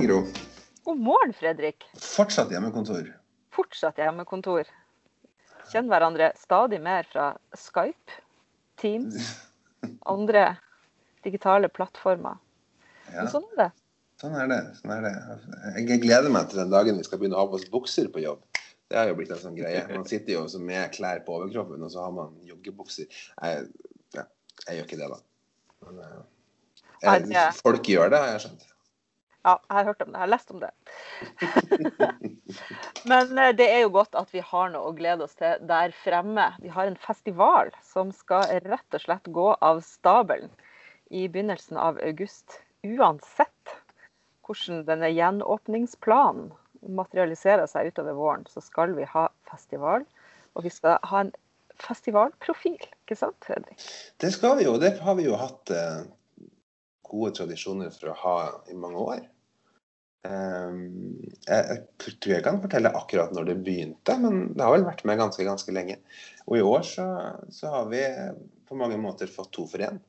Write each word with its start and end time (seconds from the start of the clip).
Morgen, 0.00 0.24
Gro. 0.24 0.26
God 0.84 0.98
morgen, 0.98 1.32
Fredrik. 1.32 1.84
Fortsatt 2.00 2.50
hjemmekontor. 2.50 3.04
Fortsatt 3.52 3.98
hjemmekontor. 4.00 4.68
Kjenner 5.68 5.92
hverandre 5.92 6.30
stadig 6.40 6.78
mer 6.80 7.04
fra 7.10 7.26
Skype, 7.52 8.16
Teams, 8.80 9.34
andre 10.14 10.54
digitale 11.26 11.68
plattformer. 11.68 12.40
Ja, 13.12 13.26
sånn 13.28 13.44
er 13.52 13.60
det. 13.60 13.68
sånn 14.22 14.38
er 14.40 14.48
det. 14.48 14.58
Sånn 14.78 14.94
er 14.94 15.04
det. 15.04 15.12
Jeg 15.82 16.00
gleder 16.06 16.32
meg 16.32 16.48
til 16.48 16.62
den 16.62 16.72
dagen 16.72 17.02
vi 17.02 17.04
skal 17.04 17.20
begynne 17.20 17.36
å 17.36 17.44
ha 17.44 17.52
på 17.52 17.60
oss 17.60 17.68
bukser 17.68 18.08
på 18.14 18.24
jobb. 18.24 18.40
Det 18.88 19.02
har 19.02 19.12
jo 19.12 19.20
blitt 19.20 19.36
en 19.36 19.44
sånn 19.44 19.60
greie. 19.60 19.84
Man 19.92 20.08
sitter 20.08 20.38
jo 20.38 20.46
med 20.64 20.96
klær 20.96 21.20
på 21.28 21.36
overkroppen, 21.42 21.84
og 21.84 21.92
så 21.92 22.06
har 22.06 22.16
man 22.16 22.32
joggebukser. 22.48 23.20
Jeg, 23.36 23.68
ja, 24.16 24.24
jeg 24.64 24.80
gjør 24.80 24.88
ikke 24.88 25.02
det, 25.04 25.12
da. 25.12 25.22
Men, 25.84 26.02
eh, 26.08 27.22
jeg, 27.36 27.46
folk 27.60 27.96
gjør 27.98 28.16
det, 28.16 28.24
har 28.24 28.36
jeg 28.38 28.46
skjønt. 28.48 28.69
Ja, 29.46 29.54
jeg 29.56 29.76
har 29.76 29.86
hørt 29.88 30.02
om 30.04 30.10
det. 30.10 30.18
Jeg 30.18 30.22
har 30.22 30.32
lest 30.34 30.50
om 30.50 30.60
det. 30.60 30.70
Men 33.10 33.38
eh, 33.38 33.52
det 33.56 33.68
er 33.72 33.84
jo 33.84 33.92
godt 33.94 34.18
at 34.18 34.32
vi 34.34 34.42
har 34.44 34.72
noe 34.72 34.90
å 34.90 34.96
glede 34.96 35.24
oss 35.24 35.36
til 35.38 35.62
der 35.68 35.94
fremme. 35.96 36.50
Vi 36.60 36.72
har 36.72 36.90
en 36.90 36.98
festival 37.00 37.72
som 37.84 38.12
skal 38.12 38.60
rett 38.66 38.98
og 38.98 39.04
slett 39.04 39.30
gå 39.32 39.48
av 39.64 39.80
stabelen 39.86 40.52
i 41.10 41.26
begynnelsen 41.28 41.80
av 41.80 41.98
august. 42.04 42.60
Uansett 42.84 43.76
hvordan 44.46 44.84
denne 44.88 45.10
gjenåpningsplanen 45.12 46.50
materialiserer 46.80 47.68
seg 47.68 47.90
utover 47.92 48.16
våren, 48.16 48.46
så 48.48 48.62
skal 48.64 48.94
vi 48.96 49.08
ha 49.08 49.28
festival. 49.50 50.06
Og 50.56 50.64
vi 50.66 50.72
skal 50.74 50.98
ha 51.06 51.24
en 51.24 51.34
festivalprofil, 51.80 52.80
ikke 53.04 53.16
sant 53.16 53.36
Fredrik? 53.46 53.84
Det 54.20 54.32
skal 54.34 54.58
vi 54.58 54.66
jo. 54.66 54.76
Det 54.80 54.96
har 55.04 55.16
vi 55.16 55.28
jo 55.28 55.36
hatt 55.40 55.72
eh, 55.74 56.00
gode 57.10 57.34
tradisjoner 57.38 57.92
for 57.94 58.12
å 58.12 58.18
ha 58.24 58.38
i 58.70 58.76
mange 58.78 59.02
år. 59.02 59.22
Ehm, 60.28 60.82
jeg, 61.46 61.64
jeg 61.64 62.16
tror 62.20 62.34
jeg 62.34 62.44
kan 62.44 62.60
fortelle 62.60 62.92
akkurat 62.96 63.32
når 63.32 63.48
det 63.48 63.56
begynte, 63.64 64.16
men 64.20 64.52
det 64.52 64.64
har 64.66 64.74
vel 64.74 64.86
vært 64.88 65.04
med 65.08 65.20
ganske, 65.20 65.46
ganske 65.46 65.74
lenge. 65.74 65.96
Og 66.46 66.58
i 66.58 66.64
år 66.66 66.84
så, 66.86 67.06
så 67.54 67.72
har 67.72 67.90
vi 67.92 68.04
på 68.68 68.78
mange 68.78 69.00
måter 69.00 69.30
fått 69.30 69.52
to 69.56 69.66
for 69.70 69.82
én. 69.86 70.00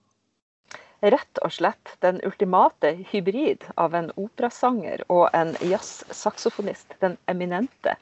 Rett 1.02 1.40
og 1.42 1.50
slett 1.56 1.96
den 2.06 2.20
ultimate 2.28 2.92
hybrid 3.10 3.64
av 3.82 3.96
en 3.98 4.12
operasanger 4.22 5.02
og 5.10 5.32
en 5.34 5.56
jazzsaksofonist. 5.66 6.94
Den 7.02 7.18
eminente 7.32 7.96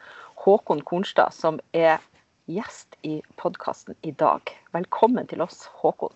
Håkon 0.44 0.84
Kornstad, 0.84 1.32
som 1.32 1.62
er 1.72 2.02
gjest 2.52 2.98
i 3.08 3.22
podkasten 3.40 3.96
i 4.04 4.12
dag. 4.12 4.52
Velkommen 4.76 5.30
til 5.32 5.46
oss, 5.46 5.70
Håkon. 5.80 6.16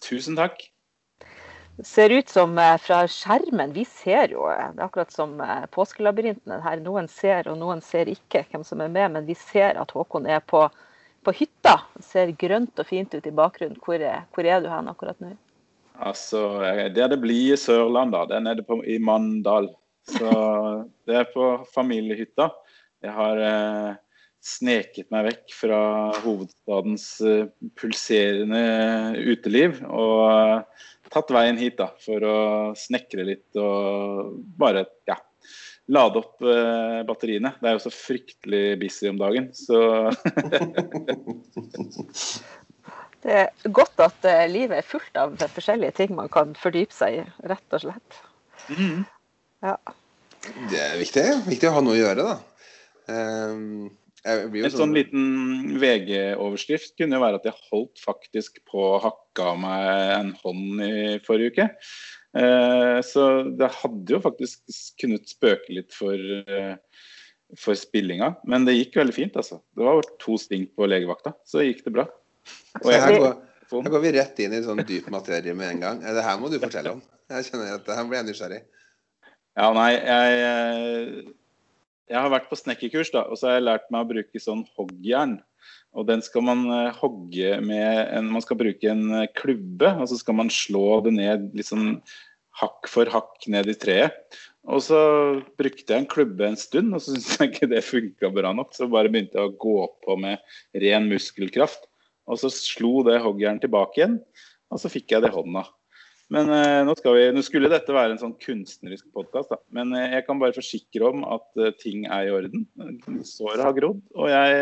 Tusen 0.00 0.40
takk. 0.40 0.69
Ser 1.84 2.12
ut 2.12 2.28
som 2.28 2.58
eh, 2.58 2.76
fra 2.82 3.00
skjermen, 3.08 3.72
vi 3.72 3.86
ser 3.88 4.34
jo, 4.34 4.44
eh, 4.52 4.70
det 4.74 4.82
er 4.82 4.86
akkurat 4.86 5.12
som 5.14 5.38
påskelabyrintene 5.72 6.60
her. 6.64 6.82
Noen 6.84 7.08
ser 7.08 7.48
og 7.48 7.58
noen 7.60 7.80
ser 7.84 8.10
ikke 8.12 8.44
hvem 8.50 8.66
som 8.66 8.82
er 8.84 8.92
med, 8.92 9.14
men 9.16 9.28
vi 9.28 9.36
ser 9.38 9.80
at 9.80 9.94
Håkon 9.96 10.28
er 10.28 10.42
på, 10.44 10.66
på 11.24 11.36
hytta. 11.36 11.78
Ser 12.04 12.34
grønt 12.40 12.80
og 12.80 12.88
fint 12.88 13.14
ut 13.14 13.26
i 13.26 13.36
bakgrunnen. 13.42 13.80
Hvor 13.84 13.96
er, 13.96 14.26
hvor 14.34 14.48
er 14.48 14.60
du 14.60 14.68
hen 14.72 14.92
akkurat 14.92 15.20
nå? 15.24 15.32
Altså, 16.00 16.60
det 16.94 17.02
er 17.04 17.10
det 17.12 17.20
blide 17.20 17.58
Sørland, 17.60 18.14
da. 18.16 18.24
Det 18.28 18.38
er 18.38 18.44
nede 18.44 18.64
på, 18.64 18.80
i 18.84 18.96
Mandal. 19.00 19.68
Så 20.08 20.30
det 21.08 21.18
er 21.22 21.32
på 21.32 21.52
familiehytta. 21.74 22.48
Jeg 23.04 23.16
har 23.16 23.40
eh, 23.44 23.98
sneket 24.44 25.10
meg 25.12 25.28
vekk 25.28 25.54
fra 25.56 25.80
hovedstadens 26.24 27.06
eh, 27.24 27.48
pulserende 27.80 28.64
uteliv 29.20 29.80
og 29.88 30.24
eh, 30.28 30.88
tatt 31.10 31.30
veien 31.34 31.58
hit 31.60 31.76
da, 31.80 31.88
for 32.02 32.18
å 32.26 32.36
snekre 32.78 33.24
litt 33.26 33.56
og 33.58 34.36
bare 34.60 34.84
ja, 35.10 35.16
lade 35.90 36.18
opp 36.22 36.42
eh, 36.46 37.00
batteriene. 37.08 37.50
Det 37.60 37.68
er 37.68 37.74
jo 37.76 37.84
så 37.86 37.92
fryktelig 37.94 38.64
busy 38.80 39.04
om 39.10 39.18
dagen, 39.20 39.44
så 39.56 39.78
Det 43.20 43.34
er 43.36 43.48
godt 43.76 44.00
at 44.00 44.24
eh, 44.24 44.46
livet 44.48 44.78
er 44.80 44.86
fullt 44.86 45.16
av 45.20 45.34
forskjellige 45.42 45.92
ting 45.98 46.14
man 46.16 46.30
kan 46.32 46.54
fordype 46.56 46.94
seg 46.96 47.18
i, 47.18 47.24
rett 47.50 47.70
og 47.76 47.80
slett. 47.84 48.10
mm. 48.70 49.02
Ja. 49.60 49.74
Det 50.70 50.78
er 50.80 50.94
viktig, 50.96 51.24
viktig 51.50 51.68
å 51.68 51.74
ha 51.74 51.80
noe 51.84 51.92
å 51.92 51.98
gjøre, 51.98 52.24
da. 52.24 52.36
Ehm, 53.12 53.90
jo 53.90 53.99
En 54.28 54.72
sånn 54.74 54.92
liten 54.92 55.78
VG-overskrift 55.80 56.92
kunne 56.98 57.16
jo 57.16 57.22
være 57.22 57.38
at 57.40 57.46
jeg 57.48 57.56
holdt 57.70 58.02
faktisk 58.04 58.58
på 58.68 58.82
å 58.92 59.00
hakke 59.00 59.46
av 59.46 59.60
meg 59.62 59.84
en 60.18 60.32
hånd 60.42 60.82
i 60.84 61.18
forrige 61.24 61.54
uke. 61.54 61.68
Eh, 62.36 62.98
så 63.02 63.26
det 63.58 63.70
hadde 63.80 64.14
jo 64.14 64.20
faktisk 64.22 64.92
kunnet 65.00 65.30
spøke 65.30 65.72
litt 65.72 65.96
for, 65.96 66.14
eh, 66.14 66.76
for 67.58 67.78
spillinga. 67.78 68.34
Men 68.44 68.68
det 68.68 68.76
gikk 68.76 69.00
veldig 69.00 69.16
fint, 69.16 69.38
altså. 69.40 69.62
Det 69.74 69.88
var 69.88 70.04
to 70.22 70.36
sting 70.38 70.68
på 70.76 70.86
legevakta, 70.90 71.34
så 71.48 71.64
gikk 71.64 71.84
det 71.86 71.94
bra. 71.96 72.06
Og 72.80 72.86
Så 72.86 73.00
her 73.00 73.16
går, 73.18 73.34
her 73.72 73.90
går 73.96 74.04
vi 74.04 74.12
rett 74.18 74.44
inn 74.44 74.52
i 74.52 74.62
sånn 74.62 74.84
dyp 74.86 75.08
materie 75.10 75.54
med 75.56 75.74
en 75.74 75.80
gang. 75.80 76.04
Eh, 76.04 76.14
Det 76.14 76.22
her 76.28 76.38
må 76.38 76.50
du 76.50 76.60
fortelle 76.60 76.92
om. 76.92 77.02
Jeg 77.30 77.48
kjenner 77.48 77.74
at 77.78 77.86
det 77.86 77.96
her 77.96 78.04
blir 78.04 78.20
jeg 78.20 78.28
nysgjerrig. 78.28 78.62
ja, 79.56 79.72
nei, 79.72 79.92
jeg, 79.96 81.34
jeg 82.10 82.18
har 82.18 82.32
vært 82.32 82.50
på 82.50 82.58
snekkerkurs, 82.58 83.12
da, 83.14 83.24
og 83.30 83.38
så 83.38 83.48
har 83.48 83.58
jeg 83.58 83.68
lært 83.68 83.86
meg 83.92 84.02
å 84.02 84.10
bruke 84.10 84.42
sånn 84.42 84.64
hoggjern. 84.76 85.38
Og 85.94 86.06
den 86.06 86.22
skal 86.22 86.44
man 86.46 86.64
eh, 86.70 86.96
hogge 87.00 87.56
med 87.66 88.10
en, 88.14 88.30
Man 88.30 88.42
skal 88.44 88.58
bruke 88.60 88.90
en 88.90 89.22
eh, 89.22 89.30
klubbe, 89.38 89.92
og 89.98 90.10
så 90.10 90.18
skal 90.20 90.38
man 90.38 90.52
slå 90.54 91.00
det 91.06 91.14
ned 91.16 91.50
sånn 91.66 92.00
hakk 92.60 92.90
for 92.90 93.10
hakk 93.10 93.46
ned 93.50 93.70
i 93.70 93.76
treet. 93.78 94.38
Og 94.70 94.82
så 94.84 94.98
brukte 95.58 95.94
jeg 95.94 96.02
en 96.02 96.10
klubbe 96.10 96.46
en 96.46 96.58
stund, 96.58 96.92
og 96.94 97.02
så 97.02 97.14
syntes 97.14 97.38
jeg 97.38 97.52
ikke 97.52 97.70
det 97.70 97.84
funka 97.86 98.30
bra 98.34 98.52
nok. 98.56 98.74
Så 98.76 98.90
bare 98.92 99.10
begynte 99.12 99.38
jeg 99.38 99.50
å 99.50 99.58
gå 99.62 99.86
på 100.04 100.18
med 100.20 100.42
ren 100.82 101.08
muskelkraft. 101.10 101.86
Og 102.30 102.38
så 102.42 102.50
slo 102.54 103.00
det 103.06 103.22
hoggjernet 103.24 103.64
tilbake 103.64 104.02
igjen, 104.02 104.18
og 104.70 104.82
så 104.82 104.90
fikk 104.92 105.14
jeg 105.14 105.24
det 105.24 105.32
i 105.32 105.34
hånda. 105.34 105.64
Men 106.30 106.50
eh, 106.54 106.80
nå, 106.86 106.94
skal 106.98 107.16
vi, 107.16 107.22
nå 107.34 107.42
skulle 107.42 107.70
dette 107.72 107.94
være 107.94 108.14
en 108.14 108.20
sånn 108.20 108.36
kunstnerisk 108.38 109.08
podkast, 109.16 109.54
men 109.74 109.90
eh, 109.98 110.12
jeg 110.14 110.26
kan 110.28 110.38
bare 110.38 110.54
forsikre 110.54 111.08
om 111.08 111.24
at 111.26 111.48
eh, 111.58 111.72
ting 111.80 112.04
er 112.06 112.28
i 112.28 112.34
orden. 112.34 112.68
Såret 113.26 113.64
har 113.64 113.74
grodd, 113.74 114.02
og 114.14 114.30
jeg 114.30 114.60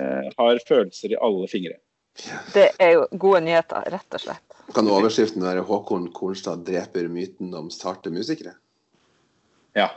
eh, 0.00 0.30
har 0.38 0.62
følelser 0.68 1.12
i 1.12 1.20
alle 1.20 1.50
fingre. 1.52 1.76
Det 2.54 2.70
er 2.80 2.94
jo 2.94 3.04
gode 3.20 3.42
nyheter, 3.44 3.84
rett 3.92 4.16
og 4.16 4.22
slett. 4.22 4.56
Kan 4.74 4.88
overskriften 4.90 5.44
være 5.44 5.62
'Håkon 5.66 6.08
Kornstad 6.16 6.64
dreper 6.66 7.10
myten 7.12 7.52
om 7.54 7.68
sarte 7.70 8.10
musikere'? 8.10 8.56
Ja. 9.76 9.90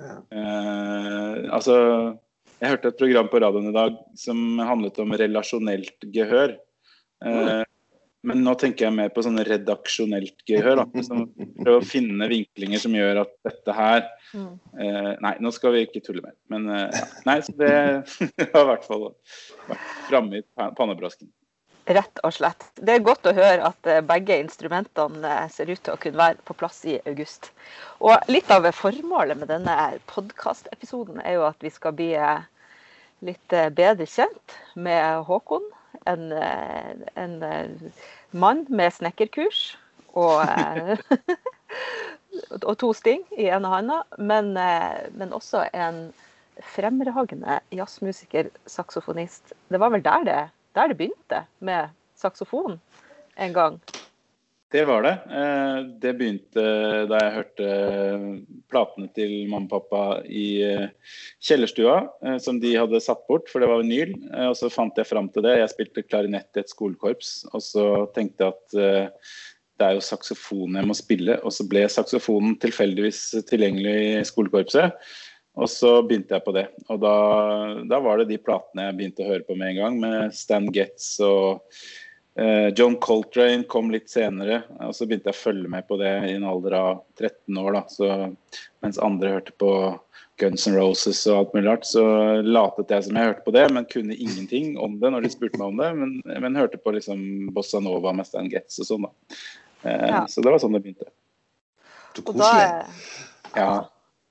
Ja. 0.00 0.16
Eh, 0.32 1.36
altså 1.52 1.76
Jeg 2.60 2.72
hørte 2.72 2.88
et 2.88 2.98
program 3.00 3.28
på 3.28 3.40
radioen 3.40 3.68
i 3.68 3.76
dag 3.76 3.96
som 4.16 4.58
handlet 4.58 4.98
om 5.00 5.12
relasjonelt 5.16 6.08
gehør. 6.12 6.56
Eh, 7.24 7.62
men 8.26 8.42
nå 8.44 8.52
tenker 8.60 8.86
jeg 8.86 8.96
mer 8.96 9.08
på 9.14 9.22
sånn 9.24 9.40
redaksjonelt 9.46 10.42
gehør. 10.48 10.82
Da. 10.82 11.02
Som 11.06 11.26
å 11.68 11.78
finne 11.86 12.28
vinklinger 12.28 12.82
som 12.82 12.96
gjør 12.96 13.22
at 13.26 13.36
dette 13.48 13.76
her 13.76 14.08
Mm. 14.30 14.60
eh, 14.78 15.16
Nei, 15.24 15.32
nå 15.42 15.50
skal 15.50 15.72
vi 15.74 15.80
ikke 15.82 16.00
tulle 16.06 16.22
mer. 16.22 16.36
Men 16.52 16.68
eh, 16.70 17.00
nei, 17.26 17.40
så 17.42 17.50
det 17.58 17.70
har 18.52 18.60
i 18.62 18.68
hvert 18.68 18.84
fall 18.86 19.08
vært 19.66 19.88
framme 20.06 20.38
i 20.38 20.44
pannebrasken. 20.78 21.26
Rett 21.90 22.20
og 22.22 22.30
slett. 22.36 22.62
Det 22.78 22.94
er 22.94 23.02
godt 23.02 23.26
å 23.26 23.32
høre 23.34 23.72
at 23.72 23.88
eh, 23.90 23.98
begge 24.06 24.36
instrumentene 24.38 25.26
eh, 25.26 25.48
ser 25.50 25.72
ut 25.72 25.80
til 25.82 25.96
å 25.96 25.98
kunne 25.98 26.20
være 26.20 26.38
på 26.46 26.54
plass 26.60 26.78
i 26.86 27.00
august. 27.10 27.50
Og 27.98 28.30
litt 28.30 28.52
av 28.54 28.68
formålet 28.76 29.40
med 29.40 29.50
denne 29.50 29.74
podkastepisoden 30.12 31.18
er 31.24 31.40
jo 31.40 31.48
at 31.48 31.58
vi 31.66 31.74
skal 31.74 31.96
bli 31.98 32.12
eh, 32.14 32.46
litt 33.26 33.58
bedre 33.74 34.06
kjent 34.06 34.54
med 34.78 35.26
Håkon. 35.26 35.66
En, 36.08 36.32
eh, 36.32 36.90
en 37.20 37.42
eh, 37.42 37.70
mann 38.32 38.64
med 38.68 38.92
snekkerkurs 38.94 39.78
og, 40.14 40.42
eh, 40.42 40.98
og 42.68 42.74
to 42.80 42.92
sting 42.96 43.24
i 43.36 43.48
ene 43.50 43.70
hånda, 43.70 44.02
men, 44.18 44.52
men 45.18 45.34
også 45.36 45.66
en 45.74 46.08
fremragende 46.74 47.60
jazzmusiker, 47.74 48.50
saksofonist. 48.68 49.54
Det 49.68 49.80
var 49.80 49.92
vel 49.94 50.04
der 50.04 50.26
det, 50.28 50.40
der 50.76 50.92
det 50.92 50.98
begynte, 50.98 51.44
med 51.60 51.90
saksofon 52.20 52.80
en 53.40 53.56
gang. 53.56 53.80
Det 54.70 54.84
var 54.86 55.02
det. 55.02 55.16
Eh, 55.34 55.78
Det 55.98 56.12
begynte 56.14 56.62
da 57.10 57.18
jeg 57.18 57.34
hørte 57.34 57.68
platene 58.70 59.08
til 59.16 59.32
mamma 59.50 59.66
og 59.66 59.70
pappa 59.72 60.02
i 60.30 60.62
eh, 60.62 61.14
kjellerstua, 61.42 61.96
eh, 62.22 62.36
som 62.38 62.60
de 62.62 62.76
hadde 62.78 63.00
satt 63.02 63.24
bort, 63.26 63.48
for 63.50 63.58
det 63.58 63.70
var 63.70 63.82
vinyl. 63.82 64.12
Eh, 64.30 64.46
Og 64.52 64.54
så 64.60 64.70
fant 64.70 64.94
jeg 64.94 65.08
fram 65.10 65.28
til 65.34 65.42
det. 65.42 65.56
Jeg 65.58 65.72
spilte 65.72 66.04
klarinett 66.06 66.54
i 66.54 66.62
et 66.62 66.70
skolekorps, 66.70 67.48
og 67.50 67.64
så 67.66 67.86
tenkte 68.14 68.46
jeg 68.46 68.54
at 68.54 68.76
eh, 68.78 69.32
det 69.80 69.88
er 69.88 69.96
jo 69.96 70.04
saksofon 70.06 70.78
jeg 70.78 70.86
må 70.86 70.94
spille. 70.94 71.40
Og 71.42 71.50
så 71.56 71.66
ble 71.66 71.82
saksofonen 71.90 72.54
tilfeldigvis 72.62 73.24
tilgjengelig 73.48 73.96
i 74.20 74.28
skolekorpset. 74.28 74.94
Og 75.58 75.66
så 75.66 75.96
begynte 76.06 76.36
jeg 76.36 76.44
på 76.46 76.54
det. 76.54 76.68
Og 76.92 77.00
da, 77.02 77.16
da 77.90 77.98
var 77.98 78.20
det 78.20 78.28
de 78.30 78.38
platene 78.38 78.86
jeg 78.86 78.98
begynte 79.00 79.26
å 79.26 79.32
høre 79.32 79.48
på 79.48 79.56
med 79.58 79.72
en 79.72 79.80
gang, 79.80 79.98
med 80.04 80.36
Stan 80.36 80.70
Getz 80.70 81.16
og 81.26 81.66
Eh, 81.66 82.09
John 82.76 82.94
Coltrane 83.02 83.66
kom 83.68 83.90
litt 83.92 84.08
senere, 84.08 84.62
og 84.80 84.94
så 84.96 85.04
begynte 85.04 85.28
jeg 85.28 85.36
å 85.36 85.42
følge 85.42 85.68
med 85.72 85.84
på 85.88 85.98
det 86.00 86.12
i 86.30 86.36
en 86.38 86.46
alder 86.48 86.76
av 86.78 87.02
13 87.18 87.58
år. 87.60 87.72
da, 87.76 87.82
så 87.92 88.08
Mens 88.80 89.00
andre 89.04 89.34
hørte 89.34 89.52
på 89.60 89.72
Guns 90.40 90.64
N' 90.66 90.76
Roses 90.78 91.20
og 91.28 91.36
alt 91.36 91.54
mulig 91.54 91.68
rart, 91.68 91.84
så 91.84 92.02
latet 92.40 92.92
jeg 92.94 93.06
som 93.06 93.18
jeg 93.18 93.28
hørte 93.28 93.44
på 93.44 93.52
det, 93.52 93.66
men 93.76 93.88
kunne 93.92 94.16
ingenting 94.16 94.72
om 94.80 94.96
det 95.02 95.10
når 95.12 95.26
de 95.26 95.32
spurte 95.34 95.60
meg 95.60 95.74
om 95.74 95.80
det. 95.82 95.90
Men, 95.98 96.14
men 96.46 96.56
hørte 96.56 96.80
på 96.80 96.94
liksom 96.96 97.20
Bossa 97.56 97.82
Nova 97.84 98.14
med 98.16 98.28
Stan 98.28 98.48
Getz 98.52 98.80
og 98.80 98.88
sånn, 98.88 99.08
da. 99.08 99.40
Eh, 99.84 100.06
Ja. 100.08 100.24
Så 100.30 100.44
det 100.44 100.54
var 100.54 100.62
sånn 100.62 100.76
det 100.76 100.82
begynte. 100.86 101.10
Så 102.16 102.24
koselig. 102.24 102.86
Ja. 103.56 103.72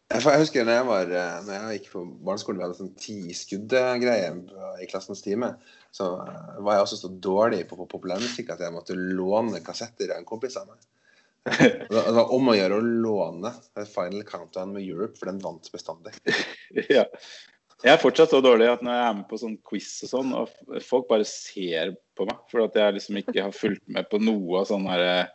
Jeg 0.09 0.41
husker 0.41 0.65
når 0.65 0.73
jeg, 0.73 0.85
var, 0.88 1.11
eh, 1.13 1.33
når 1.45 1.53
jeg 1.56 1.79
gikk 1.79 1.89
på 1.94 2.01
barneskolen, 2.25 2.57
vi 2.57 2.65
hadde 2.65 2.77
sånn 2.79 2.94
ti 2.97 3.17
skudd-greie 3.38 4.31
i 4.81 4.88
klassens 4.89 5.21
time. 5.21 5.51
Så 5.94 6.07
eh, 6.23 6.56
var 6.65 6.79
jeg 6.79 6.85
også 6.88 6.97
så 7.03 7.11
dårlig 7.21 7.59
på, 7.69 7.77
på 7.77 7.85
populærmusikk 7.91 8.50
at 8.56 8.63
jeg 8.65 8.73
måtte 8.73 8.97
låne 8.97 9.61
kassetter 9.65 10.15
av 10.15 10.23
en 10.23 10.29
kompis 10.29 10.57
av 10.57 10.71
meg. 10.71 10.79
Det 11.94 12.01
var- 12.17 12.33
om 12.35 12.50
å 12.50 12.57
gjøre 12.57 12.79
å 12.81 12.88
låne 13.06 13.53
Final 13.85 14.25
Countdown 14.27 14.73
med 14.73 14.88
Europe, 14.88 15.15
for 15.19 15.29
den 15.29 15.44
vant 15.45 15.69
bestandig. 15.73 16.17
ja. 16.97 17.06
Jeg 17.79 17.94
er 17.94 18.01
fortsatt 18.01 18.33
så 18.33 18.41
dårlig 18.44 18.67
at 18.67 18.81
når 18.83 18.97
jeg 18.97 19.07
er 19.07 19.13
med 19.21 19.27
på 19.29 19.38
sånn 19.39 19.59
quiz 19.63 19.91
og 20.03 20.11
sånn, 20.11 20.33
og 20.35 20.81
folk 20.83 21.06
bare 21.07 21.27
ser 21.29 21.94
på 22.17 22.25
meg 22.27 22.41
for 22.51 22.65
at 22.65 22.75
jeg 22.75 22.97
liksom 22.97 23.21
ikke 23.21 23.45
har 23.45 23.56
fulgt 23.56 23.85
med 23.88 24.09
på 24.11 24.19
noe 24.19 24.65
av 24.65 24.67
sånn 24.73 24.89
her 24.89 25.06
eh, 25.06 25.29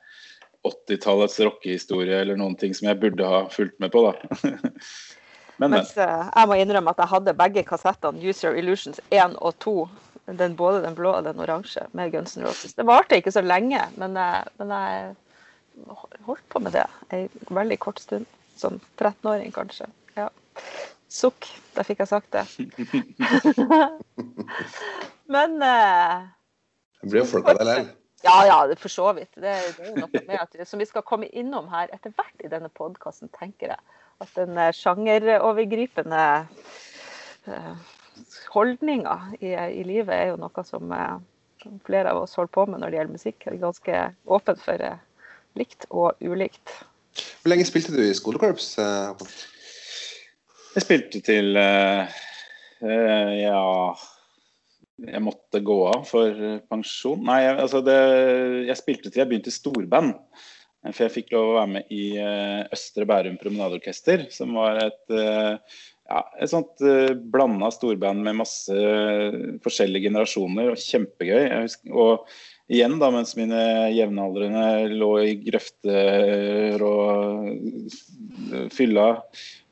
80-tallets 0.64 1.38
rockehistorie 1.44 2.20
eller 2.22 2.38
noen 2.40 2.56
ting 2.60 2.72
som 2.76 2.88
jeg 2.88 3.00
burde 3.02 3.26
ha 3.28 3.42
fulgt 3.52 3.76
med 3.82 3.92
på, 3.92 4.02
da. 4.06 4.12
Men, 4.44 4.56
men. 5.60 5.70
Mens 5.76 5.92
uh, 5.98 6.30
jeg 6.30 6.48
må 6.50 6.56
innrømme 6.60 6.94
at 6.94 7.02
jeg 7.04 7.12
hadde 7.12 7.36
begge 7.38 7.64
kassettene 7.68 8.22
User 8.24 8.56
Illusions 8.58 9.00
1 9.10 9.36
og 9.44 9.52
2. 9.64 9.76
Den, 10.40 10.54
både 10.56 10.80
den 10.80 10.94
blå 10.96 11.10
og 11.18 11.26
den 11.26 11.40
oransje 11.44 11.82
med 11.92 12.14
Guns 12.14 12.38
N' 12.38 12.46
Roses. 12.46 12.72
Det 12.78 12.86
varte 12.88 13.18
ikke 13.20 13.32
så 13.34 13.42
lenge, 13.44 13.82
men, 14.00 14.16
jeg- 14.16 14.48
men 14.56 14.70
jeg 14.72 15.12
holdt 16.24 16.46
på 16.48 16.62
med 16.64 16.72
det 16.72 16.86
en 17.12 17.28
veldig 17.52 17.76
kort 17.84 18.00
stund. 18.00 18.24
Som 18.56 18.78
13-åring, 18.96 19.50
kanskje. 19.52 19.84
Ja. 20.16 20.28
Sukk. 21.10 21.44
da 21.74 21.82
fikk 21.84 22.00
jeg 22.04 22.08
sagt 22.08 22.30
det. 22.32 22.44
men 25.34 25.56
eh, 25.62 26.24
Det 27.02 27.10
blir 27.10 27.20
jo 27.20 27.26
folk 27.34 27.48
av 27.50 27.58
det 27.60 27.66
likevel. 27.68 27.88
Ja, 28.24 28.36
ja, 28.48 28.58
det 28.66 28.78
for 28.80 28.92
så 28.92 29.10
vidt. 29.16 29.30
Det, 29.36 29.52
det 29.76 29.84
er 29.84 29.90
jo 29.90 30.00
noe 30.00 30.22
med 30.26 30.38
at, 30.40 30.56
som 30.68 30.80
vi 30.80 30.88
skal 30.88 31.04
komme 31.06 31.28
innom 31.36 31.68
her 31.72 31.92
etter 31.94 32.14
hvert 32.16 32.44
i 32.44 32.50
denne 32.52 32.70
podkasten, 32.72 33.30
tenker 33.36 33.74
jeg. 33.74 34.00
At 34.22 34.30
den 34.38 34.56
eh, 34.58 34.72
sjangerovergripende 34.76 36.24
eh, 37.50 37.74
holdninga 38.54 39.18
i, 39.40 39.52
i 39.52 39.84
livet 39.86 40.14
er 40.14 40.32
jo 40.32 40.40
noe 40.40 40.64
som, 40.66 40.92
eh, 40.94 41.16
som 41.64 41.80
flere 41.86 42.14
av 42.14 42.22
oss 42.22 42.36
holder 42.38 42.54
på 42.54 42.66
med 42.70 42.80
når 42.80 42.92
det 42.92 43.00
gjelder 43.00 43.18
musikk. 43.18 43.40
Det 43.44 43.52
er 43.56 43.62
ganske 43.66 44.02
åpent 44.38 44.62
for 44.64 44.86
eh, 44.88 45.02
likt 45.58 45.88
og 45.90 46.24
ulikt. 46.24 46.78
Hvor 47.42 47.52
lenge 47.52 47.66
spilte 47.68 47.94
du 47.94 48.02
i 48.02 48.14
skolekorps? 48.16 48.72
eh, 48.78 49.36
Jeg 50.74 50.82
spilte 50.82 51.20
til 51.22 51.54
uh, 51.54 52.08
uh, 52.82 53.32
Ja 53.38 53.60
Jeg 55.02 55.22
måtte 55.24 55.58
gå 55.64 55.76
av 55.90 56.04
for 56.06 56.30
eh, 56.30 56.60
pensjon. 56.70 57.24
Nei, 57.26 57.40
jeg, 57.42 57.56
altså 57.64 57.80
det, 57.84 57.96
jeg 58.68 58.78
spilte 58.78 59.10
til 59.10 59.24
jeg 59.24 59.30
begynte 59.30 59.50
i 59.50 59.56
storband. 59.56 60.14
Eh, 60.84 60.92
For 60.92 61.06
jeg 61.06 61.14
fikk 61.16 61.34
lov 61.34 61.50
å 61.50 61.56
være 61.58 61.72
med 61.72 61.90
i 61.94 62.04
eh, 62.22 62.60
Østre 62.74 63.08
Bærum 63.10 63.40
Promenadeorkester, 63.40 64.28
som 64.34 64.54
var 64.58 64.78
et 64.84 65.18
ja, 66.04 66.20
et 66.36 66.50
sånt 66.52 66.82
blanda 67.32 67.70
storband 67.72 68.20
med 68.26 68.36
masse 68.42 68.74
forskjellige 69.64 70.10
generasjoner, 70.10 70.74
og 70.74 70.82
kjempegøy. 70.82 71.46
Husker, 71.64 71.94
og 71.96 72.28
igjen, 72.68 72.98
da, 73.00 73.08
mens 73.14 73.32
mine 73.38 73.62
jevnaldrende 73.96 74.92
lå 74.92 75.10
i 75.24 75.32
grøfter 75.46 76.84
og 76.84 78.68
fylla, 78.76 79.08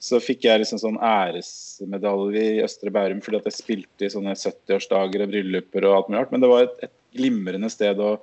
så 0.03 0.19
fikk 0.23 0.49
jeg 0.49 0.63
liksom 0.63 0.81
sånn 0.83 0.99
æresmedalje 0.99 2.43
i 2.57 2.63
Østre 2.65 2.91
Bærum 2.95 3.21
fordi 3.23 3.39
at 3.39 3.49
jeg 3.49 3.59
spilte 3.61 4.07
i 4.07 4.11
sånne 4.11 4.35
70-årsdager 4.35 5.23
og 5.23 5.31
brylluper 5.31 5.87
og 5.87 5.97
alt 5.97 6.09
mulig 6.11 6.21
rart. 6.21 6.33
Men 6.35 6.43
det 6.43 6.51
var 6.51 6.65
et, 6.67 6.77
et 6.89 6.97
glimrende 7.15 7.71
sted 7.71 7.97
å 8.03 8.17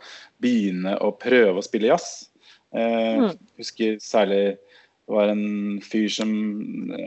begynne 0.44 0.98
å 1.00 1.14
prøve 1.16 1.62
å 1.62 1.66
spille 1.66 1.92
jazz. 1.94 2.08
Eh, 2.76 3.16
Mm. 3.20 3.31
husker 3.58 3.96
særlig 4.04 4.58
det 5.10 5.16
var 5.16 5.31
en 5.31 5.80
fyr 5.81 6.10
som 6.14 6.30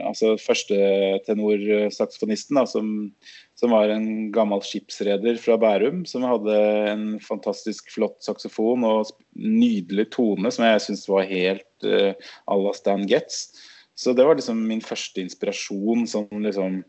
altså 0.03 0.33
Førstetenor-saksofonisten, 0.35 2.57
da, 2.59 2.65
som, 2.67 3.13
som 3.55 3.71
var 3.71 3.87
en 3.93 4.27
gammel 4.35 4.59
skipsreder 4.65 5.37
fra 5.39 5.55
Bærum, 5.61 6.01
som 6.09 6.25
hadde 6.27 6.57
en 6.91 7.05
fantastisk 7.23 7.87
flott 7.95 8.19
saksofon 8.25 8.83
og 8.89 9.13
nydelig 9.39 10.09
tone, 10.17 10.51
som 10.51 10.65
jeg 10.67 10.83
syns 10.83 11.07
var 11.07 11.23
helt 11.31 11.87
uh, 11.87 12.11
à 12.43 12.53
la 12.59 12.73
Stan 12.75 13.07
Getz. 13.07 13.55
Så 13.95 14.13
det 14.17 14.25
var 14.25 14.39
liksom 14.39 14.61
min 14.67 14.81
første 14.81 15.21
inspirasjon. 15.21 16.07
sånn 16.09 16.47
liksom 16.47 16.81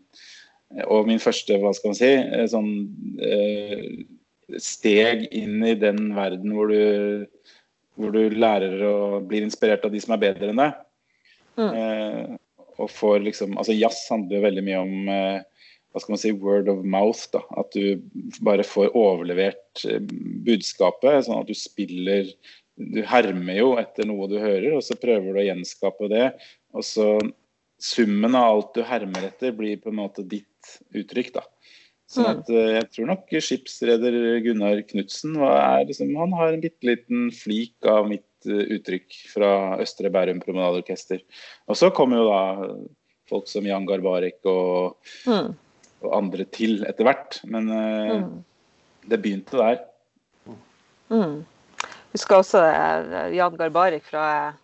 og 0.90 1.06
min 1.06 1.22
første, 1.22 1.58
hva 1.60 1.70
skal 1.76 1.92
man 1.92 1.98
si, 1.98 2.10
eh, 2.10 2.46
sånn 2.50 2.70
eh, 3.22 3.84
steg 4.60 5.28
inn 5.34 5.62
i 5.64 5.74
den 5.78 6.08
verden 6.16 6.54
hvor 6.56 6.72
du, 6.72 7.26
hvor 8.00 8.14
du 8.14 8.34
lærer 8.34 8.82
og 8.88 9.28
blir 9.30 9.44
inspirert 9.46 9.84
av 9.86 9.94
de 9.94 10.02
som 10.02 10.16
er 10.16 10.24
bedre 10.24 10.50
enn 10.50 10.62
deg. 10.62 10.80
Mm. 11.60 11.70
Eh, 11.70 12.34
og 12.82 12.90
får 12.90 13.22
liksom, 13.22 13.54
altså 13.60 13.76
Jazz 13.76 14.02
handler 14.10 14.40
jo 14.40 14.46
veldig 14.48 14.64
mye 14.66 14.82
om 14.82 15.12
eh, 15.12 15.68
hva 15.94 16.02
skal 16.02 16.16
man 16.16 16.22
si, 16.24 16.32
word 16.34 16.68
of 16.72 16.82
mouth. 16.82 17.28
da, 17.30 17.44
At 17.60 17.70
du 17.76 18.02
bare 18.42 18.66
får 18.66 18.96
overlevert 18.98 19.84
eh, 19.86 20.02
budskapet. 20.46 21.22
sånn 21.26 21.44
at 21.44 21.50
du 21.50 21.54
spiller 21.58 22.32
Du 22.74 23.04
hermer 23.06 23.54
jo 23.54 23.68
etter 23.78 24.08
noe 24.10 24.26
du 24.26 24.40
hører, 24.42 24.72
og 24.74 24.82
så 24.82 24.96
prøver 24.98 25.30
du 25.30 25.38
å 25.38 25.46
gjenskape 25.46 26.08
det. 26.10 26.32
Og 26.74 26.82
så 26.86 27.08
summen 27.80 28.34
av 28.38 28.50
alt 28.56 28.74
du 28.74 28.82
hermer 28.86 29.28
etter, 29.28 29.52
blir 29.56 29.76
på 29.82 29.90
en 29.92 29.98
måte 30.00 30.24
ditt 30.26 30.78
uttrykk. 30.94 31.32
da. 31.34 31.42
Sånn 32.08 32.24
Mm. 32.24 32.38
at 32.38 32.50
eh, 32.50 32.72
Jeg 32.80 32.90
tror 32.92 33.06
nok 33.06 33.28
skipsreder 33.30 34.40
Gunnar 34.44 34.82
Knutsen 34.82 35.34
liksom, 35.88 36.14
han 36.16 36.32
har 36.32 36.52
en 36.52 36.60
bitte 36.60 36.84
liten 36.84 37.30
flik 37.32 37.74
av 37.86 38.08
mitt 38.08 38.24
eh, 38.46 38.76
uttrykk 38.76 39.12
fra 39.32 39.78
Østre 39.81 40.10
Bærum 40.12 40.40
Promenadeorkester. 40.43 41.22
Og 41.69 41.76
så 41.76 41.90
kommer 41.94 42.16
jo 42.20 42.28
da 42.28 42.84
folk 43.28 43.48
som 43.48 43.64
Jan 43.64 43.86
Garbarek 43.86 44.44
og, 44.44 44.96
Mm. 45.26 45.54
og 46.02 46.12
andre 46.12 46.44
til 46.44 46.84
etter 46.84 47.04
hvert. 47.04 47.40
Men 47.44 47.70
eh, 47.70 48.20
Mm. 48.20 48.44
det 49.08 49.22
begynte 49.22 49.56
der. 49.56 49.81
Mm. 51.10 51.44
Husker 52.12 52.36
også 52.36 53.32
Jan 53.34 53.56
Garbarek 53.56 54.02
fra, 54.02 54.54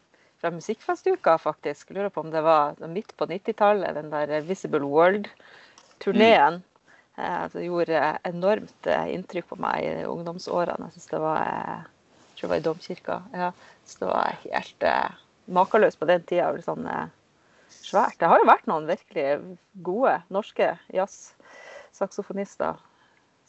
fra 0.41 0.51
Musikkfestuka, 0.55 1.37
faktisk. 1.39 1.91
Lurer 1.91 2.09
på 2.09 2.25
om 2.25 2.31
det 2.33 2.43
var 2.43 2.79
midt 2.89 3.13
på 3.17 3.29
90-tallet, 3.29 3.95
den 3.95 4.11
der 4.13 4.41
Visible 4.49 4.89
World-turneen. 4.89 6.61
Mm. 6.61 6.67
Det 7.53 7.65
gjorde 7.67 8.19
enormt 8.25 8.87
eh, 8.89 9.09
inntrykk 9.15 9.51
på 9.51 9.59
meg 9.61 9.85
i 9.85 10.05
ungdomsårene. 10.09 10.89
Jeg 10.89 10.97
synes 10.97 11.11
det 11.11 11.21
var 11.21 11.41
eh, 11.45 11.89
jeg 12.31 12.39
tror 12.39 12.47
det 12.47 12.53
var 12.53 12.61
i 12.61 12.65
domkirka. 12.65 13.17
Ja, 13.37 13.51
så 13.85 13.99
det 14.01 14.09
var 14.09 14.39
helt 14.47 14.87
eh, 14.89 15.19
makeløst 15.53 16.01
på 16.01 16.09
den 16.09 16.23
tida. 16.25 16.49
og 16.49 16.63
Sånn, 16.65 16.87
eh, 16.89 17.11
svært. 17.75 18.17
Det 18.21 18.31
har 18.31 18.41
jo 18.41 18.49
vært 18.49 18.71
noen 18.71 18.89
virkelig 18.89 19.59
gode 19.85 20.15
norske 20.33 20.71
jazz-saksofonister 20.97 22.81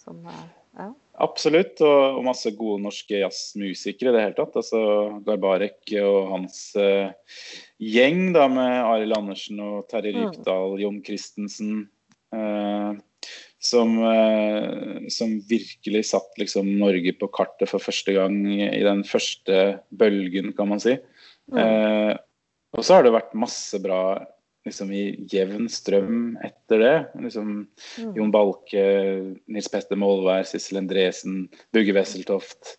som 0.02 0.20
eh, 0.28 0.44
ja. 0.78 0.92
Absolutt, 1.22 1.82
og, 1.86 2.18
og 2.18 2.24
masse 2.26 2.50
gode 2.58 2.82
norske 2.82 3.20
jazzmusikere 3.20 4.10
i 4.10 4.16
det 4.16 4.24
hele 4.24 4.38
tatt. 4.38 4.56
Altså 4.58 4.80
Garbarek 5.26 5.92
og 6.02 6.32
hans 6.32 6.62
uh, 6.80 7.12
gjeng 7.78 8.32
da 8.34 8.48
med 8.50 8.78
Arild 8.80 9.18
Andersen 9.20 9.62
og 9.62 9.86
Terje 9.92 10.16
Mm. 10.16 10.24
Rypdal, 10.24 10.80
Jon 10.82 11.02
Christensen. 11.06 11.84
Uh, 12.34 12.98
som, 13.62 13.94
eh, 14.04 15.08
som 15.14 15.36
virkelig 15.50 16.08
satt 16.10 16.38
liksom 16.42 16.66
Norge 16.80 17.14
på 17.14 17.30
kartet 17.30 17.70
for 17.70 17.84
første 17.84 18.16
gang 18.16 18.40
i 18.50 18.82
den 18.82 19.04
første 19.06 19.58
bølgen, 19.94 20.50
kan 20.58 20.72
man 20.72 20.82
si. 20.82 20.96
Mm. 21.52 21.60
Eh, 21.62 22.14
og 22.74 22.88
så 22.88 22.98
har 22.98 23.06
det 23.06 23.14
vært 23.14 23.38
masse 23.38 23.78
bra 23.84 24.02
liksom 24.66 24.92
i 24.94 25.04
jevn 25.32 25.68
strøm 25.72 26.38
etter 26.46 26.80
det. 26.84 26.96
Liksom 27.24 27.68
Mm. 27.98 28.14
Jon 28.16 28.32
Balke, 28.32 28.84
Nils 29.48 29.68
Petter 29.72 29.98
Molvær, 29.98 30.46
Sissel 30.46 30.78
Endresen, 30.82 31.48
Bugge 31.74 31.94
Wesseltoft. 31.94 32.78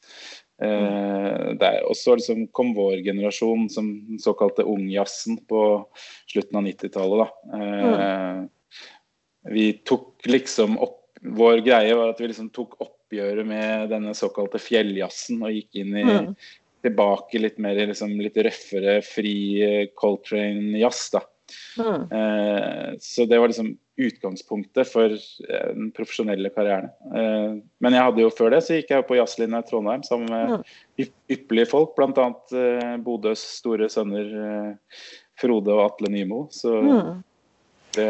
Eh, 0.62 1.54
der. 1.58 1.80
Og 1.88 1.96
så 1.98 2.14
liksom 2.14 2.44
kom 2.54 2.72
vår 2.76 3.00
generasjon 3.02 3.68
som 3.72 3.88
den 4.06 4.18
såkalte 4.22 4.62
ungjazzen 4.62 5.40
på 5.48 5.62
slutten 6.30 6.56
av 6.60 6.62
90-tallet. 6.68 7.26
da. 7.26 7.58
mm. 7.58 8.48
Vi 9.52 9.72
tok 9.84 10.26
liksom 10.26 10.78
opp 10.78 10.98
Vår 11.22 11.60
greie 11.62 11.94
var 11.94 12.08
at 12.10 12.18
vi 12.20 12.26
liksom 12.32 12.48
tok 12.50 12.72
oppgjøret 12.82 13.46
med 13.46 13.90
denne 13.92 14.10
såkalte 14.10 14.58
fjelljazzen 14.58 15.38
og 15.46 15.52
gikk 15.54 15.76
inn 15.78 15.96
i 15.96 16.02
Mm. 16.02 16.32
tilbake 16.82 17.38
litt 17.38 17.58
mer 17.62 17.78
i 17.78 17.86
liksom 17.86 18.16
litt 18.18 18.34
røffere, 18.34 18.96
fri 19.06 19.62
eh, 19.62 19.86
Coltrane-jazz. 19.94 21.10
da. 21.12 21.20
Mm. 21.78 22.04
Eh, 22.18 22.92
så 23.00 23.26
det 23.28 23.38
var 23.40 23.48
liksom 23.52 23.72
utgangspunktet 24.02 24.88
for 24.88 25.12
eh, 25.12 25.66
den 25.76 25.90
profesjonelle 25.94 26.48
karrieren. 26.54 26.88
Eh, 27.14 27.58
men 27.84 27.92
jeg 27.96 28.02
hadde 28.06 28.22
jo 28.24 28.30
før 28.32 28.50
det 28.54 28.62
så 28.66 28.78
gikk 28.78 28.90
jeg 28.94 29.06
på 29.08 29.18
jazzlinja 29.18 29.60
i 29.62 29.66
Trondheim 29.68 30.02
sammen 30.06 30.30
med 30.32 30.64
yp- 31.02 31.36
ypperlige 31.36 31.70
folk, 31.74 31.92
bl.a. 31.98 32.28
Eh, 32.56 32.96
Bodøs 33.04 33.42
store 33.58 33.88
sønner 33.92 34.32
eh, 34.46 34.96
Frode 35.40 35.72
og 35.76 35.84
Atle 35.90 36.12
Nymo. 36.14 36.46
Så 36.54 36.78
Mm. 36.82 37.22
det 37.96 38.08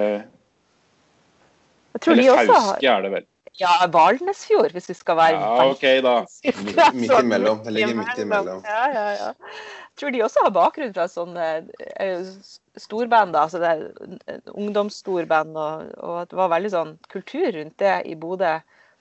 Eller 2.07 2.31
har 2.37 2.47
Fauske 2.47 2.87
er 2.89 3.03
det 3.03 3.11
vel. 3.13 3.27
Ja, 3.61 3.87
Valnesfjord, 3.93 4.73
hvis 4.73 4.89
vi 4.89 4.95
skal 4.97 5.17
være 5.19 5.41
Ja, 5.41 5.65
OK, 5.71 5.83
da. 6.03 6.13
veldig- 6.25 6.95
Midt 6.97 7.19
imellom. 7.21 7.59
Det 7.65 7.73
ligger 7.77 7.95
midt 7.99 8.19
imellom. 8.23 8.63
Ja, 8.65 8.87
ja, 8.95 9.07
ja. 9.19 9.33
Jeg 9.93 9.97
tror 10.01 10.11
de 10.15 10.23
også 10.25 10.45
har 10.47 10.51
bakgrunn 10.57 10.95
fra 10.97 11.05
sånne 11.13 11.49
eh, 12.01 12.23
storband, 12.81 13.35
da, 13.37 13.43
altså 13.45 13.61
det 13.61 13.69
er 13.69 13.83
eh, 14.33 14.39
ungdomsstorband, 14.57 15.53
og, 15.61 15.91
og 16.01 16.15
at 16.23 16.31
det 16.33 16.39
var 16.41 16.49
veldig 16.55 16.71
sånn 16.73 16.95
kultur 17.13 17.51
rundt 17.59 17.77
det 17.83 17.99
i 18.09 18.15
Bodø 18.17 18.55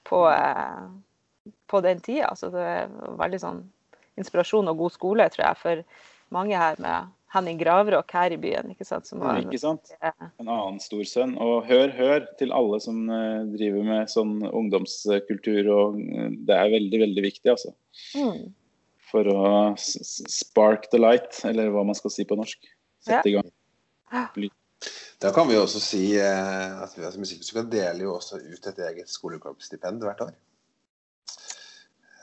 på, 0.09 0.19
eh, 0.33 1.53
på 1.71 1.81
den 1.87 2.03
tida. 2.03 2.33
Så 2.35 2.51
det 2.51 2.67
var 2.91 3.15
veldig 3.23 3.39
sånn 3.39 3.63
inspirasjon 4.19 4.67
og 4.67 4.77
god 4.83 4.91
skole, 4.97 5.29
tror 5.31 5.45
jeg, 5.47 5.61
for 5.63 5.83
mange 6.35 6.59
her 6.59 6.75
med 6.83 7.07
Henning 7.31 7.59
Gravråk 7.61 8.11
her 8.11 8.33
i 8.35 8.37
byen. 8.39 8.73
ikke 8.73 8.85
sant? 8.87 9.07
Som 9.07 9.21
var, 9.23 9.39
Ikke 9.39 9.59
sant? 9.59 9.93
En 10.03 10.49
annen 10.49 10.79
stor 10.83 11.03
sønn. 11.07 11.37
Og 11.39 11.63
hør, 11.69 11.93
hør 11.95 12.25
til 12.39 12.51
alle 12.55 12.79
som 12.83 13.05
eh, 13.07 13.45
driver 13.53 13.87
med 13.87 14.11
sånn 14.11 14.41
ungdomskultur. 14.49 15.69
og 15.71 16.01
eh, 16.01 16.33
Det 16.47 16.57
er 16.57 16.73
veldig, 16.75 16.99
veldig 17.05 17.23
viktig, 17.29 17.53
altså. 17.53 17.71
Mm. 18.19 18.51
For 19.11 19.31
å 19.31 19.45
spark 19.79 20.89
the 20.91 20.99
light, 20.99 21.39
eller 21.47 21.71
hva 21.71 21.85
man 21.87 21.95
skal 21.95 22.11
si 22.11 22.27
på 22.27 22.35
norsk. 22.39 22.67
Sette 23.07 23.31
i 23.31 23.37
gang. 23.39 23.51
Da 25.21 25.29
kan 25.29 25.45
vi 25.45 25.53
også 25.53 25.77
si 25.77 26.15
eh, 26.17 26.77
at 26.81 26.95
vi, 26.97 27.03
altså, 27.05 27.19
Musikkmusikalen 27.21 27.67
deler 27.69 28.07
jo 28.07 28.15
også 28.15 28.39
ut 28.41 28.69
et 28.71 28.79
eget 28.87 29.11
skoleklubbstipend 29.13 30.01
hvert 30.01 30.23
år. 30.25 30.31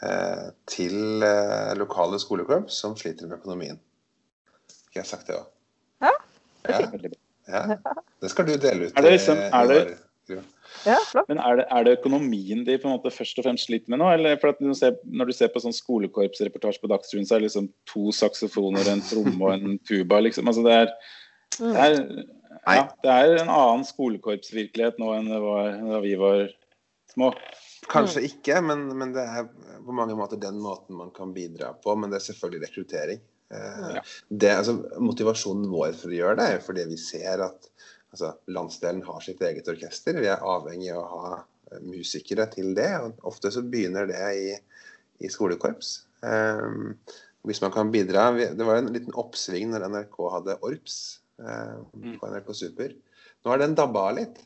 Eh, 0.02 0.48
til 0.66 1.22
lokale 1.78 2.18
skoleklubb 2.18 2.66
som 2.74 2.98
sliter 2.98 3.30
med 3.30 3.38
økonomien. 3.38 3.78
Ikke 4.88 5.02
jeg 5.02 5.06
sagt 5.06 5.26
det 5.28 5.36
òg? 5.36 5.46
Ja. 6.02 6.12
Ja, 6.68 6.80
ja. 7.48 7.62
Det 8.20 8.30
skal 8.32 8.46
du 8.48 8.56
dele 8.60 8.88
ut. 8.88 8.92
Er 8.98 9.02
det 9.02 9.12
liksom- 9.14 9.38
eh, 9.38 9.50
er 9.52 9.66
det- 9.68 9.98
ja, 10.84 10.96
flott. 11.08 11.28
Men 11.28 11.38
er 11.38 11.56
det, 11.56 11.66
er 11.70 11.84
det 11.84 11.98
økonomien 11.98 12.64
de 12.66 12.76
på 12.78 12.84
en 12.90 12.98
måte 12.98 13.10
først 13.12 13.38
og 13.38 13.44
fremst 13.46 13.66
sliter 13.68 13.88
med 13.88 13.98
nå? 14.00 14.10
Eller 14.12 14.36
for 14.36 14.48
at 14.48 14.60
når 14.60 14.68
du 14.68 14.74
ser, 14.74 14.96
når 15.06 15.26
du 15.26 15.32
ser 15.32 15.48
på 15.48 15.60
sånn 15.62 15.72
skolekorpsreportasje 15.72 16.80
på 16.82 16.88
Dagsrevyen, 16.92 17.26
så 17.26 17.36
er 17.36 17.40
det 17.40 17.48
liksom 17.48 17.70
to 17.86 18.10
saksofoner, 18.12 18.86
en 18.92 19.00
tromme 19.00 19.40
og 19.42 19.52
en 19.54 19.78
tuba. 19.78 20.20
liksom. 20.20 20.46
Altså 20.46 20.62
det 20.64 20.72
er, 20.72 20.92
Mm. 21.58 21.72
det 21.72 21.80
er, 21.80 22.24
ja, 22.76 22.88
det 23.02 23.10
er 23.10 23.42
en 23.42 23.48
annen 23.48 23.84
skolekorpsvirkelighet 23.84 24.98
nå 24.98 25.14
enn 25.18 25.28
det 25.28 25.40
var 25.40 25.72
da 25.92 26.00
vi 26.00 26.14
var 26.16 26.48
små. 27.14 27.32
Kanskje 27.88 28.22
ikke, 28.28 28.62
men, 28.62 28.98
men 28.98 29.12
det 29.14 29.22
er 29.24 29.48
på 29.84 29.92
mange 29.94 30.14
måter 30.14 30.38
den 30.38 30.60
måten 30.60 30.90
man 30.90 31.10
kan 31.10 31.32
bidra 31.32 31.72
på. 31.82 31.96
Men 31.96 32.10
det 32.10 32.16
er 32.20 32.32
selvfølgelig 32.34 32.68
rekruttering. 32.68 33.20
Eh, 33.50 33.94
Ja. 33.94 34.02
det, 34.28 34.50
altså, 34.60 34.74
motivasjonen 35.00 35.68
vår 35.72 35.94
for 35.96 36.12
å 36.12 36.18
gjøre 36.18 36.36
det 36.36 36.48
er 36.54 36.64
fordi 36.64 36.84
vi 36.90 36.98
ser 37.00 37.40
at 37.46 37.68
altså, 38.12 38.34
landsdelen 38.48 39.02
har 39.06 39.20
sitt 39.24 39.40
eget 39.40 39.68
orkester. 39.68 40.18
Vi 40.20 40.28
er 40.28 40.44
avhengig 40.44 40.90
av 40.92 41.04
å 41.04 41.22
ha 41.22 41.30
eh, 41.72 41.80
musikere 41.80 42.48
til 42.52 42.74
det. 42.76 42.90
og 43.00 43.24
Ofte 43.32 43.52
så 43.54 43.62
begynner 43.64 44.06
det 44.10 44.20
i, 44.36 44.52
i 45.24 45.28
skolekorps. 45.32 46.02
Um, 46.20 46.96
hvis 47.46 47.60
man 47.62 47.70
kan 47.70 47.92
bidra 47.94 48.32
Det 48.34 48.64
var 48.66 48.80
en 48.80 48.88
liten 48.90 49.14
oppsving 49.14 49.70
når 49.70 49.84
NRK 49.86 50.16
hadde 50.34 50.58
ORPS 50.66 51.20
Mm. 51.38 52.16
på 52.18 52.26
NRK 52.26 52.48
Super. 52.54 52.90
Nå 53.44 53.50
har 53.52 53.58
den 53.62 53.76
dabba 53.78 54.08
av 54.10 54.16
litt. 54.16 54.40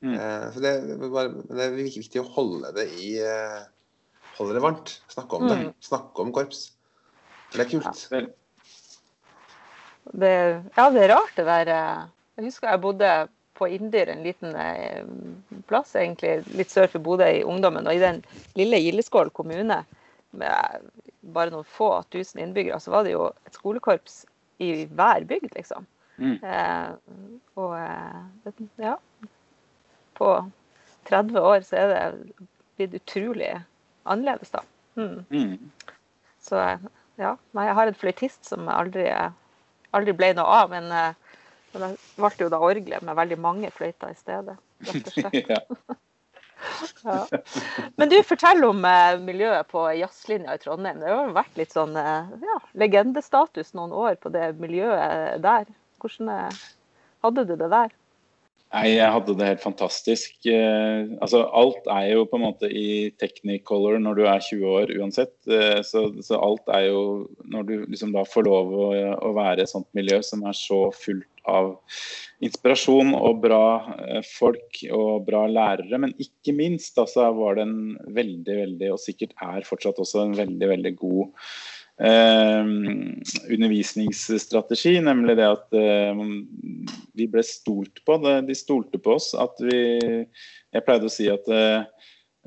Mm. 0.00 0.14
Uh, 0.16 0.46
Så 0.54 0.62
det, 0.64 0.70
det 0.88 1.60
er 1.66 1.76
viktig 1.76 2.22
å 2.22 2.30
holde 2.32 2.72
det 2.72 2.86
i 2.96 3.18
uh, 3.20 3.60
Holde 4.38 4.54
det 4.56 4.62
varmt. 4.64 4.94
Snakke 5.12 5.36
om 5.36 5.44
det. 5.50 5.58
Mm. 5.60 5.74
Snakke 5.84 6.24
om 6.24 6.32
korps. 6.32 6.71
Det 7.52 7.64
er 7.64 7.70
kult. 7.70 8.06
Ja. 8.12 8.24
Det, 10.12 10.32
ja, 10.76 10.88
det 10.90 11.04
er 11.04 11.14
rart 11.14 11.36
det 11.38 11.46
der 11.46 11.70
eh, 11.70 12.02
Jeg 12.36 12.48
husker 12.48 12.68
jeg 12.72 12.82
bodde 12.82 13.10
på 13.58 13.68
Indyr, 13.70 14.10
en 14.10 14.24
liten 14.24 14.56
eh, 14.58 15.04
plass 15.70 15.94
egentlig, 15.98 16.40
litt 16.56 16.72
sør 16.72 16.88
for 16.90 17.04
Bodø 17.04 17.28
i 17.28 17.44
ungdommen. 17.46 17.86
Og 17.86 17.94
i 17.94 18.02
den 18.02 18.22
lille 18.58 18.80
Gildeskål 18.82 19.30
kommune 19.36 19.82
med 20.32 20.88
bare 21.34 21.52
noen 21.52 21.68
få 21.68 21.94
tusen 22.10 22.40
innbyggere, 22.42 22.80
så 22.80 22.94
var 22.94 23.06
det 23.06 23.14
jo 23.14 23.28
et 23.46 23.58
skolekorps 23.58 24.22
i 24.62 24.86
hver 24.90 25.26
bygd, 25.28 25.52
liksom. 25.54 25.86
Mm. 26.18 26.38
Eh, 26.44 26.88
og 27.56 27.72
eh, 27.78 28.58
ja 28.84 28.96
På 30.14 30.26
30 31.08 31.40
år 31.40 31.64
så 31.66 31.78
er 31.80 31.92
det 31.92 32.48
blitt 32.76 32.98
utrolig 33.00 33.52
annerledes, 34.04 34.52
da. 34.52 34.62
Mm. 34.96 35.24
mm. 35.30 35.70
Så 36.42 36.58
ja, 37.22 37.32
nei, 37.56 37.66
jeg 37.68 37.78
har 37.78 37.90
en 37.90 37.98
fløytist 37.98 38.48
som 38.50 38.70
aldri, 38.72 39.08
aldri 39.96 40.14
ble 40.18 40.32
noe 40.38 40.60
av. 40.62 40.72
Men, 40.72 40.90
eh, 40.92 41.42
men 41.72 41.86
jeg 41.88 42.22
valgte 42.22 42.46
jo 42.46 42.52
da 42.52 42.62
orgelet 42.62 43.04
med 43.06 43.18
veldig 43.18 43.40
mange 43.40 43.72
fløyter 43.74 44.12
i 44.12 44.18
stedet. 44.18 44.58
Rett 44.88 45.12
og 45.12 45.14
slett. 45.16 45.52
ja. 45.56 46.00
Ja. 47.02 47.26
Men 47.96 48.08
du, 48.08 48.16
fortell 48.22 48.64
om 48.64 48.84
eh, 48.86 49.16
miljøet 49.22 49.68
på 49.72 49.84
jazzlinja 49.98 50.54
i 50.54 50.60
Trondheim. 50.62 51.00
Det 51.02 51.10
har 51.10 51.26
jo 51.26 51.36
vært 51.36 51.58
litt 51.58 51.74
sånn 51.74 51.96
eh, 51.98 52.30
ja, 52.46 52.58
legendestatus 52.78 53.72
noen 53.78 53.94
år 53.96 54.18
på 54.22 54.32
det 54.34 54.52
miljøet 54.62 55.42
der. 55.42 55.66
Hvordan 56.02 56.30
eh, 56.36 56.62
hadde 57.26 57.46
du 57.48 57.56
det 57.56 57.70
der? 57.72 57.96
Nei, 58.72 58.94
jeg 58.94 59.12
hadde 59.12 59.34
det 59.36 59.48
helt 59.50 59.60
fantastisk. 59.60 60.36
Eh, 60.48 61.10
altså, 61.20 61.42
alt 61.52 61.84
er 61.92 62.06
jo 62.14 62.22
på 62.28 62.38
en 62.38 62.44
måte 62.46 62.70
i 62.72 63.10
technicolor 63.20 63.98
når 64.00 64.16
du 64.16 64.22
er 64.24 64.46
20 64.46 64.70
år 64.78 64.92
uansett. 64.96 65.34
Eh, 65.44 65.82
så, 65.84 66.06
så 66.24 66.40
alt 66.40 66.72
er 66.72 66.86
jo 66.88 67.02
Når 67.52 67.66
du 67.68 67.74
liksom 67.82 68.14
da 68.16 68.24
får 68.24 68.48
lov 68.48 68.72
å, 68.72 68.86
å 69.28 69.34
være 69.36 69.60
i 69.60 69.66
et 69.66 69.72
sånt 69.74 69.90
miljø 69.98 70.22
som 70.24 70.46
er 70.48 70.56
så 70.56 70.86
fullt 70.96 71.28
av 71.52 71.74
inspirasjon 72.40 73.12
og 73.18 73.42
bra 73.44 73.66
eh, 74.06 74.24
folk 74.24 74.80
og 74.94 75.26
bra 75.28 75.44
lærere, 75.50 76.00
men 76.00 76.16
ikke 76.22 76.54
minst 76.56 76.96
altså, 77.02 77.28
var 77.36 77.58
det 77.58 77.66
en 77.66 77.78
veldig, 78.08 78.56
veldig, 78.62 78.90
og 78.94 79.02
sikkert 79.02 79.36
er 79.42 79.68
fortsatt 79.68 80.00
også 80.00 80.24
en 80.24 80.36
veldig, 80.38 80.68
veldig 80.76 80.96
god 81.02 81.50
undervisningsstrategi, 82.02 85.00
nemlig 85.04 85.36
det 85.38 85.46
at 85.46 85.76
eh, 85.78 86.22
vi 87.14 87.28
ble 87.30 87.42
stolt 87.46 88.02
på. 88.06 88.16
Det, 88.22 88.40
de 88.48 88.54
stolte 88.58 88.98
på 88.98 89.14
oss. 89.18 89.34
At 89.38 89.60
vi 89.62 89.78
Jeg 90.72 90.84
pleide 90.86 91.06
å 91.06 91.12
si 91.12 91.28
at 91.28 91.48
eh, 91.52 91.82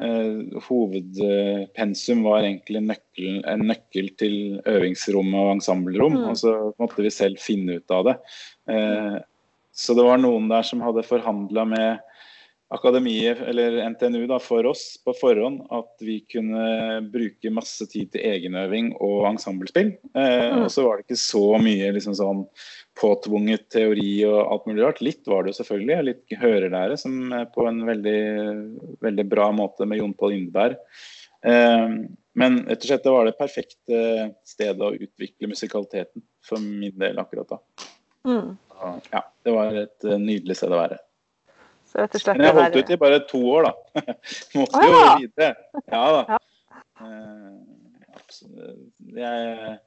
eh, 0.02 0.60
hovedpensum 0.66 2.24
var 2.26 2.42
egentlig 2.42 2.82
nøkkel, 2.88 3.44
en 3.46 3.68
nøkkel 3.70 4.10
til 4.20 4.36
øvingsrom 4.66 5.30
og 5.38 5.52
ensemblerom. 5.60 6.14
Mm. 6.18 6.26
Og 6.32 6.36
så 6.42 6.52
måtte 6.82 7.06
vi 7.06 7.12
selv 7.14 7.38
finne 7.44 7.78
ut 7.80 7.90
av 7.94 8.02
det. 8.10 8.16
Eh, 8.74 9.18
så 9.76 9.90
det 9.96 10.08
var 10.08 10.18
noen 10.24 10.50
der 10.52 10.64
som 10.66 10.82
hadde 10.84 11.04
forhandla 11.06 11.64
med 11.70 11.90
akademiet, 12.76 13.42
eller 13.50 13.78
NTNU, 13.90 14.26
da, 14.30 14.38
for 14.44 14.68
oss 14.70 14.84
på 15.04 15.14
forhånd 15.18 15.64
at 15.74 16.04
vi 16.04 16.20
kunne 16.32 17.02
bruke 17.12 17.52
masse 17.54 17.88
tid 17.92 18.12
til 18.14 18.26
egenøving 18.28 18.94
og 19.00 19.30
ensemblespill. 19.34 19.96
Eh, 20.14 20.34
Mm. 20.46 20.64
Og 20.66 20.72
så 20.72 20.84
var 20.86 20.98
det 20.98 21.06
ikke 21.06 21.20
så 21.20 21.58
mye 21.62 21.92
liksom 21.96 22.16
sånn 22.18 22.44
påtvunget 23.00 23.68
teori 23.74 24.24
og 24.28 24.38
alt 24.40 24.68
mulig 24.70 24.84
rart. 24.86 25.02
Litt 25.04 25.28
var 25.28 25.44
det 25.44 25.54
jo 25.54 25.60
selvfølgelig, 25.60 26.06
litt 26.10 26.36
hørelære 26.40 26.98
som 27.00 27.34
er 27.36 27.48
på 27.52 27.66
en 27.68 27.82
veldig, 27.88 28.22
veldig 29.04 29.26
bra 29.32 29.50
måte 29.56 29.88
med 29.90 30.00
Jon 30.00 30.16
Pål 30.18 30.38
Indeberg. 30.38 30.78
Eh, 31.46 31.98
men 32.36 32.62
rett 32.68 32.84
og 32.84 32.90
slett 32.90 33.04
det 33.06 33.16
var 33.16 33.28
det 33.28 33.38
perfekte 33.40 34.00
stedet 34.48 34.84
å 34.84 34.96
utvikle 34.96 35.52
musikaliteten 35.52 36.24
for 36.46 36.64
min 36.64 36.96
del 37.00 37.20
akkurat 37.22 37.56
da. 37.56 37.62
Mm. 38.28 38.56
Ja, 39.12 39.22
det 39.46 39.54
var 39.56 39.78
et 39.86 40.08
eh, 40.08 40.20
nydelig 40.20 40.58
sted 40.60 40.74
å 40.74 40.82
være. 40.82 41.00
Så 41.96 42.02
rett 42.04 42.16
og 42.18 42.22
slett 42.26 42.38
Men 42.42 42.50
jeg 42.50 42.56
holdt 42.58 42.76
ut 42.82 42.90
i 42.92 42.98
bare 43.00 43.20
to 43.30 43.40
år, 43.56 43.70
da. 43.70 44.02
Måtte 44.60 44.82
jo 44.84 44.98
videre. 45.22 45.52
Ja 45.94 46.04
da. 46.12 46.24
Ja. 46.36 46.40
Eh. 47.06 47.54
Jeg, 49.16 49.78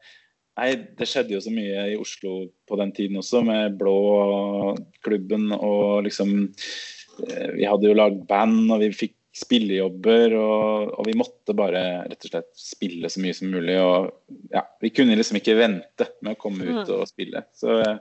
nei, 0.59 0.69
det 0.99 1.09
skjedde 1.11 1.35
jo 1.35 1.41
så 1.43 1.53
mye 1.53 1.85
i 1.93 1.97
Oslo 2.01 2.35
på 2.69 2.79
den 2.81 2.93
tiden 2.97 3.19
også, 3.21 3.43
med 3.45 3.77
Blå-klubben 3.81 5.51
og 5.57 6.05
liksom 6.07 6.35
eh, 6.47 7.49
Vi 7.59 7.67
hadde 7.69 7.91
jo 7.91 7.97
lagd 7.99 8.23
band, 8.31 8.71
og 8.73 8.81
vi 8.85 8.93
fikk 8.95 9.15
spillejobber, 9.39 10.33
og, 10.35 10.95
og 10.99 11.07
vi 11.07 11.15
måtte 11.19 11.55
bare 11.55 11.83
rett 12.09 12.25
og 12.27 12.33
slett 12.33 12.49
spille 12.59 13.11
så 13.13 13.21
mye 13.23 13.37
som 13.37 13.53
mulig. 13.53 13.77
Og 13.79 14.09
ja, 14.55 14.65
vi 14.83 14.91
kunne 14.91 15.15
liksom 15.19 15.39
ikke 15.39 15.55
vente 15.61 16.09
med 16.25 16.35
å 16.35 16.41
komme 16.41 16.65
ut 16.67 16.81
Mm. 16.89 16.95
og 16.97 17.05
spille. 17.11 17.45
Så 17.55 17.77
eh, 17.85 18.01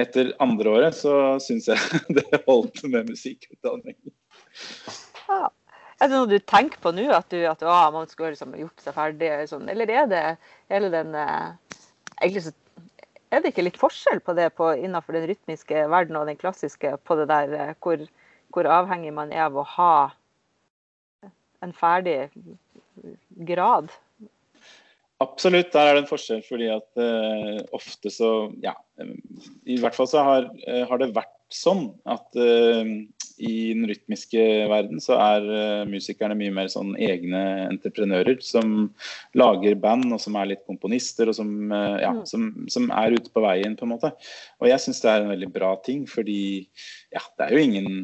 etter 0.00 0.32
andre 0.42 0.70
året 0.72 0.96
så 0.96 1.14
syns 1.42 1.68
jeg 1.68 2.00
det 2.16 2.42
holdt 2.46 2.82
med 2.88 3.10
musikkutdanning. 3.12 3.98
Ja. 5.28 5.50
Er 6.02 6.10
det 6.10 6.16
noe 6.16 6.30
du 6.30 6.38
tenker 6.40 6.80
på 6.82 6.90
nå, 6.96 7.04
at, 7.14 7.28
du, 7.30 7.44
at 7.46 7.60
å, 7.62 7.74
man 7.94 8.08
skulle 8.10 8.32
liksom 8.32 8.56
gjort 8.58 8.82
seg 8.82 8.96
ferdig? 8.96 9.30
Sånn, 9.50 9.68
eller 9.70 9.90
er 9.92 10.08
det 10.10 10.22
hele 10.72 10.90
den 10.90 11.14
eh, 11.14 11.76
Egentlig 12.22 12.42
så 12.48 12.52
er 13.32 13.40
det 13.40 13.52
ikke 13.52 13.64
litt 13.64 13.78
forskjell 13.80 14.20
på 14.24 14.34
det 14.36 14.48
på, 14.58 14.72
innenfor 14.76 15.16
den 15.16 15.28
rytmiske 15.30 15.86
verden 15.90 16.18
og 16.20 16.26
den 16.28 16.40
klassiske, 16.40 16.96
på 17.06 17.16
det 17.20 17.28
der 17.30 17.54
eh, 17.56 17.72
hvor, 17.80 18.02
hvor 18.52 18.68
avhengig 18.68 19.14
man 19.16 19.32
er 19.32 19.46
av 19.46 19.56
å 19.56 19.66
ha 19.76 19.94
en 21.62 21.72
ferdig 21.76 22.26
grad? 23.48 23.94
Absolutt, 25.22 25.72
der 25.74 25.88
er 25.88 25.96
det 25.96 26.04
en 26.04 26.10
forskjell. 26.10 26.42
fordi 26.46 26.68
at 26.72 26.88
uh, 26.98 27.60
ofte 27.76 28.10
så 28.12 28.50
Ja, 28.62 28.74
i 29.66 29.78
hvert 29.80 29.96
fall 29.96 30.10
så 30.10 30.24
har, 30.26 30.48
uh, 30.66 30.84
har 30.88 31.02
det 31.02 31.14
vært 31.16 31.34
sånn 31.52 31.90
at 32.08 32.38
uh, 32.38 32.86
i 33.42 33.56
den 33.74 33.88
rytmiske 33.90 34.42
verden 34.70 35.00
så 35.02 35.16
er 35.18 35.86
musikerne 35.88 36.36
mye 36.38 36.52
mer 36.54 36.68
sånn 36.70 36.92
egne 37.00 37.40
entreprenører 37.64 38.38
som 38.44 38.92
lager 39.34 39.74
band 39.82 40.12
og 40.14 40.20
som 40.22 40.36
er 40.38 40.52
litt 40.52 40.62
komponister 40.68 41.32
og 41.32 41.34
som, 41.34 41.50
ja, 41.72 42.12
mm. 42.14 42.22
som, 42.28 42.44
som 42.70 42.86
er 42.94 43.16
ute 43.16 43.32
på 43.34 43.42
veien, 43.42 43.74
på 43.74 43.88
en 43.88 43.94
måte. 43.96 44.12
Og 44.62 44.70
jeg 44.70 44.84
syns 44.84 45.02
det 45.02 45.10
er 45.10 45.24
en 45.24 45.32
veldig 45.32 45.50
bra 45.56 45.72
ting, 45.82 46.04
fordi 46.06 46.68
ja, 47.10 47.24
det 47.40 47.48
er 47.48 47.56
jo 47.56 47.64
ingen 47.66 47.98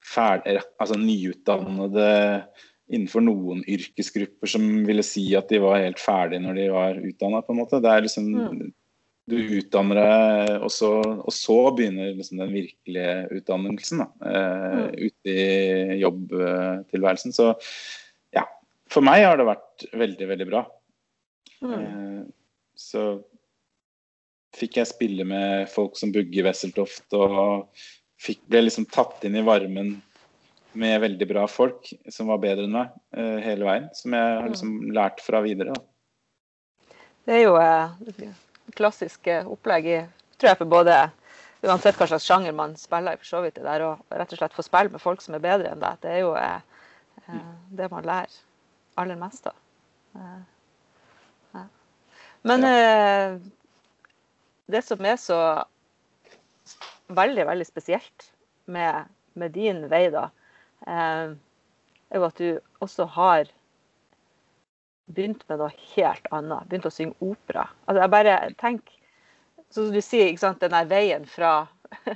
ferdig, 0.00 0.56
altså 0.80 0.96
nyutdannede 0.96 2.08
innenfor 2.90 3.22
noen 3.24 3.62
yrkesgrupper 3.70 4.50
som 4.50 4.66
ville 4.86 5.04
si 5.06 5.24
at 5.38 5.50
de 5.52 5.60
var 5.62 5.80
helt 5.80 6.02
ferdige 6.02 6.42
når 6.44 6.58
de 6.58 6.68
var 6.74 7.00
utdanna, 7.00 7.42
på 7.46 7.54
en 7.54 7.60
måte. 7.62 7.80
Det 7.82 7.90
er 7.90 8.06
liksom 8.06 8.30
mm. 8.34 8.68
Du 9.30 9.36
utdanner 9.60 10.00
deg, 10.00 10.48
og 10.64 10.72
så, 10.74 10.88
og 10.98 11.30
så 11.34 11.56
begynner 11.76 12.16
liksom 12.16 12.40
den 12.40 12.50
virkelige 12.50 13.12
utdannelsen. 13.36 14.02
Da, 14.02 14.08
eh, 14.26 14.78
mm. 14.80 14.88
Ute 15.06 15.34
i 15.34 15.98
jobbtilværelsen. 16.00 17.34
Så 17.36 17.52
ja. 18.34 18.46
For 18.90 19.06
meg 19.06 19.22
har 19.22 19.38
det 19.38 19.46
vært 19.46 19.86
veldig, 20.00 20.30
veldig 20.32 20.48
bra. 20.50 20.64
Mm. 21.62 21.76
Eh, 21.76 22.24
så 22.80 23.04
fikk 24.56 24.80
jeg 24.80 24.90
spille 24.90 25.26
med 25.28 25.70
folk 25.70 25.98
som 26.00 26.10
Bugge 26.14 26.42
Wesseltoft, 26.42 27.06
og 27.14 27.68
fikk, 28.20 28.42
ble 28.50 28.64
liksom 28.66 28.88
tatt 28.90 29.22
inn 29.28 29.38
i 29.38 29.46
varmen 29.46 30.00
med 30.72 31.00
veldig 31.02 31.26
bra 31.28 31.46
folk 31.50 31.90
som 32.12 32.30
var 32.30 32.40
bedre 32.42 32.66
enn 32.66 32.74
meg 32.74 32.92
uh, 33.16 33.38
hele 33.42 33.66
veien. 33.66 33.88
Som 33.96 34.14
jeg 34.16 34.36
har 34.36 34.50
liksom 34.50 34.74
lært 34.94 35.22
fra 35.24 35.42
videre. 35.44 35.74
Da. 35.74 36.96
Det 37.26 37.38
er 37.38 37.42
jo 37.44 37.56
uh, 37.58 38.28
klassisk 38.78 39.30
opplegg 39.40 39.88
i, 39.90 39.98
tror 40.38 40.52
jeg, 40.52 40.60
for 40.62 40.76
både 40.78 41.00
Uansett 41.60 41.98
hva 42.00 42.06
slags 42.08 42.24
sjanger 42.24 42.54
man 42.56 42.72
spiller 42.80 43.12
i, 43.12 43.20
for 43.20 43.28
så 43.28 43.40
vidt 43.44 43.58
det 43.58 43.66
der 43.66 43.82
og 43.84 44.14
rett 44.16 44.30
og 44.32 44.38
slett 44.40 44.54
få 44.56 44.62
spille 44.64 44.94
med 44.94 45.02
folk 45.02 45.20
som 45.20 45.34
er 45.36 45.42
bedre 45.44 45.68
enn 45.68 45.82
deg, 45.82 45.98
det 46.00 46.14
er 46.14 46.22
jo 46.22 46.30
uh, 46.32 47.42
det 47.76 47.88
man 47.92 48.06
lærer 48.08 48.32
aller 48.96 49.18
mest 49.20 49.50
av. 49.50 49.58
Men 52.48 52.64
det 54.72 54.80
som 54.86 55.04
er 55.04 55.20
så 55.20 55.38
veldig, 57.12 57.46
veldig 57.46 57.66
spesielt 57.66 58.30
med, 58.64 59.04
med 59.34 59.52
din 59.52 59.84
vei, 59.90 60.06
da, 60.12 60.28
Eh, 60.86 61.32
er 62.10 62.18
jo 62.18 62.26
at 62.26 62.40
du 62.40 62.60
også 62.84 63.06
har 63.16 63.50
begynt 65.10 65.42
med 65.48 65.60
noe 65.60 65.72
helt 65.94 66.30
annet. 66.34 66.68
Begynt 66.70 66.88
å 66.88 66.94
synge 66.94 67.18
opera. 67.24 67.66
Altså 67.86 68.04
jeg 68.04 68.14
bare 68.16 68.38
tenker 68.60 68.96
Sånn 69.70 69.86
som 69.86 69.94
du 69.94 70.02
sier, 70.02 70.26
ikke 70.26 70.42
sant, 70.42 70.62
den 70.64 70.72
der 70.74 70.88
veien 70.90 71.26
fra 71.30 71.68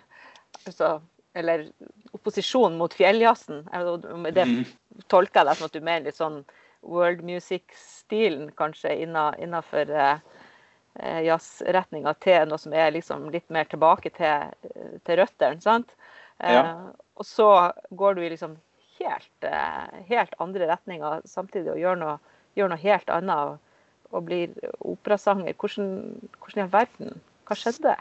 altså, 0.67 0.97
Eller 1.39 1.69
opposisjon 2.11 2.75
mot 2.81 2.95
fjelljazzen. 2.95 3.61
Det 3.71 4.47
mm. 4.49 4.65
tolker 5.07 5.41
jeg 5.41 5.47
deg 5.47 5.61
som 5.61 5.69
at 5.69 5.77
du 5.77 5.79
mener 5.79 6.09
litt 6.09 6.19
sånn 6.19 6.41
world 6.83 7.23
music-stilen, 7.25 8.51
kanskje, 8.59 8.93
innafor 9.07 9.91
uh, 9.95 10.19
jazzretninga 11.25 12.13
til 12.23 12.51
noe 12.51 12.61
som 12.61 12.75
er 12.77 12.93
liksom 12.95 13.31
litt 13.35 13.47
mer 13.55 13.71
tilbake 13.71 14.13
til, 14.19 14.51
til 15.07 15.21
røttene. 15.23 15.63
sant? 15.63 15.95
Ja. 16.39 16.61
Eh, 16.61 17.04
og 17.15 17.27
så 17.29 17.49
går 17.95 18.17
du 18.17 18.25
i 18.25 18.31
liksom 18.33 18.57
helt, 18.99 19.47
eh, 19.47 20.01
helt 20.09 20.35
andre 20.43 20.69
retninger 20.71 21.23
samtidig 21.29 21.75
og 21.75 21.83
gjør 21.83 22.01
noe, 22.01 22.17
gjør 22.59 22.73
noe 22.73 22.83
helt 22.83 23.13
annet 23.13 23.53
og, 23.53 23.79
og 24.15 24.27
blir 24.29 24.57
operasanger. 24.81 25.55
Hvordan, 25.59 25.95
hvordan, 26.39 26.59
i 26.59 26.65
all 26.67 26.75
verden? 26.75 27.23
Hva 27.49 27.59
skjedde? 27.59 27.95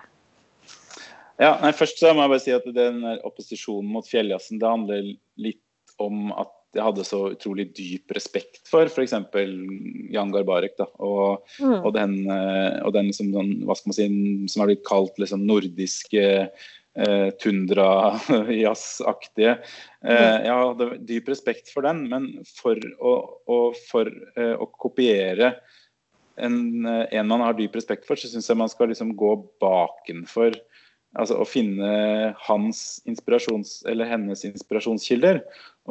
Ja, 1.42 1.56
nei, 1.64 1.74
først 1.76 2.00
så 2.00 2.14
må 2.14 2.26
jeg 2.26 2.34
bare 2.34 2.44
si 2.44 2.54
at 2.56 2.68
den 2.76 3.02
opposisjonen 3.26 3.90
mot 3.96 4.08
fjelljazzen 4.08 4.62
det 4.62 4.70
handler 4.70 5.08
litt 5.42 5.64
om 6.02 6.30
at 6.38 6.54
jeg 6.74 6.86
hadde 6.88 7.06
så 7.06 7.20
utrolig 7.36 7.68
dyp 7.78 8.14
respekt 8.18 8.64
for 8.66 8.90
f.eks. 8.90 9.14
Jan 9.14 10.32
Garbarek. 10.34 10.74
Da, 10.80 10.88
og, 11.06 11.44
mm. 11.62 11.82
og, 11.84 11.92
den, 11.94 12.16
eh, 12.34 12.80
og 12.82 12.96
den 12.96 13.12
som, 13.14 13.30
hva 13.34 13.76
skal 13.78 13.92
man 13.92 13.98
si, 13.98 14.08
som 14.50 14.64
har 14.64 14.72
blitt 14.72 14.88
kalt 14.88 15.20
liksom, 15.22 15.46
nordiske 15.50 16.24
eh, 16.98 17.30
tundra-jazzaktige. 17.42 19.58
Eh, 20.06 20.46
jeg 20.46 20.54
hadde 20.54 20.98
dyp 21.08 21.28
respekt 21.32 21.70
for 21.74 21.82
den, 21.88 22.10
men 22.12 22.24
for 22.58 22.76
å, 23.00 23.40
å, 23.48 23.74
for, 23.90 24.06
eh, 24.38 24.56
å 24.58 24.66
kopiere 24.82 25.56
en, 26.36 26.86
eh, 26.86 27.08
en, 27.12 27.28
man 27.30 27.42
har 27.46 27.54
dyp 27.58 27.76
respekt 27.78 28.08
for, 28.10 28.16
så 28.20 28.28
syns 28.30 28.50
jeg 28.50 28.60
man 28.60 28.72
skal 28.72 28.88
liksom 28.92 29.16
gå 29.18 29.32
bakenfor 29.64 30.52
altså 31.14 31.36
å 31.38 31.46
finne 31.46 31.90
hans 32.48 33.02
inspirasjons, 33.06 33.84
eller 33.90 34.10
hennes 34.10 34.42
inspirasjonskilder. 34.48 35.44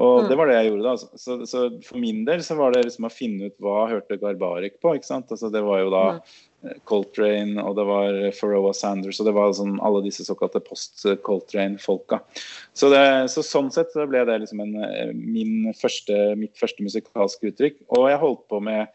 Og 0.02 0.24
mm. 0.24 0.28
det 0.30 0.36
var 0.38 0.46
det 0.50 0.56
jeg 0.56 0.68
gjorde 0.72 0.88
da. 0.88 0.94
Så, 0.98 1.36
så, 1.46 1.58
for 1.86 1.96
min 2.02 2.24
del 2.26 2.40
så 2.42 2.54
var 2.58 2.74
det 2.74 2.82
liksom 2.88 3.06
å 3.06 3.12
finne 3.12 3.46
ut 3.46 3.54
hva 3.62 3.90
hørte 3.92 4.18
Garbarek 4.18 4.80
på. 4.82 4.96
ikke 4.98 5.06
sant? 5.06 5.30
Altså 5.30 5.46
det 5.54 5.62
var 5.62 5.78
jo 5.84 5.92
da 5.94 6.04
mm. 6.16 6.20
Coltrane 6.88 7.62
og 7.62 7.76
det 7.78 7.86
var 7.88 8.18
Faroa 8.36 8.72
Sanders 8.76 9.20
og 9.20 9.28
det 9.28 9.34
var 9.36 9.52
sånn, 9.56 9.78
alle 9.84 10.04
disse 10.04 10.26
såkalte 10.26 10.62
post-Coltrane-folka. 10.64 12.20
Så, 12.72 12.92
så, 13.32 13.44
sånn 13.46 13.72
sett 13.74 13.92
så 13.94 14.06
ble 14.10 14.24
det 14.28 14.40
liksom 14.44 14.62
en, 14.64 14.78
min 15.16 15.72
første, 15.78 16.32
mitt 16.38 16.56
første 16.60 16.84
musikalske 16.84 17.52
uttrykk. 17.52 17.82
Og 17.96 18.08
jeg 18.10 18.22
holdt 18.22 18.48
på 18.52 18.62
med 18.64 18.90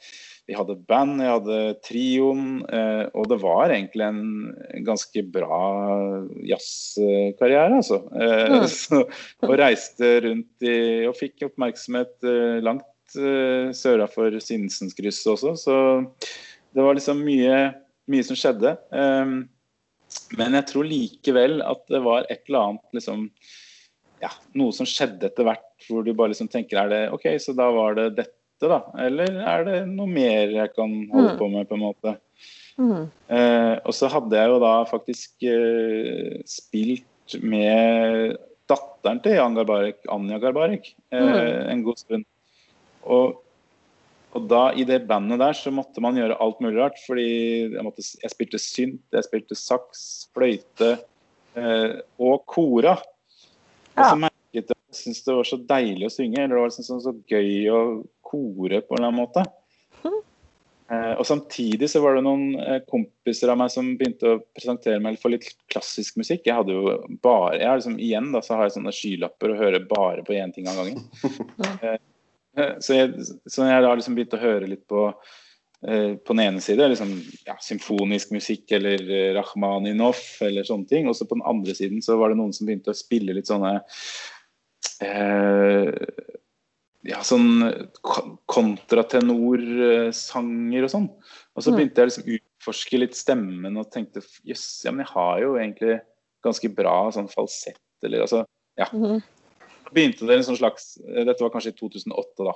vi 0.47 0.55
hadde 0.55 0.77
band, 0.87 1.19
jeg 1.19 1.33
hadde 1.33 1.57
trioen, 1.83 2.43
eh, 2.71 3.03
og 3.19 3.27
det 3.27 3.37
var 3.41 3.73
egentlig 3.73 4.05
en 4.05 4.83
ganske 4.87 5.23
bra 5.27 5.57
jazzkarriere, 6.47 7.81
altså. 7.81 7.99
Eh, 8.15 8.53
mm. 8.55 8.67
Så, 8.71 9.01
og 9.43 9.55
reiste 9.59 10.13
rundt 10.23 10.63
i, 10.63 10.77
og 11.09 11.17
fikk 11.19 11.49
oppmerksomhet 11.49 12.15
eh, 12.23 12.61
langt 12.63 13.19
eh, 13.19 13.73
sørafor 13.75 14.39
Sinsenskrysset 14.43 15.33
også, 15.35 15.57
så 15.59 15.77
det 16.77 16.85
var 16.85 16.97
liksom 16.97 17.23
mye, 17.25 17.61
mye 18.11 18.25
som 18.25 18.37
skjedde. 18.37 18.75
Um, 18.93 19.47
men 20.37 20.55
jeg 20.55 20.69
tror 20.69 20.87
likevel 20.87 21.57
at 21.65 21.81
det 21.91 22.03
var 22.05 22.27
et 22.29 22.43
eller 22.47 22.69
annet 22.69 22.99
liksom 22.99 23.25
ja, 24.21 24.29
Noe 24.57 24.73
som 24.73 24.87
skjedde 24.87 25.27
etter 25.27 25.45
hvert, 25.45 25.65
hvor 25.89 26.05
du 26.05 26.13
bare 26.17 26.31
liksom 26.31 26.49
tenker 26.49 26.79
er 26.81 26.93
det 26.93 27.01
OK, 27.13 27.27
så 27.41 27.53
da 27.57 27.67
var 27.73 27.97
det 27.97 28.07
dette 28.21 28.69
da? 28.69 28.79
Eller 29.03 29.35
er 29.43 29.65
det 29.67 29.81
noe 29.91 30.09
mer 30.09 30.53
jeg 30.53 30.71
kan 30.73 30.93
holde 31.11 31.35
mm. 31.35 31.37
på 31.41 31.49
med, 31.53 31.67
på 31.69 31.77
en 31.77 31.83
måte? 31.83 32.13
Mm. 32.77 33.09
Uh, 33.29 33.75
og 33.83 33.93
så 33.97 34.09
hadde 34.13 34.37
jeg 34.37 34.53
jo 34.53 34.57
da 34.61 34.73
faktisk 34.89 35.45
uh, 35.49 36.33
spilt 36.49 37.37
med 37.41 38.37
datteren 38.69 39.21
til 39.23 39.37
Jan 39.37 39.57
Garbarek, 39.57 40.01
Anja 40.13 40.39
Garbarek, 40.41 40.89
uh, 41.13 41.21
mm. 41.21 41.69
en 41.73 41.85
god 41.85 42.01
stund. 42.01 42.27
Og, 43.05 43.37
og, 44.37 44.47
da 44.51 44.63
i 44.77 44.85
det 44.87 45.01
bandet 45.09 45.41
der 45.41 45.57
så 45.57 45.73
måtte 45.73 46.01
man 46.03 46.17
gjøre 46.17 46.37
alt 46.43 46.61
mulig 46.63 46.77
rart. 46.79 47.01
Fordi 47.07 47.27
jeg, 47.73 47.83
måtte, 47.85 48.05
jeg 48.23 48.33
spilte 48.33 48.61
synt, 48.61 49.03
jeg 49.15 49.27
spilte 49.27 49.57
saks, 49.57 50.01
fløyte 50.35 50.95
eh, 51.57 51.99
og 52.21 52.43
kora. 52.49 52.97
Og 53.97 54.03
så 54.03 54.17
merket 54.21 54.53
jeg 54.53 54.65
at 54.67 54.75
jeg 54.75 54.99
syntes 55.01 55.23
det 55.25 55.37
var 55.39 55.51
så 55.51 55.61
deilig 55.73 56.09
å 56.09 56.13
synge. 56.13 56.41
eller 56.43 56.55
Det 56.55 56.63
var 56.63 56.73
liksom 56.73 57.05
så 57.05 57.15
gøy 57.33 57.53
å 57.73 57.83
kore 58.27 58.83
på 58.83 58.95
en 58.95 59.01
eller 59.01 59.11
annen 59.11 59.21
måte. 59.23 59.47
Eh, 60.87 61.13
og 61.19 61.25
Samtidig 61.27 61.89
så 61.91 61.99
var 61.99 62.15
det 62.15 62.23
noen 62.23 62.53
eh, 62.63 62.77
kompiser 62.87 63.51
av 63.51 63.57
meg 63.59 63.73
som 63.73 63.89
begynte 63.99 64.37
å 64.37 64.43
presentere 64.55 65.01
meg 65.03 65.17
for 65.19 65.33
litt 65.33 65.49
klassisk 65.67 66.19
musikk. 66.21 66.45
Jeg 66.47 66.55
hadde 66.61 66.77
jo 66.77 66.93
bare, 67.19 67.57
jeg 67.59 67.67
har 67.67 67.81
liksom, 67.81 67.97
Igjen 67.99 68.29
da, 68.31 68.39
så 68.45 68.55
har 68.55 68.69
jeg 68.69 68.77
sånne 68.77 68.93
skylapper 68.95 69.51
og 69.51 69.65
hører 69.65 69.89
bare 69.89 70.23
på 70.23 70.37
én 70.37 70.53
ting 70.55 70.69
av 70.71 70.79
gangen. 70.79 71.03
eh 71.81 71.97
så, 72.57 72.95
jeg, 72.95 73.27
så 73.47 73.67
jeg 73.67 73.83
da 73.85 73.91
liksom 73.93 74.15
begynte 74.17 74.39
å 74.39 74.45
høre 74.45 74.69
litt 74.69 74.85
på 74.89 75.01
eh, 75.09 76.13
på 76.17 76.33
den 76.33 76.43
ene 76.45 76.63
side 76.63 76.89
liksom, 76.91 77.11
ja, 77.47 77.57
symfonisk 77.63 78.33
musikk 78.35 78.71
eller 78.77 79.03
Rachmaninoff 79.37 80.23
eller 80.45 80.67
sånne 80.67 80.89
ting. 80.89 81.09
Og 81.09 81.17
så 81.17 81.23
på 81.29 81.37
den 81.37 81.49
andre 81.49 81.73
siden 81.77 81.99
så 82.05 82.11
var 82.21 82.33
det 82.33 82.39
noen 82.39 82.55
som 82.55 82.69
begynte 82.69 82.93
å 82.93 82.97
spille 82.97 83.35
litt 83.37 83.51
sånne 83.51 83.73
eh, 85.05 85.91
ja, 87.07 87.21
sånn 87.23 87.63
kontratenorsanger 88.51 90.87
og 90.87 90.91
sånn. 90.91 91.07
Og 91.55 91.63
så 91.63 91.71
mm. 91.71 91.75
begynte 91.77 92.01
jeg 92.01 92.07
liksom 92.09 92.27
utforske 92.37 92.97
litt 92.99 93.15
stemmen 93.17 93.79
og 93.79 93.91
tenkte 93.93 94.19
jøss, 94.47 94.83
ja, 94.85 94.91
men 94.91 95.01
jeg 95.05 95.13
har 95.13 95.35
jo 95.43 95.49
egentlig 95.55 95.95
ganske 96.45 96.69
bra 96.73 97.11
sånn 97.15 97.31
falsett, 97.31 97.83
eller 98.05 98.19
altså 98.27 98.39
Ja. 98.77 98.87
Begynte 99.93 100.27
det 100.27 100.39
en 100.39 100.47
sånn 100.49 100.59
slags 100.59 100.95
Dette 100.99 101.39
var 101.43 101.53
kanskje 101.53 101.73
i 101.73 101.77
2008, 101.77 102.47
da. 102.47 102.55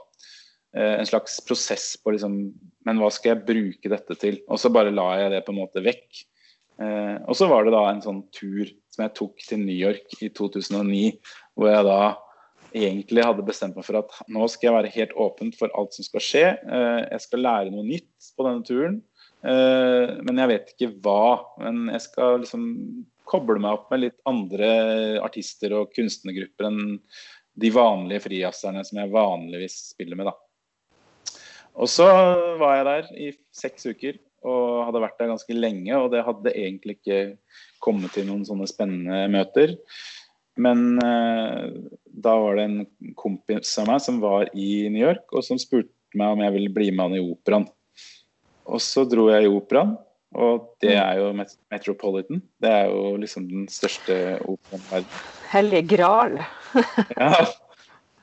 Eh, 0.78 0.98
en 1.00 1.08
slags 1.08 1.40
prosess 1.48 1.94
på 2.00 2.14
liksom 2.16 2.36
Men 2.88 3.02
hva 3.02 3.12
skal 3.14 3.36
jeg 3.36 3.46
bruke 3.48 3.92
dette 3.92 4.18
til? 4.20 4.42
Og 4.48 4.60
så 4.62 4.72
bare 4.74 4.94
la 4.94 5.08
jeg 5.20 5.34
det 5.36 5.46
på 5.46 5.56
en 5.56 5.62
måte 5.62 5.84
vekk. 5.86 6.24
Eh, 6.82 7.18
og 7.28 7.38
så 7.38 7.48
var 7.52 7.66
det 7.66 7.76
da 7.76 7.86
en 7.90 8.04
sånn 8.04 8.24
tur 8.34 8.70
som 8.92 9.06
jeg 9.06 9.16
tok 9.20 9.46
til 9.46 9.62
New 9.62 9.78
York 9.78 10.16
i 10.24 10.32
2009, 10.34 11.12
hvor 11.56 11.70
jeg 11.72 11.88
da 11.88 12.02
egentlig 12.72 13.26
hadde 13.26 13.46
bestemt 13.46 13.78
meg 13.78 13.86
for 13.86 14.00
at 14.00 14.14
nå 14.32 14.48
skal 14.52 14.70
jeg 14.70 14.78
være 14.78 14.94
helt 14.96 15.16
åpen 15.20 15.52
for 15.56 15.72
alt 15.78 15.96
som 15.96 16.08
skal 16.08 16.24
skje. 16.24 16.46
Eh, 16.58 17.00
jeg 17.12 17.26
skal 17.26 17.46
lære 17.46 17.74
noe 17.74 17.86
nytt 17.88 18.32
på 18.36 18.48
denne 18.48 18.68
turen, 18.68 19.00
eh, 19.44 20.18
men 20.24 20.42
jeg 20.42 20.52
vet 20.54 20.74
ikke 20.74 20.92
hva. 21.04 21.24
Men 21.62 21.92
jeg 21.92 22.06
skal 22.08 22.42
liksom 22.46 22.66
koble 23.32 23.62
meg 23.64 23.78
opp 23.78 23.92
med 23.94 24.04
litt 24.06 24.20
andre 24.30 24.72
artister 25.24 25.76
og 25.80 25.94
kunstnergrupper 25.96 26.68
enn 26.68 26.82
de 27.62 27.72
vanlige 27.74 28.26
frijazzerne 28.28 28.84
som 28.88 29.02
jeg 29.02 29.12
vanligvis 29.12 29.78
spiller 29.92 30.20
med, 30.20 30.32
da. 30.32 30.36
Og 31.80 31.88
så 31.88 32.08
var 32.60 32.78
jeg 32.78 32.88
der 32.88 33.12
i 33.16 33.30
seks 33.56 33.88
uker 33.88 34.20
og 34.48 34.88
hadde 34.88 35.04
vært 35.04 35.20
der 35.22 35.32
ganske 35.32 35.56
lenge. 35.56 35.94
Og 35.98 36.10
det 36.14 36.26
hadde 36.26 36.56
egentlig 36.58 36.98
ikke 37.00 37.22
kommet 37.84 38.14
til 38.16 38.28
noen 38.28 38.44
sånne 38.48 38.68
spennende 38.70 39.24
møter. 39.32 39.76
Men 40.62 41.00
eh, 41.00 41.68
da 42.04 42.36
var 42.44 42.58
det 42.60 42.68
en 42.68 43.14
kompis 43.20 43.72
av 43.80 43.88
meg 43.90 44.02
som 44.04 44.20
var 44.24 44.50
i 44.52 44.88
New 44.92 45.02
York, 45.02 45.30
og 45.32 45.46
som 45.48 45.60
spurte 45.62 45.94
meg 46.18 46.36
om 46.36 46.44
jeg 46.44 46.56
ville 46.58 46.74
bli 46.76 46.90
med 46.92 47.06
han 47.06 47.20
i 47.20 47.24
operaen. 47.24 47.70
Og 48.72 48.82
så 48.84 49.06
dro 49.10 49.30
jeg 49.32 49.48
i 49.48 49.52
operaen, 49.52 49.96
og 50.32 50.78
det 50.84 50.94
er 50.96 51.18
jo 51.20 51.32
Metropolitan. 51.36 52.40
Det 52.62 52.72
er 52.72 52.86
jo 52.88 53.18
liksom 53.20 53.48
den 53.50 53.66
største 53.72 54.40
operaen 54.48 54.84
i 54.86 54.92
verden. 54.94 55.18
Hellige 55.52 55.88
gral. 55.98 56.38
ja. 57.20 57.34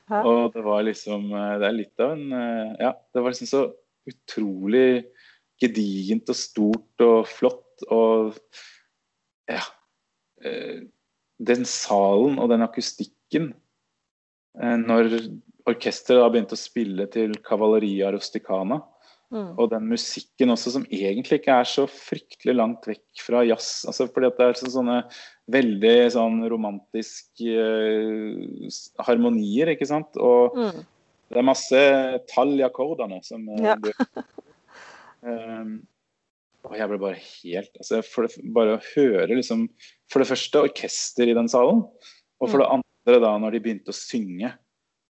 Og 0.09 0.53
det 0.55 0.63
var 0.65 0.81
liksom 0.87 1.27
eh, 1.37 1.55
Det 1.61 1.67
er 1.67 1.75
litt 1.75 2.01
av 2.01 2.15
en 2.15 2.31
eh, 2.33 2.71
Ja, 2.81 2.95
det 3.13 3.21
var 3.21 3.29
liksom 3.29 3.49
så 3.49 3.59
utrolig 4.09 5.03
gedigent 5.61 6.31
og 6.31 6.37
stort 6.39 7.03
og 7.05 7.29
flott 7.29 7.85
og 7.93 8.39
Ja. 9.49 9.61
Eh, 10.41 10.87
den 11.39 11.65
salen 11.69 12.39
og 12.41 12.49
den 12.51 12.65
akustikken 12.65 13.53
Når 14.59 15.13
orkesteret 15.69 16.23
da 16.23 16.31
begynte 16.33 16.57
å 16.57 16.59
spille 16.59 17.05
til 17.13 17.35
Cavalleria 17.45 18.09
Rusticana, 18.11 18.79
mm. 19.33 19.51
og 19.55 19.69
den 19.71 19.89
musikken 19.89 20.53
også 20.53 20.73
som 20.75 20.85
egentlig 20.89 21.39
ikke 21.39 21.57
er 21.61 21.67
så 21.69 21.85
fryktelig 21.89 22.55
langt 22.57 22.87
vekk 22.89 23.23
fra 23.25 23.43
jazz 23.47 23.85
altså 23.89 24.07
fordi 24.09 24.29
at 24.29 24.39
det 24.39 24.47
er 24.47 24.73
sånne 24.75 24.97
veldig 25.53 25.95
sånn 26.13 26.41
romantiske 26.51 27.67
uh, 27.67 28.79
harmonier, 29.07 29.73
ikke 29.73 29.87
sant? 29.89 30.17
Og 30.21 30.57
mm. 30.57 30.81
det 31.33 31.41
er 31.41 31.47
masse 31.47 31.85
tall 32.31 32.55
i 32.59 32.65
akkordene 32.67 33.21
som 33.25 33.47
ja. 33.61 33.77
Um, 35.25 35.79
og 36.69 36.75
jeg 36.75 36.91
ble 36.91 36.99
bare 37.01 37.19
helt 37.19 37.79
altså 37.79 37.99
det, 38.01 38.45
Bare 38.55 38.77
å 38.77 38.85
høre 38.93 39.27
liksom 39.31 39.65
For 40.11 40.21
det 40.21 40.29
første 40.29 40.63
orkester 40.69 41.29
i 41.29 41.35
den 41.35 41.49
salen. 41.51 41.85
Og 42.39 42.47
for 42.47 42.61
det 42.61 42.67
mm. 42.69 42.73
andre, 42.79 43.19
da 43.25 43.35
når 43.41 43.55
de 43.55 43.61
begynte 43.63 43.93
å 43.93 43.95
synge, 43.95 44.53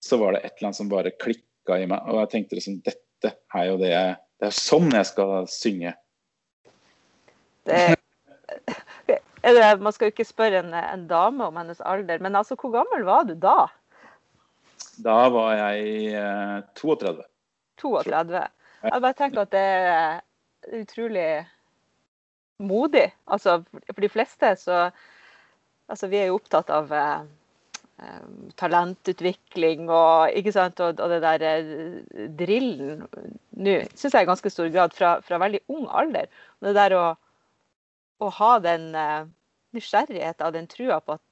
så 0.04 0.20
var 0.22 0.36
det 0.36 0.44
et 0.44 0.54
eller 0.54 0.70
annet 0.70 0.80
som 0.80 0.92
bare 0.92 1.12
klikka 1.20 1.80
i 1.82 1.88
meg. 1.90 2.06
Og 2.08 2.22
jeg 2.22 2.32
tenkte 2.34 2.60
liksom 2.60 2.80
Dette 2.86 3.09
er 3.28 3.66
jo 3.68 3.78
det 3.82 3.92
jeg 3.92 4.18
Det 4.40 4.48
er 4.48 4.56
sånn 4.56 4.94
jeg 4.96 5.06
skal 5.10 5.48
synge. 5.52 5.92
Det, 7.68 7.96
man 9.84 9.92
skal 9.92 10.08
jo 10.08 10.14
ikke 10.14 10.26
spørre 10.28 10.62
en, 10.64 10.72
en, 10.72 11.04
dame 11.10 11.44
om 11.44 11.58
hennes 11.60 11.82
alder, 11.84 12.22
men 12.24 12.38
altså, 12.40 12.56
hvor 12.56 12.72
gammel 12.72 13.04
var 13.04 13.28
du 13.28 13.34
da? 13.36 13.68
Da 15.04 15.18
var 15.34 15.58
jeg 15.58 16.14
eh, 16.16 16.56
32. 16.80 17.26
32. 17.84 18.46
Jeg 18.84 19.04
bare 19.04 19.18
tenker 19.20 19.44
at 19.44 19.52
det 19.52 19.66
er 19.92 20.24
utrolig 20.80 21.28
modig. 22.64 23.10
Altså, 23.28 23.60
for 23.92 24.02
de 24.04 24.12
fleste 24.12 24.56
så 24.60 24.90
Altså, 25.90 26.06
vi 26.06 26.20
er 26.22 26.28
jo 26.30 26.36
opptatt 26.38 26.70
av 26.70 26.92
eh 26.94 27.22
talentutvikling 28.60 29.90
og, 29.90 30.36
og, 30.36 30.84
og 30.90 31.12
det 31.12 31.20
der 31.24 31.44
eh, 31.48 32.28
drillen 32.40 33.04
nå, 33.60 33.74
syns 33.96 34.14
jeg 34.14 34.24
i 34.24 34.30
ganske 34.30 34.52
stor 34.54 34.70
grad 34.74 34.96
fra, 34.96 35.18
fra, 35.26 35.40
veldig 35.42 35.62
ung 35.72 35.88
alder. 35.92 36.30
Det 36.64 36.76
der 36.78 36.96
å, 36.98 37.04
å 38.24 38.32
ha 38.40 38.54
den 38.64 38.90
eh, 38.96 39.28
nysgjerrigheten 39.76 40.48
og 40.48 40.56
den 40.56 40.70
trua 40.72 41.02
på 41.04 41.18
at 41.18 41.26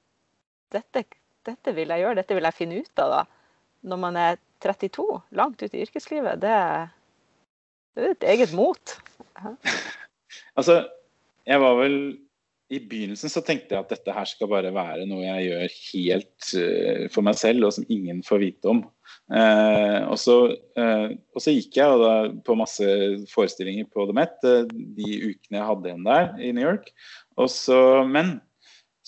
dette, 0.76 1.04
dette, 1.48 1.74
vil 1.76 1.94
jeg 1.94 2.04
gjøre, 2.04 2.20
dette 2.20 2.36
vil 2.36 2.48
jeg 2.48 2.58
finne 2.58 2.82
ut 2.84 3.02
av 3.04 3.14
da, 3.14 3.24
når 3.88 4.02
man 4.04 4.20
er 4.20 4.40
32, 4.64 5.08
langt 5.38 5.62
ut 5.62 5.74
i 5.74 5.82
yrkeslivet, 5.86 6.42
det, 6.42 6.54
det 7.96 8.04
er 8.04 8.16
et 8.16 8.30
eget 8.34 8.54
mot. 8.56 8.96
altså, 10.58 10.82
jeg 11.48 11.62
var 11.62 11.78
vel 11.80 11.98
i 12.68 12.80
begynnelsen 12.84 13.32
så 13.32 13.40
tenkte 13.44 13.74
jeg 13.74 13.80
at 13.80 13.92
dette 13.94 14.12
her 14.12 14.28
skal 14.28 14.50
bare 14.50 14.72
være 14.74 15.06
noe 15.08 15.24
jeg 15.24 15.46
gjør 15.48 15.76
helt 15.78 16.48
uh, 16.60 17.04
for 17.12 17.24
meg 17.24 17.38
selv, 17.40 17.68
og 17.68 17.74
som 17.78 17.86
ingen 17.88 18.20
får 18.26 18.42
vite 18.42 18.72
om. 18.72 18.82
Uh, 19.32 20.04
og, 20.08 20.18
så, 20.20 20.36
uh, 20.76 21.08
og, 21.32 21.40
så, 21.40 21.54
gikk 21.54 21.78
jeg 21.80 22.02
da, 22.02 22.12
på 22.44 22.58
masse 22.60 22.90
forestillinger 23.32 23.88
på 23.92 24.04
The 24.08 24.16
Met 24.16 24.36
de 24.42 25.08
ukene 25.30 25.60
jeg 25.60 25.68
hadde 25.70 25.90
igjen 25.90 26.10
der 26.10 26.28
i 26.44 26.52
New 26.56 26.68
York. 26.68 26.92
Så, 27.48 27.80
men 28.08 28.36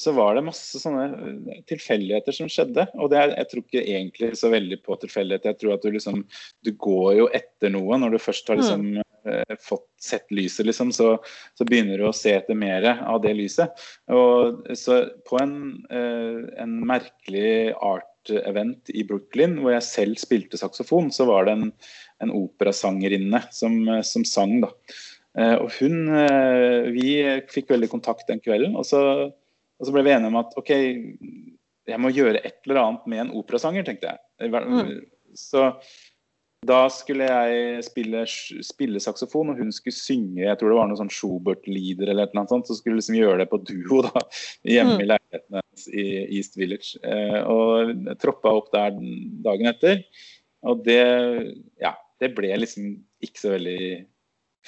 så 0.00 0.12
var 0.16 0.36
det 0.36 0.46
masse 0.46 0.80
sånne 0.80 1.58
tilfeldigheter 1.68 2.32
som 2.32 2.48
skjedde. 2.48 2.86
Og 2.96 3.12
er, 3.12 3.34
jeg 3.36 3.48
tror 3.50 3.64
ikke 3.66 3.82
egentlig 3.82 4.30
så 4.38 4.48
veldig 4.52 4.78
på 4.86 4.96
tilfeldigheter. 5.02 5.52
Jeg 5.52 5.60
tror 5.60 5.74
at 5.74 5.84
du 5.84 5.90
liksom 5.92 6.22
Du 6.64 6.70
går 6.72 7.10
jo 7.18 7.26
etter 7.36 7.72
noe 7.74 7.98
når 8.00 8.14
du 8.14 8.20
først 8.22 8.48
har 8.48 8.60
liksom 8.60 8.86
mm. 8.96 9.58
fått 9.60 9.88
sett 10.00 10.32
lyset, 10.32 10.64
liksom, 10.70 10.92
så, 10.96 11.12
så, 11.58 11.66
begynner 11.68 12.00
du 12.00 12.06
å 12.08 12.14
se 12.16 12.32
etter 12.32 12.56
mer 12.56 12.86
av 12.96 13.20
det 13.24 13.34
lyset. 13.36 13.82
Og 14.16 14.62
så 14.78 15.02
på 15.28 15.40
en, 15.42 15.58
eh, 15.92 16.40
en 16.62 16.78
merkelig 16.88 17.74
art-event 17.76 18.92
i 18.96 19.04
Brooklyn, 19.04 19.58
hvor 19.60 19.76
jeg 19.76 19.88
selv 19.88 20.22
spilte 20.22 20.60
saksofon, 20.60 21.12
så 21.12 21.28
var 21.28 21.44
det 21.48 21.58
en, 21.58 21.66
en 22.24 22.32
operasangerinne 22.40 23.42
som, 23.52 23.76
som 24.06 24.24
sang, 24.24 24.62
da. 24.64 24.72
Eh, 25.36 25.56
og 25.60 25.68
hun 25.76 26.08
Vi 26.96 27.12
fikk 27.52 27.68
veldig 27.76 27.92
kontakt 27.92 28.32
den 28.32 28.40
kvelden. 28.40 28.80
og 28.80 28.88
så 28.88 29.02
og 29.80 29.88
så 29.88 29.94
ble 29.94 30.04
vi 30.04 30.12
enige 30.12 30.28
om 30.28 30.38
at 30.42 30.54
OK, 30.60 30.70
jeg 31.88 32.00
må 32.02 32.12
gjøre 32.12 32.42
et 32.44 32.60
eller 32.66 32.82
annet 32.82 33.10
med 33.10 33.24
en 33.24 33.34
operasanger, 33.40 33.86
tenkte 33.86 34.12
jeg. 34.12 34.52
Mm. 34.52 34.98
Så 35.38 35.70
da 36.68 36.82
skulle 36.92 37.24
jeg 37.24 37.84
spille, 37.86 38.26
spille, 38.66 39.00
saksofon, 39.00 39.52
og 39.52 39.62
hun 39.62 39.70
skulle 39.72 39.96
synge 39.96 40.42
jeg 40.44 40.58
tror 40.60 40.72
det 40.72 40.76
var 40.76 40.90
noe 40.90 41.00
sånn 41.00 41.12
Schubert-lieder 41.12 42.12
eller 42.12 42.28
noe 42.36 42.50
sånt. 42.50 42.68
Så 42.68 42.76
skulle 42.76 42.98
vi 42.98 43.00
liksom 43.00 43.16
gjøre 43.16 43.38
det 43.40 43.48
på 43.52 43.62
duo 43.64 44.02
da, 44.04 44.24
hjemme 44.68 44.98
mm. 44.98 45.00
i 45.00 45.08
leiligheten 45.08 45.60
hennes 45.60 45.88
i 45.88 46.06
East 46.36 46.60
Village. 46.60 47.00
Eh, 47.00 47.40
og 47.48 48.12
troppa 48.20 48.52
opp 48.60 48.68
der 48.76 48.98
dagen 49.46 49.72
etter. 49.72 50.04
Og 50.68 50.84
det, 50.84 51.00
ja, 51.80 51.94
det 52.20 52.34
ble 52.36 52.52
liksom 52.60 52.92
ikke 53.24 53.40
så 53.40 53.54
veldig 53.56 53.80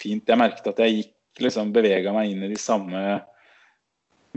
fint. 0.00 0.24
Jeg 0.24 0.40
merket 0.40 0.72
at 0.72 0.80
jeg 0.80 1.02
gikk 1.02 1.44
liksom 1.44 1.76
bevega 1.76 2.16
meg 2.16 2.32
inn 2.32 2.46
i 2.46 2.52
de 2.54 2.60
samme 2.60 3.20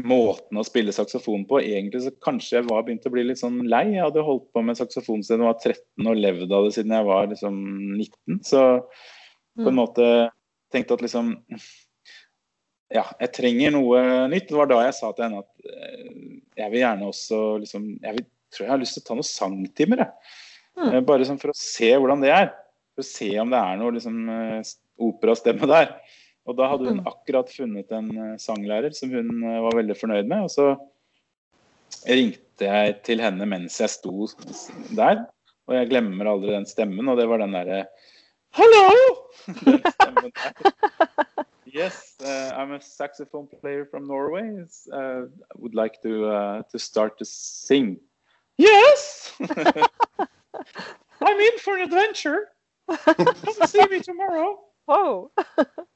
måten 0.02 0.60
å 0.60 0.66
spille 0.68 0.94
saksofon 0.96 1.46
på. 1.48 1.62
Egentlig 1.64 2.04
så 2.04 2.12
kanskje 2.24 2.60
jeg 2.60 2.68
var 2.68 2.84
begynt 2.86 3.06
å 3.08 3.12
bli 3.14 3.24
litt 3.28 3.40
sånn 3.40 3.62
lei. 3.72 3.86
Jeg 3.94 4.04
hadde 4.04 4.26
holdt 4.28 4.48
på 4.56 4.64
med 4.66 4.78
saksofon 4.80 5.24
siden 5.24 5.46
jeg 5.46 5.52
var 5.52 5.60
13 5.62 6.10
og 6.12 6.20
levd 6.20 6.56
av 6.56 6.68
det 6.68 6.76
siden 6.76 6.96
jeg 6.98 7.08
var 7.08 7.30
liksom 7.32 7.60
19. 7.96 8.40
Så 8.48 8.64
på 9.56 9.68
en 9.70 9.72
mm. 9.72 9.80
måte 9.80 10.08
tenkte 10.74 10.98
at 10.98 11.06
liksom 11.06 11.36
Ja, 12.94 13.06
jeg 13.20 13.32
trenger 13.34 13.74
noe 13.74 14.02
nytt. 14.32 14.50
Det 14.50 14.60
var 14.60 14.70
da 14.70 14.82
jeg 14.86 14.98
sa 14.98 15.14
til 15.16 15.28
henne 15.28 15.42
at 15.42 15.72
eh, 15.72 16.12
jeg 16.60 16.74
vil 16.74 16.84
gjerne 16.84 17.10
også 17.10 17.40
liksom 17.64 17.88
Jeg 18.04 18.20
vil, 18.20 18.28
tror 18.54 18.68
jeg 18.68 18.74
har 18.74 18.84
lyst 18.84 19.00
til 19.00 19.06
å 19.06 19.08
ta 19.08 19.18
noen 19.18 19.30
sangtimer, 19.30 20.04
jeg. 20.04 20.36
Mm. 20.76 20.92
Eh, 20.92 21.02
bare 21.08 21.28
sånn 21.28 21.42
for 21.42 21.54
å 21.54 21.58
se 21.58 21.94
hvordan 21.96 22.24
det 22.24 22.36
er. 22.36 22.52
For 22.96 23.04
å 23.04 23.08
se 23.08 23.32
om 23.42 23.52
det 23.52 23.64
er 23.64 23.80
noe 23.80 23.96
liksom 23.96 24.22
eh, 24.32 24.76
operastemme 25.08 25.72
der. 25.72 25.96
Og 26.46 26.58
da 26.58 26.68
hadde 26.70 26.92
hun 26.92 27.06
akkurat 27.10 27.50
funnet 27.50 27.94
en 27.96 28.10
eh, 28.14 28.36
sanglærer 28.42 28.94
som 28.94 29.14
hun 29.14 29.32
eh, 29.42 29.62
var 29.66 29.78
veldig 29.80 29.98
fornøyd 29.98 30.30
med. 30.30 30.46
Og 30.46 30.52
så 30.54 30.68
ringte 32.06 32.68
jeg 32.68 33.00
til 33.06 33.24
henne 33.24 33.48
mens 33.50 33.80
jeg 33.82 33.94
sto 33.94 34.28
der, 34.98 35.26
og 35.66 35.78
jeg 35.78 35.90
glemmer 35.90 36.30
aldri 36.30 36.54
den 36.54 36.68
stemmen, 36.70 37.10
og 37.10 37.18
det 37.20 37.28
var 37.30 37.42
den 37.42 37.56
derre 37.58 37.86
Hallo! 38.56 38.86
Yes, 41.76 42.14
uh, 42.24 42.54
I'm 42.56 42.72
a 42.72 42.80
saxophone 42.80 43.48
player 43.48 43.84
from 43.84 44.08
Norway. 44.08 44.64
Uh, 44.94 45.24
I 45.24 45.56
would 45.58 45.76
like 45.76 46.02
to 46.04 46.26
uh, 46.26 46.62
to 46.72 46.80
start 46.80 47.18
to 47.18 47.26
sing. 47.26 48.00
Yes! 48.58 49.34
I'm 49.42 51.40
in 51.48 51.60
for 51.60 51.76
an 51.76 51.82
adventure. 51.82 52.48
Come 52.88 53.68
see 53.68 53.86
me 53.88 54.00
tomorrow. 54.00 54.58
Oh. 54.88 55.32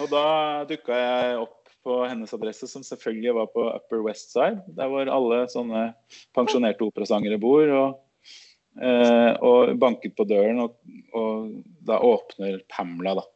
Og 0.00 0.08
da 0.12 0.26
dukka 0.68 0.96
jeg 0.96 1.42
opp 1.42 1.58
på 1.82 1.98
hennes 2.06 2.32
adresse, 2.34 2.68
som 2.70 2.84
selvfølgelig 2.86 3.34
var 3.34 3.50
på 3.52 3.66
Upper 3.72 4.04
West 4.06 4.32
Side. 4.32 4.62
Der 4.76 4.90
hvor 4.90 5.10
alle 5.10 5.42
sånne 5.50 5.88
pensjonerte 6.36 6.86
operasangere 6.86 7.40
bor. 7.42 7.72
Og, 7.78 8.30
eh, 8.78 9.32
og 9.42 9.74
banket 9.82 10.14
på 10.18 10.26
døren, 10.30 10.62
og, 10.62 10.78
og, 11.18 11.50
da 11.82 11.98
åpner 12.06 12.62
Pamela, 12.70 13.18
da. 13.18 13.26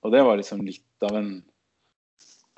Og 0.00 0.14
det 0.14 0.24
var 0.24 0.40
liksom 0.40 0.64
litt 0.64 1.06
av 1.06 1.18
en 1.20 1.32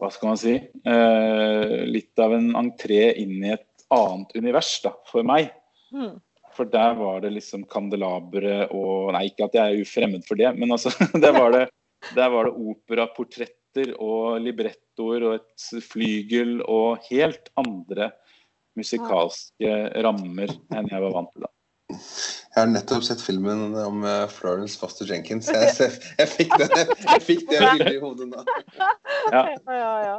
hva 0.03 0.09
skal 0.11 0.33
man 0.33 0.39
si 0.41 0.55
eh, 0.57 1.73
Litt 1.87 2.19
av 2.19 2.33
en 2.35 2.49
entré 2.59 3.13
inn 3.23 3.37
i 3.45 3.53
et 3.55 3.85
annet 3.93 4.33
univers 4.35 4.73
da, 4.83 4.95
for 5.11 5.27
meg. 5.27 5.53
Mm. 5.95 6.17
For 6.57 6.69
der 6.69 6.97
var 6.99 7.21
det 7.23 7.33
liksom 7.37 7.67
kandelabre 7.71 8.67
og 8.75 9.13
Nei, 9.15 9.29
ikke 9.31 9.47
at 9.47 9.55
jeg 9.57 9.63
er 9.63 9.85
ufremmed 9.85 10.27
for 10.27 10.41
det, 10.41 10.51
men 10.59 10.75
altså 10.75 10.93
det 11.25 11.33
var 11.37 11.55
det, 11.55 11.67
der 12.17 12.33
var 12.35 12.49
det 12.49 12.57
operaportretter 12.75 13.95
og 14.03 14.41
librettoer 14.43 15.29
og 15.29 15.39
et 15.39 15.87
flygel 15.87 16.61
og 16.67 17.03
helt 17.09 17.49
andre 17.61 18.13
musikalske 18.79 19.73
rammer 20.05 20.53
enn 20.73 20.89
jeg 20.89 21.05
var 21.05 21.19
vant 21.19 21.35
til 21.35 21.47
da. 21.47 21.53
Jeg 21.93 22.57
har 22.57 22.69
nettopp 22.71 23.05
sett 23.05 23.21
filmen 23.25 23.75
om 23.77 24.05
eh, 24.09 24.25
Florence 24.33 24.79
Foster 24.81 25.09
Jenkins. 25.09 25.49
Jeg, 25.53 25.73
jeg, 25.77 25.99
jeg 26.21 26.31
fikk 26.31 26.55
det, 26.61 26.69
jeg 26.79 27.23
fikk 27.25 27.47
det 27.51 27.61
bildet 27.61 27.97
i 27.97 28.01
hodet 28.01 28.29
nå. 28.31 28.45
Ja. 29.33 29.43
Ja, 29.53 29.77
ja, 29.77 29.93
ja. 30.07 30.15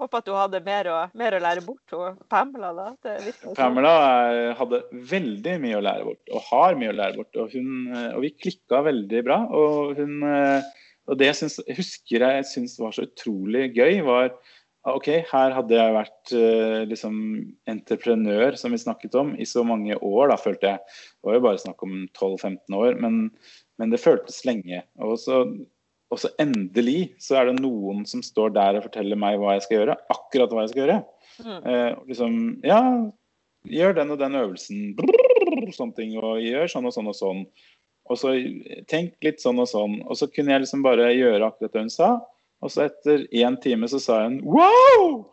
Håper 0.00 0.22
at 0.22 0.28
du 0.28 0.32
hadde 0.36 0.60
mer 0.64 0.88
å, 0.90 0.98
mer 1.16 1.36
å 1.36 1.40
lære 1.42 1.64
bort 1.64 1.96
og 1.96 2.20
Pamela. 2.32 2.72
da. 2.76 2.86
Det 3.04 3.34
sånn. 3.36 3.56
Pamela 3.58 3.94
er, 4.30 4.40
hadde 4.58 4.82
veldig 5.12 5.56
mye 5.62 5.78
å 5.78 5.84
lære 5.84 6.08
bort, 6.08 6.32
og 6.32 6.46
har 6.50 6.78
mye 6.80 6.92
å 6.92 6.98
lære 7.00 7.20
bort. 7.20 7.40
Og, 7.40 7.56
hun, 7.56 7.74
eh, 7.92 8.10
og 8.14 8.24
vi 8.24 8.32
klikka 8.36 8.82
veldig 8.88 9.24
bra. 9.26 9.40
Og, 9.60 10.00
hun, 10.00 10.16
eh, 10.24 10.86
og 11.10 11.18
det 11.18 11.30
jeg, 11.30 11.38
synes, 11.40 11.58
jeg 11.66 11.78
husker 11.80 12.24
jeg 12.24 12.46
syns 12.46 12.78
var 12.80 12.94
så 12.94 13.04
utrolig 13.08 13.70
gøy, 13.74 14.00
var 14.06 14.30
OK, 14.88 15.10
her 15.28 15.52
hadde 15.52 15.76
jeg 15.76 15.92
vært 15.92 16.30
eh, 16.32 16.82
liksom 16.88 17.16
entreprenør, 17.68 18.56
som 18.56 18.72
vi 18.72 18.80
snakket 18.80 19.16
om, 19.20 19.34
i 19.36 19.44
så 19.48 19.60
mange 19.66 19.98
år, 19.98 20.30
da, 20.30 20.38
følte 20.40 20.70
jeg. 20.70 20.94
Det 21.18 21.28
var 21.28 21.36
jo 21.36 21.42
bare 21.44 21.60
snakk 21.60 21.84
om 21.84 21.98
12-15 22.16 22.78
år, 22.78 22.96
men, 23.02 23.18
men 23.80 23.92
det 23.92 24.00
føltes 24.00 24.40
lenge. 24.48 24.80
Og 25.04 25.18
så, 25.20 25.42
og 26.08 26.22
så 26.22 26.32
endelig 26.40 27.10
så 27.20 27.42
er 27.42 27.50
det 27.50 27.60
noen 27.60 28.06
som 28.08 28.24
står 28.24 28.54
der 28.56 28.78
og 28.78 28.86
forteller 28.88 29.20
meg 29.20 29.36
hva 29.42 29.58
jeg 29.58 29.66
skal 29.66 29.82
gjøre. 29.82 29.98
Akkurat 30.16 30.56
hva 30.56 30.64
jeg 30.64 30.72
skal 30.72 30.84
gjøre. 30.86 30.98
Mm. 31.44 31.58
Eh, 31.60 31.90
liksom, 32.14 32.38
ja, 32.72 32.80
gjør 33.76 34.00
den 34.00 34.16
og 34.16 34.22
den 34.22 34.40
øvelsen. 34.40 34.94
Brrr, 34.96 35.74
sånne 35.76 35.98
ting. 35.98 36.16
Og 36.22 36.40
gjør 36.40 36.72
sånn 36.72 36.88
og 36.88 36.96
sånn 36.96 37.12
og 37.12 37.20
sånn. 37.20 37.44
Og 38.10 38.18
så 38.18 38.32
tenk 38.90 39.14
litt 39.22 39.42
sånn 39.42 39.60
og 39.62 39.68
sånn. 39.70 39.98
Og 40.08 40.16
så 40.18 40.26
kunne 40.30 40.54
jeg 40.54 40.64
liksom 40.64 40.82
bare 40.86 41.10
gjøre 41.14 41.46
akkurat 41.46 41.74
det 41.76 41.84
hun 41.84 41.92
sa. 41.92 42.14
Og 42.64 42.72
så 42.72 42.86
etter 42.88 43.26
én 43.36 43.56
time 43.62 43.88
så 43.88 44.00
sa 44.02 44.22
hun 44.24 44.40
Wow! 44.44 45.28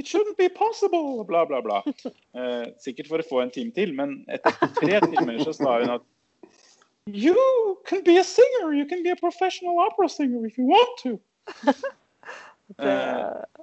It 0.00 0.08
shouldn't 0.08 0.38
be 0.38 0.48
possible! 0.48 1.24
Bla, 1.28 1.42
bla, 1.44 1.60
bla. 1.60 1.82
Eh, 2.06 2.70
sikkert 2.80 3.10
for 3.10 3.20
å 3.20 3.26
få 3.26 3.42
en 3.42 3.50
time 3.52 3.74
til, 3.76 3.92
men 3.96 4.20
etter 4.32 4.54
tre 4.78 5.00
timer 5.10 5.42
så 5.44 5.52
sa 5.56 5.74
hun 5.82 5.96
at 5.98 6.06
You 7.10 7.34
can 7.88 8.04
be 8.06 8.18
a 8.20 8.24
singer! 8.24 8.72
You 8.76 8.86
can 8.86 9.02
be 9.02 9.10
a 9.12 9.18
professional 9.18 9.80
opera 9.82 10.08
singer 10.08 10.46
if 10.46 10.56
you 10.60 10.68
want 10.70 11.02
to! 11.06 11.18
Eh, 12.78 13.62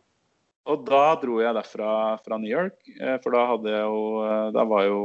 Og 0.67 0.81
da 0.83 1.13
dro 1.21 1.37
jeg 1.39 1.55
derfra 1.55 1.91
fra 2.19 2.37
New 2.41 2.51
York, 2.51 2.75
eh, 2.99 3.15
for 3.23 3.31
da, 3.31 3.45
hadde 3.53 3.71
jeg 3.71 3.85
jo, 3.85 4.01
eh, 4.27 4.47
da 4.51 4.65
var 4.67 4.83
jo 4.83 4.97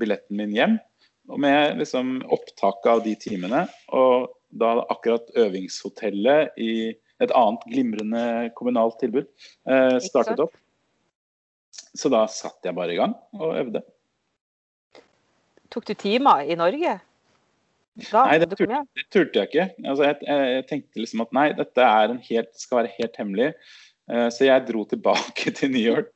billetten 0.00 0.38
min 0.38 0.54
hjem. 0.56 0.78
Og 1.30 1.40
med 1.40 1.78
liksom 1.78 2.18
opptak 2.34 2.86
av 2.90 3.04
de 3.06 3.14
timene. 3.18 3.66
Og 3.94 4.30
da 4.50 4.80
akkurat 4.90 5.30
øvingshotellet 5.38 6.58
i 6.58 6.72
et 7.20 7.34
annet 7.36 7.66
glimrende 7.70 8.24
kommunalt 8.58 8.98
tilbud 9.02 9.28
eh, 9.68 9.98
startet 10.02 10.42
opp. 10.42 10.56
Så 11.70 12.10
da 12.12 12.24
satt 12.30 12.66
jeg 12.66 12.74
bare 12.74 12.94
i 12.94 12.98
gang 12.98 13.14
og 13.38 13.54
øvde. 13.58 13.82
tok 15.70 15.86
du 15.86 15.94
timer 15.94 16.42
i 16.50 16.56
Norge? 16.58 16.98
Da 18.10 18.24
Nei, 18.26 18.38
det 18.40 18.48
turte. 18.54 18.80
Det 18.96 19.06
turte 19.12 19.38
jeg 19.38 19.50
ikke. 19.50 19.66
Altså, 19.84 20.06
jeg, 20.06 20.16
jeg, 20.24 20.66
tenkte 20.70 21.02
liksom 21.02 21.22
at 21.24 21.32
nei, 21.36 21.46
dette 21.58 21.84
er 21.84 22.12
en 22.12 22.20
helt, 22.24 22.50
skal 22.58 22.80
være 22.80 22.92
helt 22.96 23.18
hemmelig. 23.20 23.48
Eh, 24.10 24.26
så 24.34 24.48
jeg 24.48 24.66
dro 24.68 24.84
tilbake 24.88 25.52
til 25.58 25.72
New 25.74 25.84
York. 25.84 26.10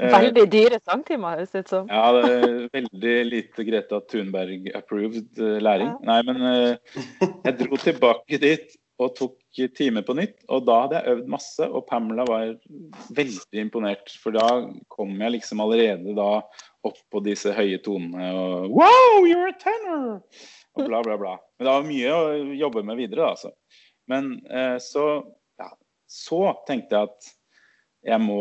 Eh, 0.00 0.12
Veldig 0.12 0.46
dyre 0.52 0.80
sangtimer, 0.84 1.36
høres 1.36 1.52
det 1.52 1.64
ut 1.66 1.74
som. 1.74 1.92
Ja, 1.92 2.08
det 2.16 2.32
er 2.32 2.56
veldig 2.76 3.14
lite 3.28 3.68
Greta 3.68 4.00
Thunberg-approved 4.12 5.42
eh, 5.42 5.60
læring. 5.64 5.94
Nei, 6.06 6.18
men 6.28 6.42
jeg 6.48 7.56
dro 7.60 7.80
tilbake 7.80 8.40
dit 8.42 8.76
og 8.96 9.12
tok 9.12 9.58
time 9.76 10.00
på 10.04 10.14
nytt. 10.16 10.38
Og 10.48 10.64
da 10.64 10.78
hadde 10.84 11.00
jeg 11.00 11.16
øvd 11.16 11.32
masse, 11.34 11.66
og 11.68 11.84
Pamela 11.88 12.24
var 12.28 12.54
veldig 13.16 13.60
imponert. 13.60 14.12
For 14.22 14.36
da 14.36 14.46
kom 14.92 15.12
jeg 15.20 15.34
liksom 15.34 15.60
allerede 15.64 16.14
da 16.16 16.30
opp 16.86 17.00
på 17.12 17.20
disse 17.26 17.52
høye 17.52 17.80
tonene 17.84 18.30
og 18.32 18.76
Wow, 18.76 19.26
you're 19.28 19.50
a 19.50 19.56
tenor! 19.60 20.22
Og 20.76 20.88
bla, 20.88 21.02
bla, 21.04 21.16
bla. 21.20 21.34
Men 21.56 21.68
det 21.68 21.74
var 21.74 21.88
mye 21.88 22.14
å 22.14 22.24
jobbe 22.56 22.84
med 22.88 23.00
videre, 23.00 23.20
da, 23.24 23.34
altså. 23.36 23.52
Men 24.12 24.32
så, 24.80 25.04
så 26.10 26.40
tenkte 26.68 26.96
jeg 26.96 27.10
at 27.10 27.30
jeg 28.06 28.22
må 28.22 28.40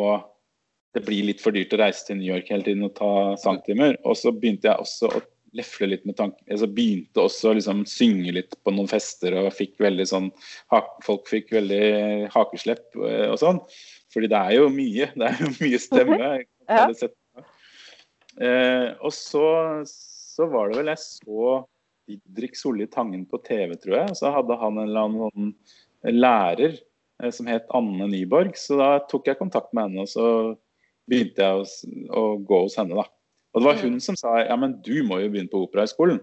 det 0.96 1.04
blir 1.04 1.26
litt 1.28 1.42
for 1.44 1.52
dyrt 1.52 1.74
å 1.76 1.80
reise 1.82 2.06
til 2.08 2.22
New 2.22 2.30
York 2.30 2.48
hele 2.52 2.64
tiden 2.64 2.86
og 2.88 2.94
ta 2.96 3.10
sangtimer. 3.42 3.98
Og 4.08 4.16
så 4.16 4.32
begynte 4.32 4.70
jeg 4.70 4.80
også 4.80 5.10
å 5.12 5.20
lefle 5.56 5.88
litt 5.88 6.04
med 6.08 6.18
tanken 6.20 6.52
altså 6.52 6.68
begynte 6.68 7.22
også 7.24 7.52
å 7.52 7.56
liksom 7.56 7.86
synge 7.88 8.34
litt 8.36 8.58
på 8.64 8.74
noen 8.76 8.90
fester 8.92 9.38
og 9.40 9.54
fikk 9.56 9.78
veldig 9.80 10.04
sånn 10.10 10.26
Folk 11.06 11.30
fikk 11.32 11.54
veldig 11.56 12.28
hakeslepp 12.34 12.98
eh, 13.00 13.28
og 13.30 13.38
sånn. 13.40 13.62
Fordi 14.12 14.32
det 14.32 14.40
er 14.40 14.58
jo 14.58 14.72
mye. 14.74 15.08
Det 15.16 15.30
er 15.30 15.44
jo 15.44 15.54
mye 15.60 15.82
stemme. 15.84 16.34
Ja. 16.66 16.88
Eh, 18.42 18.88
og 19.06 19.12
så, 19.14 19.46
så 19.86 20.48
var 20.50 20.72
det 20.72 20.80
vel 20.80 20.88
jeg 20.90 21.02
så 21.04 21.60
Didrik 22.10 22.58
Solli 22.58 22.88
Tangen 22.90 23.28
på 23.30 23.38
TV, 23.46 23.76
tror 23.78 24.00
jeg. 24.00 24.16
Så 24.18 24.32
hadde 24.34 24.58
han 24.58 24.80
en 24.80 24.88
eller 24.88 25.06
annen 25.06 25.28
sånn 25.30 26.16
lærer 26.16 26.80
som 27.32 27.50
het 27.50 27.68
Anne 27.76 28.08
Nyborg. 28.12 28.58
Så 28.60 28.80
da 28.80 28.90
tok 29.12 29.30
jeg 29.30 29.40
kontakt 29.40 29.74
med 29.74 29.90
henne, 29.90 30.06
og 30.06 30.12
så 30.12 30.28
begynte 31.10 31.46
jeg 31.46 31.62
å, 31.62 31.66
å 32.18 32.24
gå 32.42 32.62
hos 32.66 32.78
henne, 32.80 32.98
da. 32.98 33.08
Og 33.56 33.62
det 33.62 33.70
var 33.70 33.84
hun 33.86 34.00
som 34.04 34.18
sa 34.20 34.34
ja, 34.42 34.56
men 34.60 34.80
du 34.84 34.98
må 35.08 35.22
jo 35.22 35.30
begynne 35.32 35.52
på 35.52 35.62
Operahøgskolen. 35.64 36.20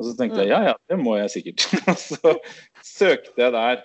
Og 0.00 0.06
så 0.06 0.14
tenkte 0.16 0.46
jeg 0.46 0.54
ja, 0.54 0.62
ja, 0.70 0.76
det 0.88 0.96
må 0.96 1.18
jeg 1.18 1.32
sikkert. 1.34 1.66
Og 1.92 1.98
så 2.00 2.34
søkte 2.86 3.36
jeg 3.36 3.52
der. 3.52 3.82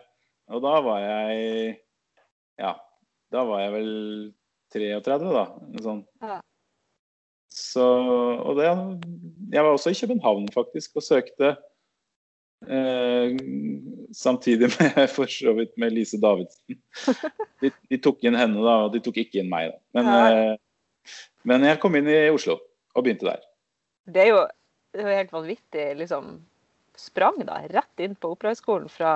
Og 0.48 0.62
da 0.64 0.78
var 0.86 1.02
jeg 1.04 1.74
ja, 2.62 2.72
da 3.34 3.44
var 3.50 3.66
jeg 3.66 3.74
vel 3.74 3.90
33, 4.76 5.32
da. 5.36 5.46
Sånn. 5.84 6.04
Ja. 6.24 6.40
Så, 7.56 7.84
og 8.44 8.58
det, 8.60 8.68
jeg 9.54 9.64
var 9.64 9.72
også 9.72 9.94
i 9.94 9.96
København 9.96 10.50
faktisk 10.52 10.98
og 11.00 11.06
søkte. 11.06 11.54
Eh, 12.68 13.38
samtidig 14.14 14.72
med 14.80 15.10
for 15.16 15.30
så 15.32 15.54
vidt 15.54 15.78
med 15.78 15.94
Lise 15.94 16.18
Davidsen. 16.22 16.80
De, 17.62 17.72
de 17.90 17.98
tok 18.02 18.24
inn 18.26 18.36
henne, 18.38 18.60
da, 18.62 18.76
og 18.86 18.94
de 18.94 19.00
tok 19.04 19.18
ikke 19.22 19.40
inn 19.42 19.50
meg. 19.50 19.72
da. 19.72 19.80
Men, 19.98 20.10
eh, 20.12 21.14
men 21.48 21.64
jeg 21.66 21.80
kom 21.82 21.96
inn 21.98 22.10
i 22.12 22.18
Oslo 22.34 22.58
og 22.96 23.06
begynte 23.06 23.30
der. 23.30 23.46
Det 24.12 24.22
er 24.26 24.32
jo, 24.32 24.42
det 24.94 25.02
er 25.02 25.10
jo 25.10 25.20
helt 25.22 25.34
vanvittig 25.34 25.86
liksom, 26.02 26.34
sprang 27.00 27.40
da, 27.48 27.62
rett 27.72 28.04
inn 28.04 28.18
på 28.20 28.34
Operahøgskolen 28.36 28.92
fra 28.92 29.14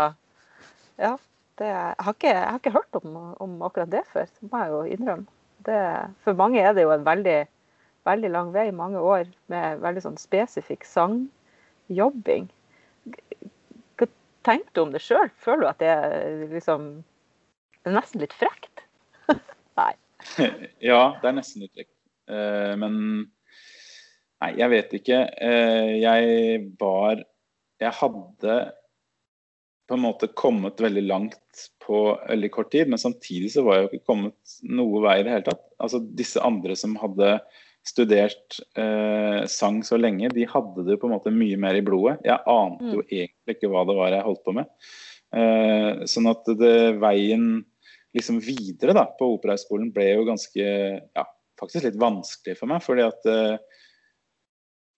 Ja, 1.00 1.14
det, 1.60 1.68
jeg, 1.68 1.96
har 2.00 2.16
ikke, 2.16 2.32
jeg 2.32 2.48
har 2.48 2.60
ikke 2.60 2.76
hørt 2.76 2.98
om, 3.02 3.18
om 3.44 3.62
akkurat 3.68 3.92
det 3.92 4.06
før, 4.12 4.28
det 4.28 4.50
må 4.52 4.64
jeg 4.64 4.74
jo 4.74 4.82
innrømme. 4.96 5.28
Det, 5.68 5.80
for 6.24 6.40
mange 6.40 6.62
er 6.64 6.74
det 6.76 6.86
jo 6.86 6.94
en 6.96 7.06
veldig, 7.06 7.40
veldig 8.08 8.32
lang 8.32 8.54
vei, 8.56 8.70
mange 8.76 9.00
år 9.04 9.28
med 9.52 9.84
veldig 9.84 10.06
sånn 10.06 10.20
spesifikk 10.20 10.88
sangjobbing. 10.88 12.48
Hva 14.00 14.10
tenker 14.48 14.74
du 14.74 14.84
om 14.84 14.94
det 14.94 15.04
sjøl? 15.04 15.32
Føler 15.42 15.66
du 15.66 15.70
at 15.72 15.82
det 15.84 15.92
er 15.94 16.46
liksom 16.52 16.92
er 17.88 17.96
nesten 17.96 18.24
litt 18.24 18.36
frekt? 18.36 18.84
Nei. 19.80 19.94
ja, 20.84 21.02
det 21.22 21.30
er 21.30 21.38
nesten 21.38 21.64
litt 21.64 21.76
frekt. 21.76 21.96
Eh, 22.30 22.74
men 22.80 22.96
Nei, 24.40 24.54
jeg 24.56 24.72
vet 24.72 24.94
ikke. 25.02 25.24
Eh, 25.44 25.96
jeg 26.00 26.60
var 26.80 27.26
Jeg 27.80 27.96
hadde 27.96 28.56
på 29.90 29.96
en 29.96 30.04
måte 30.04 30.30
kommet 30.38 30.82
veldig 30.84 31.02
langt 31.08 31.62
på 31.82 32.02
veldig 32.28 32.50
kort 32.54 32.70
tid, 32.72 32.92
men 32.92 33.02
samtidig 33.02 33.50
så 33.56 33.64
var 33.66 33.78
jeg 33.78 33.86
jo 33.86 33.90
ikke 33.90 34.10
kommet 34.12 34.58
noe 34.68 35.02
vei 35.02 35.16
i 35.20 35.24
det 35.26 35.34
hele 35.34 35.48
tatt. 35.48 35.64
Altså 35.82 36.02
Disse 36.04 36.44
andre 36.46 36.76
som 36.78 36.94
hadde 37.02 37.38
studert 37.88 38.60
eh, 38.78 39.46
sang 39.50 39.80
så 39.88 39.98
lenge, 39.98 40.30
de 40.36 40.46
hadde 40.50 40.84
det 40.88 41.00
på 41.02 41.08
en 41.10 41.16
måte 41.16 41.32
mye 41.34 41.58
mer 41.58 41.78
i 41.80 41.84
blodet. 41.86 42.20
Jeg 42.28 42.38
ante 42.46 42.92
jo 42.98 43.04
egentlig 43.08 43.56
ikke 43.56 43.70
hva 43.72 43.86
det 43.88 43.96
var 43.98 44.14
jeg 44.14 44.26
holdt 44.28 44.44
på 44.46 44.54
med. 44.60 44.70
Eh, 45.36 46.06
sånn 46.10 46.30
at 46.30 46.46
det, 46.60 46.76
veien 47.02 47.66
liksom 48.18 48.40
videre 48.42 48.96
da, 48.98 49.06
på 49.18 49.36
Operahøgskolen 49.38 49.92
ble 49.94 50.08
jo 50.16 50.26
ganske 50.28 50.64
ja, 50.66 51.26
faktisk 51.62 51.86
litt 51.86 52.00
vanskelig 52.02 52.58
for 52.58 52.72
meg. 52.72 52.82
fordi 52.86 53.06
at 53.06 53.30
eh, 53.30 53.58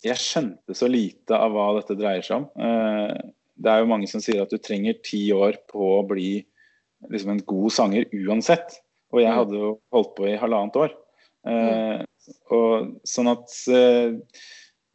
jeg 0.08 0.18
skjønte 0.18 0.76
så 0.76 0.88
lite 0.90 1.38
av 1.38 1.54
hva 1.54 1.68
dette 1.78 1.98
dreier 2.00 2.24
seg 2.26 2.40
om. 2.42 2.48
Eh, 2.58 3.18
det 3.62 3.70
er 3.70 3.84
jo 3.84 3.90
mange 3.92 4.08
som 4.10 4.24
sier 4.24 4.42
at 4.42 4.50
du 4.50 4.58
trenger 4.58 4.98
ti 5.06 5.28
år 5.36 5.60
på 5.70 6.00
å 6.00 6.06
bli 6.10 6.40
liksom 7.12 7.36
en 7.36 7.44
god 7.46 7.76
sanger 7.76 8.08
uansett. 8.26 8.80
Og 9.12 9.20
jeg 9.22 9.30
Mm. 9.30 9.38
hadde 9.38 9.60
jo 9.60 9.70
holdt 9.92 10.16
på 10.16 10.28
i 10.32 10.38
halvannet 10.40 10.76
år. 10.80 10.94
Eh, 11.46 12.06
og 12.52 12.98
sånn 13.08 13.30
at 13.32 13.54
eh, 13.72 14.18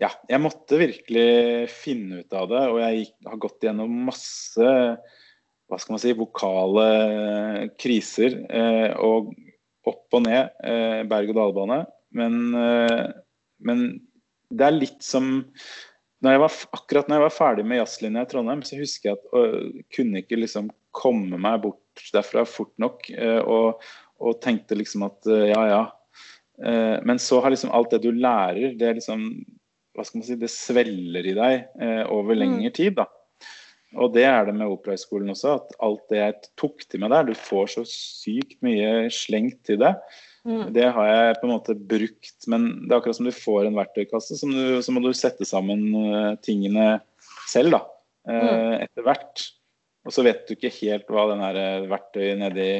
ja, 0.02 0.10
jeg 0.28 0.42
måtte 0.44 0.80
virkelig 0.80 1.70
finne 1.72 2.20
ut 2.22 2.36
av 2.36 2.50
det. 2.50 2.64
Og 2.72 2.80
jeg 2.82 3.06
har 3.26 3.40
gått 3.42 3.64
gjennom 3.64 3.94
masse 4.08 4.74
hva 5.66 5.80
skal 5.82 5.96
man 5.96 6.02
si, 6.02 6.14
vokale 6.14 6.86
kriser. 7.80 8.38
Eh, 8.46 8.92
og 9.02 9.32
opp 9.86 10.18
og 10.18 10.24
ned, 10.26 10.52
eh, 10.66 11.02
berg-og-dal-bane. 11.08 11.84
Men, 12.16 12.36
men, 13.66 13.80
det 14.48 14.64
er 14.64 14.76
litt 14.76 15.02
som 15.04 15.42
når 16.24 16.38
var, 16.40 16.54
Akkurat 16.72 17.10
når 17.10 17.18
jeg 17.18 17.24
var 17.24 17.34
ferdig 17.34 17.64
med 17.68 17.80
jazzlinja 17.80 18.22
i 18.24 18.28
Trondheim, 18.30 18.62
så 18.64 18.78
husker 18.78 19.10
jeg 19.10 19.18
at 19.18 19.34
jeg 19.36 19.84
kunne 19.92 20.22
ikke 20.22 20.38
liksom 20.38 20.70
komme 20.96 21.36
meg 21.40 21.60
bort 21.66 22.06
derfra 22.14 22.46
fort 22.48 22.72
nok. 22.80 23.04
Og, 23.44 23.82
og 24.22 24.38
tenkte 24.42 24.78
liksom 24.78 25.04
at 25.10 25.28
ja, 25.28 25.60
ja. 25.68 25.82
Eh, 26.64 26.96
men 27.04 27.20
så 27.22 27.40
har 27.42 27.52
liksom 27.52 27.72
alt 27.76 27.92
det 27.92 28.02
du 28.04 28.10
lærer, 28.12 28.76
det 28.78 28.96
liksom 29.00 29.28
hva 29.96 30.04
skal 30.04 30.20
man 30.20 30.26
si, 30.28 30.36
det 30.36 30.52
sveller 30.52 31.24
i 31.24 31.32
deg 31.32 31.84
over 32.12 32.36
lengre 32.36 32.68
tid. 32.76 32.98
da. 32.98 33.06
Og 33.96 34.12
det 34.12 34.26
er 34.28 34.44
det 34.44 34.52
med 34.58 34.68
Operahøgskolen 34.68 35.32
også. 35.32 35.54
At 35.56 35.76
alt 35.86 36.02
det 36.12 36.18
jeg 36.18 36.34
tok 36.60 36.84
til 36.84 37.00
meg 37.00 37.14
der, 37.14 37.30
du 37.30 37.38
får 37.46 37.70
så 37.78 37.84
sykt 37.88 38.58
mye 38.66 39.06
slengt 39.14 39.62
til 39.64 39.80
det. 39.80 39.94
Mm. 40.46 40.68
Det 40.76 40.86
har 40.94 41.08
jeg 41.08 41.38
på 41.40 41.48
en 41.48 41.54
måte 41.54 41.78
brukt. 41.94 42.36
Men 42.52 42.68
det 42.84 42.92
er 42.92 42.98
akkurat 42.98 43.18
som 43.18 43.28
du 43.30 43.32
får 43.32 43.70
en 43.70 43.78
verktøykasse, 43.78 44.36
så, 44.36 44.50
du, 44.52 44.82
så 44.84 44.94
må 44.94 45.00
du 45.00 45.10
sette 45.16 45.48
sammen 45.48 45.86
tingene 46.44 46.98
selv 47.48 47.78
da, 47.78 47.82
mm. 48.28 48.84
etter 48.84 49.06
hvert. 49.06 49.46
Og 50.06 50.14
så 50.14 50.22
vet 50.26 50.44
du 50.46 50.54
ikke 50.54 50.74
helt 50.82 51.08
hva 51.10 51.26
den 51.32 51.42
verktøyet 51.90 52.42
nedi 52.42 52.70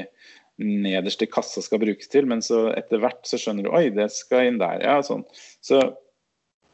nederst 0.57 1.23
i 1.23 1.29
kassa 1.29 1.63
skal 1.63 1.81
brukes 1.83 2.09
til, 2.09 2.27
men 2.29 2.43
så 2.45 2.67
etter 2.77 3.01
hvert 3.03 3.27
så 3.29 3.39
skjønner 3.41 3.67
du 3.67 3.73
oi, 3.77 3.89
det 3.95 4.09
skal 4.15 4.49
inn 4.49 4.61
der. 4.61 4.83
ja, 4.85 4.99
sånn. 5.05 5.25
Så, 5.65 5.81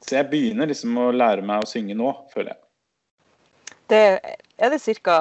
så 0.04 0.18
jeg 0.20 0.30
begynner 0.30 0.70
liksom 0.70 0.98
å 0.98 1.10
lære 1.14 1.44
meg 1.46 1.64
å 1.64 1.68
synge 1.68 1.96
nå, 1.98 2.12
føler 2.34 2.54
jeg. 2.54 2.60
Det, 3.92 4.04
er 4.56 4.72
det 4.72 4.98
ca. 5.04 5.16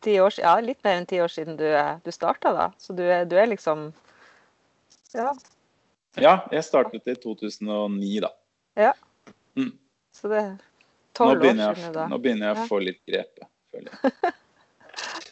ti 0.00 0.14
år 0.22 0.38
ja, 0.38 0.54
litt 0.62 0.80
mer 0.86 1.00
enn 1.00 1.08
ti 1.10 1.18
år 1.20 1.32
siden 1.32 1.58
du, 1.58 1.66
du 2.04 2.12
starta, 2.14 2.54
da? 2.56 2.70
Så 2.78 2.94
du, 2.96 3.02
du, 3.02 3.36
er 3.36 3.50
liksom 3.50 3.90
Ja. 5.14 5.34
Ja, 6.14 6.36
jeg 6.54 6.62
startet 6.62 7.10
i 7.10 7.16
2009, 7.18 8.22
da. 8.22 8.30
Ja. 8.78 8.92
Mm. 9.58 9.74
Så 10.14 10.30
det 10.30 10.38
er 10.38 10.54
tolv 11.18 11.42
år 11.42 11.74
siden 11.74 11.92
da. 11.98 12.06
Nå 12.10 12.20
begynner 12.22 12.52
jeg 12.52 12.62
å 12.62 12.70
få 12.70 12.78
litt 12.82 13.02
grepet, 13.02 13.50
føler 13.74 13.90
jeg. 13.90 14.34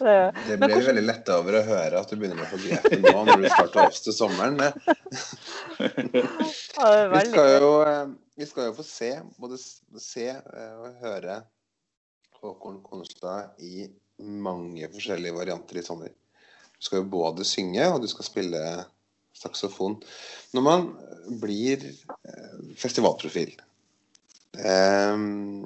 Det, 0.03 0.57
blir 0.57 0.59
hvordan... 0.59 0.87
veldig 0.89 1.05
lett 1.07 1.31
over 1.35 1.59
å 1.59 1.65
høre 1.67 2.01
at 2.03 2.11
du 2.11 2.19
begynner 2.19 2.43
å 2.43 2.51
få 2.51 2.61
grepet 2.63 3.03
nå 3.03 3.15
når 3.29 3.43
du 3.43 3.49
starter 3.51 3.81
oss 3.87 4.03
til 4.05 4.17
sommeren. 4.17 4.59
vi, 5.79 7.25
skal 7.29 7.51
jo, 7.57 7.73
eh, 7.87 8.07
vi 8.39 8.49
skal 8.49 8.71
jo 8.71 8.77
få 8.79 8.87
se, 8.87 9.11
både 9.43 9.59
se 9.61 10.29
eh, 10.33 10.73
og 10.79 11.05
høre 11.05 11.41
Håkon 12.43 12.81
Konstad 12.87 13.63
i 13.63 13.87
mange 14.23 14.89
forskjellige 14.93 15.37
varianter 15.37 15.79
i 15.79 15.87
sommer. 15.87 16.11
Du 16.79 16.89
skal 16.89 17.03
jo 17.03 17.11
både 17.13 17.47
synge 17.47 17.87
og 17.91 18.03
du 18.03 18.09
skal 18.11 18.27
spille 18.27 18.63
saksofon. 19.39 20.01
Når 20.55 20.67
man 20.67 20.89
blir 21.43 21.85
eh, 21.87 22.57
festivalprofil 22.79 23.55
um, 24.59 25.63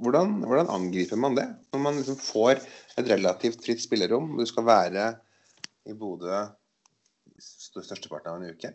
hvordan, 0.00 0.36
hvordan, 0.46 0.70
angriper 0.72 1.18
man 1.20 1.36
det? 1.36 1.46
Når 1.72 1.82
man 1.84 1.98
liksom 1.98 2.18
får 2.20 2.60
et 3.00 3.10
relativt 3.12 3.64
fritt 3.64 3.82
spillerom, 3.82 4.34
du 4.38 4.46
skal 4.48 4.66
være 4.68 5.10
i 5.88 5.96
Bodø 5.96 6.44
størsteparten 7.40 8.32
av 8.32 8.40
en 8.40 8.52
uke. 8.52 8.72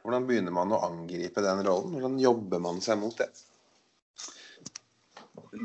Hvordan 0.00 0.26
begynner 0.28 0.54
man 0.54 0.72
å 0.72 0.82
angripe 0.86 1.42
den 1.44 1.62
rollen? 1.66 1.94
Hvordan 1.96 2.18
jobber 2.20 2.62
man 2.62 2.80
seg 2.84 3.00
mot 3.00 3.16
det? 3.20 3.28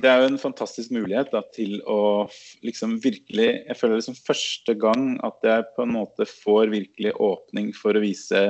Det 0.01 0.09
er 0.09 0.23
jo 0.23 0.29
en 0.31 0.41
fantastisk 0.41 0.91
mulighet 0.95 1.29
da, 1.33 1.43
til 1.53 1.77
å 1.85 2.25
liksom 2.65 2.95
virkelig 3.03 3.47
Jeg 3.67 3.77
føler 3.77 3.99
det 3.99 4.07
som 4.07 4.17
første 4.17 4.73
gang 4.81 5.15
at 5.25 5.45
jeg 5.45 5.67
på 5.75 5.85
en 5.85 5.93
måte 5.93 6.27
får 6.29 6.71
virkelig 6.73 7.13
åpning 7.21 7.71
for 7.77 7.95
å 7.95 8.03
vise 8.03 8.43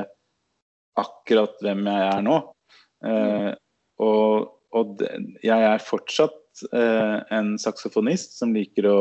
akkurat 0.96 1.58
hvem 1.66 1.90
jeg 1.92 2.06
er 2.14 2.22
nå. 2.24 2.38
Eh, 3.06 3.52
og 4.06 4.56
og 4.76 5.04
jeg 5.44 5.68
er 5.70 5.84
fortsatt 5.84 6.36
en 6.74 7.56
saksofonist 7.60 8.38
som 8.40 8.54
liker 8.56 8.88
å 8.88 9.00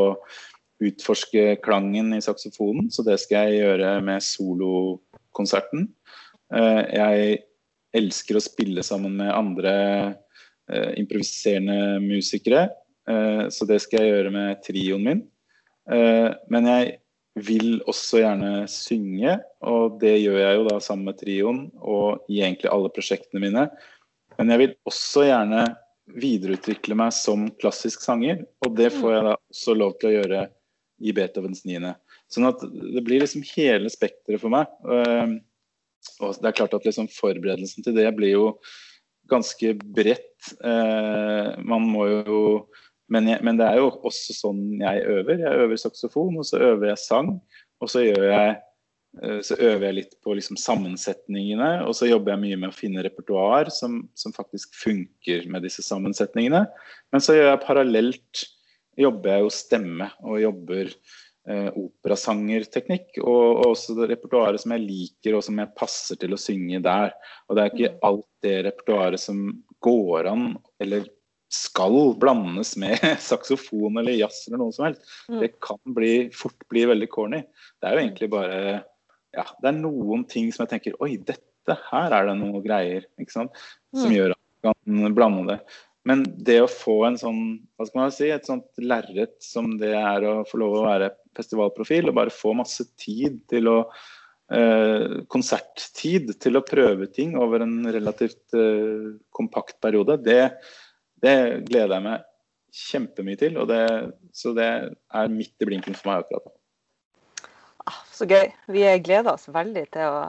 utforske 0.83 1.57
klangen 1.65 2.15
i 2.15 2.23
saksofonen, 2.23 2.91
så 2.91 3.05
det 3.07 3.19
skal 3.23 3.49
jeg 3.49 3.63
gjøre 3.63 3.93
med 4.05 4.25
solokonserten. 4.25 5.87
Eh, 6.55 6.83
jeg 6.99 7.39
elsker 7.95 8.39
å 8.39 8.43
spille 8.43 8.85
sammen 8.87 9.17
med 9.21 9.33
andre 9.35 9.75
eh, 10.71 10.91
improviserende 11.01 12.01
musikere, 12.05 12.67
eh, 13.09 13.47
så 13.55 13.69
det 13.71 13.81
skal 13.85 14.03
jeg 14.03 14.13
gjøre 14.15 14.35
med 14.35 14.61
trioen 14.67 15.09
min. 15.09 15.25
Eh, 15.93 16.31
men 16.51 16.71
jeg 16.71 16.99
vil 17.45 17.81
også 17.91 18.23
gjerne 18.23 18.53
synge, 18.71 19.39
og 19.67 19.99
det 20.03 20.17
gjør 20.21 20.39
jeg 20.39 20.59
jo 20.59 20.69
da 20.69 20.79
sammen 20.83 21.11
med 21.11 21.19
trioen 21.19 21.65
og 21.83 22.27
i 22.31 22.43
egentlig 22.45 22.71
alle 22.71 22.93
prosjektene 22.95 23.43
mine. 23.43 23.67
Men 24.39 24.51
jeg 24.51 24.63
vil 24.63 24.77
også 24.91 25.27
gjerne 25.29 25.65
videreutvikle 26.13 26.97
meg 26.99 27.15
som 27.17 27.47
klassisk 27.61 28.05
sanger, 28.05 28.45
og 28.65 28.77
det 28.79 28.91
får 28.95 29.15
jeg 29.15 29.25
da 29.27 29.35
også 29.37 29.77
lov 29.79 29.97
til 30.01 30.11
å 30.11 30.15
gjøre 30.19 30.45
i 31.05 31.15
Beethovens 31.17 31.65
niende. 31.67 31.95
Sånn 32.33 32.49
at 32.49 32.63
det 32.63 33.03
blir 33.05 33.23
liksom 33.23 33.45
hele 33.55 33.91
spekteret 33.93 34.43
for 34.43 34.53
meg. 34.53 34.71
Ehm, 34.89 35.39
og 36.21 36.37
det 36.41 36.51
er 36.51 36.59
klart 36.59 36.77
at 36.77 36.87
liksom 36.87 37.09
forberedelsen 37.13 37.85
til 37.85 37.97
det 37.97 38.07
blir 38.17 38.35
jo 38.35 38.47
ganske 39.31 39.73
bredt. 39.97 40.53
Eh, 40.61 41.55
man 41.65 41.89
må 41.89 42.09
jo 42.11 42.41
men, 43.13 43.27
jeg, 43.29 43.45
men, 43.45 43.59
det 43.61 43.67
er 43.69 43.83
jo 43.83 43.91
også 44.09 44.33
sånn 44.33 44.63
jeg 44.81 45.03
øver. 45.13 45.43
Jeg 45.43 45.65
øver 45.65 45.81
saksofon, 45.81 46.39
og 46.41 46.47
så 46.49 46.61
øver 46.71 46.89
jeg 46.89 47.03
sang. 47.03 47.35
Og 47.85 47.91
så 47.93 48.01
gjør 48.01 48.25
jeg 48.31 48.55
så 49.47 49.57
øver 49.57 49.87
jeg 49.89 49.97
litt 49.99 50.17
på 50.25 50.35
liksom 50.35 50.59
sammensetningene, 50.59 51.85
og 51.87 51.95
så 51.95 52.09
jobber 52.09 52.35
jeg 52.35 52.43
mye 52.43 52.61
med 52.65 52.73
å 52.73 52.77
finne 52.77 53.05
repertoar 53.07 53.71
som, 53.75 54.01
som, 54.19 54.35
faktisk 54.35 54.75
funker 54.75 55.47
med 55.51 55.63
disse 55.67 55.85
sammensetningene. 55.87 56.65
Men 57.15 57.23
så 57.23 57.37
gjør 57.37 57.53
jeg 57.53 57.63
parallelt 57.67 58.45
jobber 59.01 59.35
jeg 59.35 59.45
jo 59.45 59.53
stemme 59.55 60.09
og 60.23 60.41
jobber 60.43 60.91
eh, 60.91 61.71
operasangerteknikk. 61.71 63.19
Og, 63.23 63.43
og 63.51 63.67
også 63.73 63.97
det 63.99 64.11
repertoaret 64.15 64.63
som 64.63 64.75
jeg 64.77 64.87
liker 64.87 65.39
og 65.39 65.45
som 65.47 65.59
jeg 65.61 65.75
passer 65.79 66.21
til 66.21 66.37
å 66.37 66.41
synge 66.41 66.83
der. 66.85 67.15
Og 67.49 67.57
det 67.57 67.65
er 67.65 67.75
ikke 67.75 67.93
mm. 67.97 68.01
alt 68.11 68.31
det 68.47 68.57
repertoaret 68.69 69.23
som 69.23 69.45
går 69.85 70.31
an 70.31 70.49
eller 70.83 71.07
skal 71.55 72.17
blandes 72.19 72.73
med 72.81 72.99
saksofon 73.23 74.01
eller 74.01 74.17
jazz 74.17 74.45
eller 74.49 74.65
noe 74.65 74.75
som 74.75 74.89
helst. 74.89 75.07
Mm. 75.29 75.39
Det 75.43 75.53
kan 75.63 75.81
bli, 75.97 76.15
fort 76.35 76.67
bli 76.73 76.87
veldig 76.91 77.11
corny. 77.13 77.45
Det 77.79 77.89
er 77.89 77.97
jo 77.97 78.05
egentlig 78.05 78.31
bare 78.33 78.59
ja, 79.37 79.47
det 79.63 79.71
er 79.71 79.81
noen 79.81 80.25
ting 80.31 80.53
som 80.55 80.65
jeg 80.65 80.75
tenker 80.77 80.99
Oi, 81.05 81.17
dette 81.19 81.79
her 81.91 82.15
er 82.15 82.29
det 82.29 82.37
noe 82.39 82.63
greier 82.65 83.07
ikke 83.21 83.35
sant? 83.35 83.65
som 83.95 84.11
mm. 84.11 84.17
gjør 84.17 84.35
at 84.37 84.41
man 84.65 85.05
kan 85.07 85.17
blande 85.17 85.45
det. 85.53 85.59
Men 86.05 86.25
det 86.47 86.59
å 86.61 86.69
få 86.69 86.99
en 87.07 87.17
sånn, 87.21 87.45
hva 87.77 87.87
skal 87.89 88.03
man 88.03 88.13
si, 88.13 88.29
et 88.29 88.49
sånt 88.49 88.69
lerret 88.81 89.39
som 89.45 89.71
det 89.81 89.95
er 89.97 90.27
å 90.29 90.35
få 90.49 90.61
lov 90.61 90.77
å 90.79 90.85
være 90.85 91.15
festivalprofil, 91.37 92.11
og 92.11 92.19
bare 92.19 92.35
få 92.35 92.53
masse 92.59 92.85
tid 93.01 93.41
til 93.51 93.71
å 93.73 93.79
eh, 94.53 95.23
konserttid 95.33 96.35
til 96.41 96.61
å 96.61 96.65
prøve 96.67 97.09
ting 97.13 97.39
over 97.41 97.65
en 97.65 97.79
relativt 97.89 98.57
eh, 98.59 99.15
kompakt 99.35 99.81
periode, 99.85 100.19
det, 100.27 100.43
det, 101.25 101.37
gleder 101.71 101.97
jeg 101.97 102.07
meg 102.11 102.29
kjempemye 102.85 103.41
til. 103.41 103.57
Og 103.63 103.73
det, 103.73 103.83
så 104.37 104.53
det 104.57 104.69
er 104.69 105.33
midt 105.33 105.57
i 105.65 105.71
blinken 105.71 105.97
for 105.97 106.13
meg 106.13 106.27
akkurat 106.27 106.51
nå. 106.51 106.55
Så 108.15 108.29
gøy. 108.31 108.53
Vi 108.71 108.85
gleder 109.03 109.35
oss 109.35 109.49
veldig 109.51 109.89
til 109.95 110.07
å, 110.07 110.23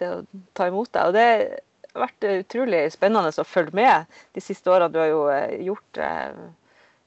til 0.00 0.12
å 0.12 0.42
ta 0.56 0.68
imot 0.68 0.92
deg. 0.92 1.08
Og 1.08 1.16
det 1.16 1.26
har 1.94 2.04
vært 2.04 2.28
utrolig 2.28 2.82
spennende 2.92 3.32
å 3.32 3.48
følge 3.48 3.76
med 3.76 4.18
de 4.36 4.44
siste 4.44 4.72
årene. 4.72 4.92
Du 4.92 5.00
har 5.00 5.10
jo 5.10 5.22
eh, 5.32 5.56
gjort 5.70 6.00
eh, 6.04 6.40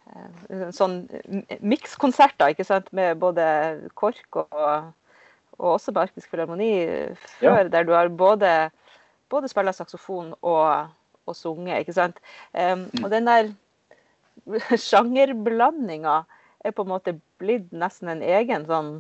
eh 0.09 0.69
sånn 0.73 1.03
mikskonserter 1.61 2.55
ikke 2.55 2.65
sant? 2.65 2.89
med 2.97 3.19
både 3.21 3.45
KORK 3.99 4.41
og, 4.41 4.87
og 5.59 5.67
også 5.75 5.93
med 5.93 6.07
Arktisk 6.07 6.31
Filharmoni 6.31 6.71
før, 7.37 7.59
ja. 7.61 7.67
der 7.69 7.85
du 7.85 7.93
har 7.93 8.09
både, 8.09 8.53
både 9.29 9.51
spilla 9.51 9.75
saksofon 9.77 10.33
og, 10.41 10.89
og 11.29 11.37
sunget. 11.37 11.83
ikke 11.83 11.97
sant? 11.99 12.17
Um, 12.57 12.87
mm. 12.89 13.03
Og 13.03 13.13
den 13.13 13.29
der 13.29 13.51
sjangerblandinga 14.89 16.23
er 16.65 16.73
på 16.73 16.83
en 16.83 16.91
måte 16.95 17.19
blitt 17.37 17.69
nesten 17.69 18.09
en 18.09 18.25
egen 18.25 18.65
sånn 18.65 18.91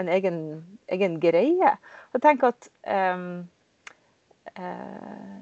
en 0.00 0.10
egen, 0.10 0.38
egen 0.92 1.18
greie. 1.22 1.74
Og 2.14 2.22
tenk 2.22 2.44
at 2.46 2.68
um, 3.14 3.44
uh, 4.58 5.36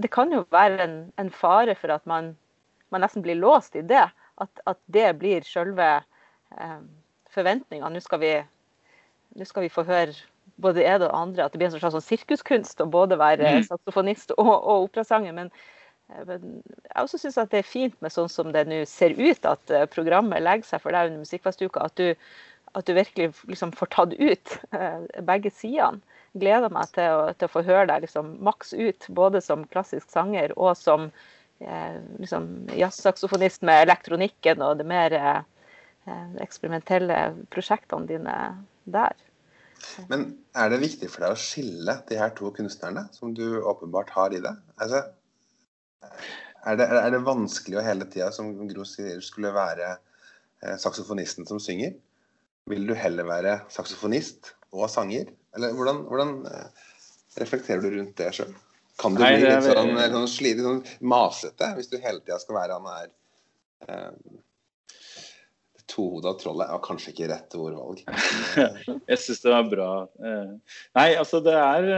det 0.00 0.10
kan 0.14 0.32
jo 0.32 0.44
være 0.52 0.80
en, 0.84 0.96
en 1.20 1.30
fare 1.34 1.74
for 1.78 1.92
at 1.92 2.06
man, 2.08 2.34
man, 2.90 3.04
nesten 3.04 3.24
blir 3.24 3.38
låst 3.40 3.76
i 3.76 3.84
det. 3.84 4.06
At, 4.40 4.62
at 4.66 4.78
det 4.88 5.08
blir 5.20 5.44
selve 5.44 5.88
um, 6.56 6.88
forventninga. 7.34 7.90
Nå 7.92 8.00
nå 9.30 9.46
skal 9.46 9.62
vi 9.62 9.70
få 9.70 9.84
høre 9.86 10.16
både 10.60 10.82
det 10.82 11.06
og 11.06 11.14
andre 11.14 11.44
at 11.44 11.52
det 11.52 11.60
blir 11.60 11.68
en 11.70 11.76
slags 11.76 11.94
sånn 11.94 12.02
sirkuskunst 12.04 12.80
å 12.82 12.88
både 12.90 13.18
være 13.20 13.60
mm. 13.60 13.66
saksofonist 13.68 14.32
og, 14.36 14.50
og 14.50 14.88
operasanger. 14.88 15.36
Men, 15.36 15.52
eh, 16.10 16.24
men, 16.26 16.58
jeg 16.88 17.04
også 17.04 17.20
syns 17.22 17.38
det 17.52 17.60
er 17.60 17.68
fint 17.68 17.96
med 18.02 18.12
sånn 18.14 18.32
som 18.32 18.50
det 18.54 18.66
nå 18.68 18.82
ser 18.90 19.14
ut 19.20 19.46
at 19.46 19.74
programmet 19.94 20.42
legger 20.42 20.72
seg 20.72 20.82
for 20.82 20.96
deg 20.96 21.12
under 21.12 21.22
Musikkfestuka. 21.22 21.86
At 21.86 22.00
du, 22.00 22.10
at 22.78 22.86
du 22.86 22.94
virkelig 22.94 23.32
liksom 23.50 23.72
får 23.76 23.90
tatt 23.94 24.14
ut 24.14 24.56
eh, 24.76 25.02
begge 25.26 25.52
sidene. 25.54 26.00
Gleder 26.38 26.70
meg 26.70 26.92
til 26.94 27.10
å, 27.10 27.22
til 27.34 27.48
å 27.48 27.50
få 27.50 27.64
høre 27.66 27.88
deg 27.90 28.04
liksom 28.04 28.36
maks 28.46 28.70
ut, 28.76 29.08
både 29.10 29.40
som 29.42 29.66
klassisk 29.72 30.12
sanger 30.12 30.54
og 30.54 30.76
som 30.78 31.08
eh, 31.58 31.96
liksom 32.22 32.68
jazzsaksofonist 32.78 33.66
med 33.66 33.88
elektronikken 33.88 34.62
og 34.62 34.78
det 34.78 34.86
mer 34.86 35.16
eh, 35.18 35.40
eksperimentelle 36.42 37.18
prosjektene 37.50 38.06
dine 38.06 38.36
der. 38.90 39.18
Men 40.12 40.26
er 40.54 40.70
det 40.70 40.82
viktig 40.82 41.08
for 41.10 41.24
deg 41.24 41.34
å 41.34 41.40
skille 41.40 41.96
de 42.08 42.18
her 42.20 42.30
to 42.36 42.52
kunstnerne, 42.54 43.06
som 43.16 43.32
du 43.34 43.58
åpenbart 43.58 44.12
har 44.14 44.34
i 44.36 44.42
deg? 44.44 44.60
Altså, 44.78 45.02
er 46.68 46.78
det, 46.78 46.86
er 46.86 47.10
det 47.14 47.22
vanskelig 47.26 47.80
å 47.80 47.84
hele 47.84 48.06
tida, 48.10 48.30
som 48.34 48.52
Gro 48.68 48.84
sier, 48.88 49.18
skulle 49.24 49.52
være 49.56 49.94
eh, 49.96 50.76
saksofonisten 50.80 51.48
som 51.48 51.58
synger? 51.62 51.96
Vil 52.70 52.86
du 52.88 52.94
heller 52.94 53.26
være 53.28 53.54
saksofonist 53.72 54.54
og 54.70 54.86
sanger? 54.92 55.30
Eller 55.56 55.74
hvordan, 55.74 56.04
hvordan 56.08 56.34
eh, 56.46 56.82
reflekterer 57.42 57.82
du 57.82 57.90
rundt 57.96 58.16
det 58.20 58.30
sjøl? 58.36 58.52
Kan 59.00 59.16
du 59.16 59.22
Nei, 59.24 59.32
bli 59.38 59.48
litt 59.48 59.64
sånn, 59.64 59.96
sånn, 60.12 60.28
slite, 60.28 60.64
sånn 60.66 60.82
masete 61.08 61.72
hvis 61.78 61.88
du 61.90 61.96
hele 62.02 62.20
tida 62.20 62.38
skal 62.42 62.58
være 62.58 62.76
han 62.76 62.88
her 62.90 63.10
eh, 63.88 64.40
Tohoda 65.90 66.32
trollet 66.38 66.70
er 66.70 66.82
kanskje 66.84 67.12
ikke 67.12 67.28
rett 67.32 67.56
ordvalg. 67.58 68.02
jeg 69.10 69.20
syns 69.20 69.42
det 69.42 69.52
var 69.52 69.66
bra. 69.70 69.88
Eh, 70.22 70.76
nei, 70.98 71.06
altså 71.18 71.40
det 71.44 71.56
er, 71.56 71.88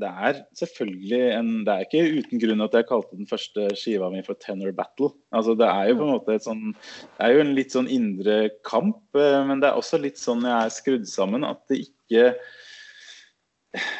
det 0.00 0.12
er, 0.28 0.40
selvfølgelig 0.58 1.20
en 1.36 1.50
Det 1.66 1.74
er 1.74 1.86
ikke 1.86 2.20
uten 2.22 2.42
grunn 2.42 2.64
at 2.66 2.78
jeg 2.78 2.88
kalte 2.88 3.18
den 3.18 3.28
første 3.30 3.68
skiva 3.78 4.08
mi 4.12 4.24
for 4.26 4.40
Tenor 4.40 4.72
Battle. 4.76 5.12
Altså 5.36 5.56
det 5.58 5.68
er 5.68 5.90
jo 5.90 6.00
på 6.00 6.08
en 6.08 6.14
måte 6.14 6.38
et 6.38 6.46
sånn 6.46 6.64
Det 6.72 7.28
er 7.28 7.36
jo 7.36 7.44
en 7.44 7.54
litt 7.58 7.76
sånn 7.76 7.92
indre 7.92 8.40
kamp, 8.68 9.04
eh, 9.18 9.40
men 9.48 9.62
det 9.62 9.70
er 9.70 9.80
også 9.80 10.00
litt 10.00 10.20
sånn 10.20 10.48
jeg 10.48 10.56
er 10.56 10.76
skrudd 10.80 11.08
sammen 11.10 11.48
at 11.48 11.62
det 11.72 11.84
ikke 11.86 12.32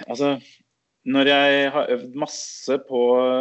Altså 0.09 0.37
når 1.03 1.27
jeg 1.33 1.71
har 1.75 1.89
øvd 1.97 2.19
masse 2.23 2.77
på 2.87 3.01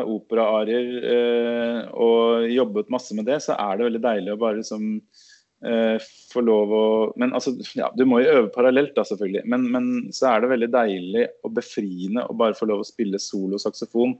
operaarier 0.09 0.87
eh, 1.05 1.81
og 1.93 2.47
jobbet 2.49 2.89
masse 2.89 3.13
med 3.13 3.27
det, 3.29 3.37
så 3.45 3.53
er 3.53 3.77
det 3.77 3.85
veldig 3.85 4.01
deilig 4.01 4.33
å 4.33 4.39
bare 4.41 4.57
liksom 4.61 4.87
eh, 4.97 5.30
få 5.61 6.41
lov 6.41 6.71
å 6.73 6.85
Men 7.21 7.35
altså, 7.37 7.51
ja, 7.77 7.91
du 7.93 8.01
må 8.09 8.17
jo 8.23 8.31
øve 8.39 8.47
parallelt, 8.55 8.95
da, 8.95 9.03
selvfølgelig. 9.05 9.43
Men, 9.45 9.67
men, 9.73 9.89
så 10.15 10.31
er 10.31 10.41
det 10.41 10.49
veldig 10.55 10.69
deilig 10.73 11.25
og 11.45 11.53
befriende 11.59 12.25
å 12.25 12.35
bare 12.37 12.57
få 12.57 12.65
lov 12.71 12.81
å 12.81 12.87
spille 12.87 13.21
solo 13.21 13.59
saksofon. 13.61 14.15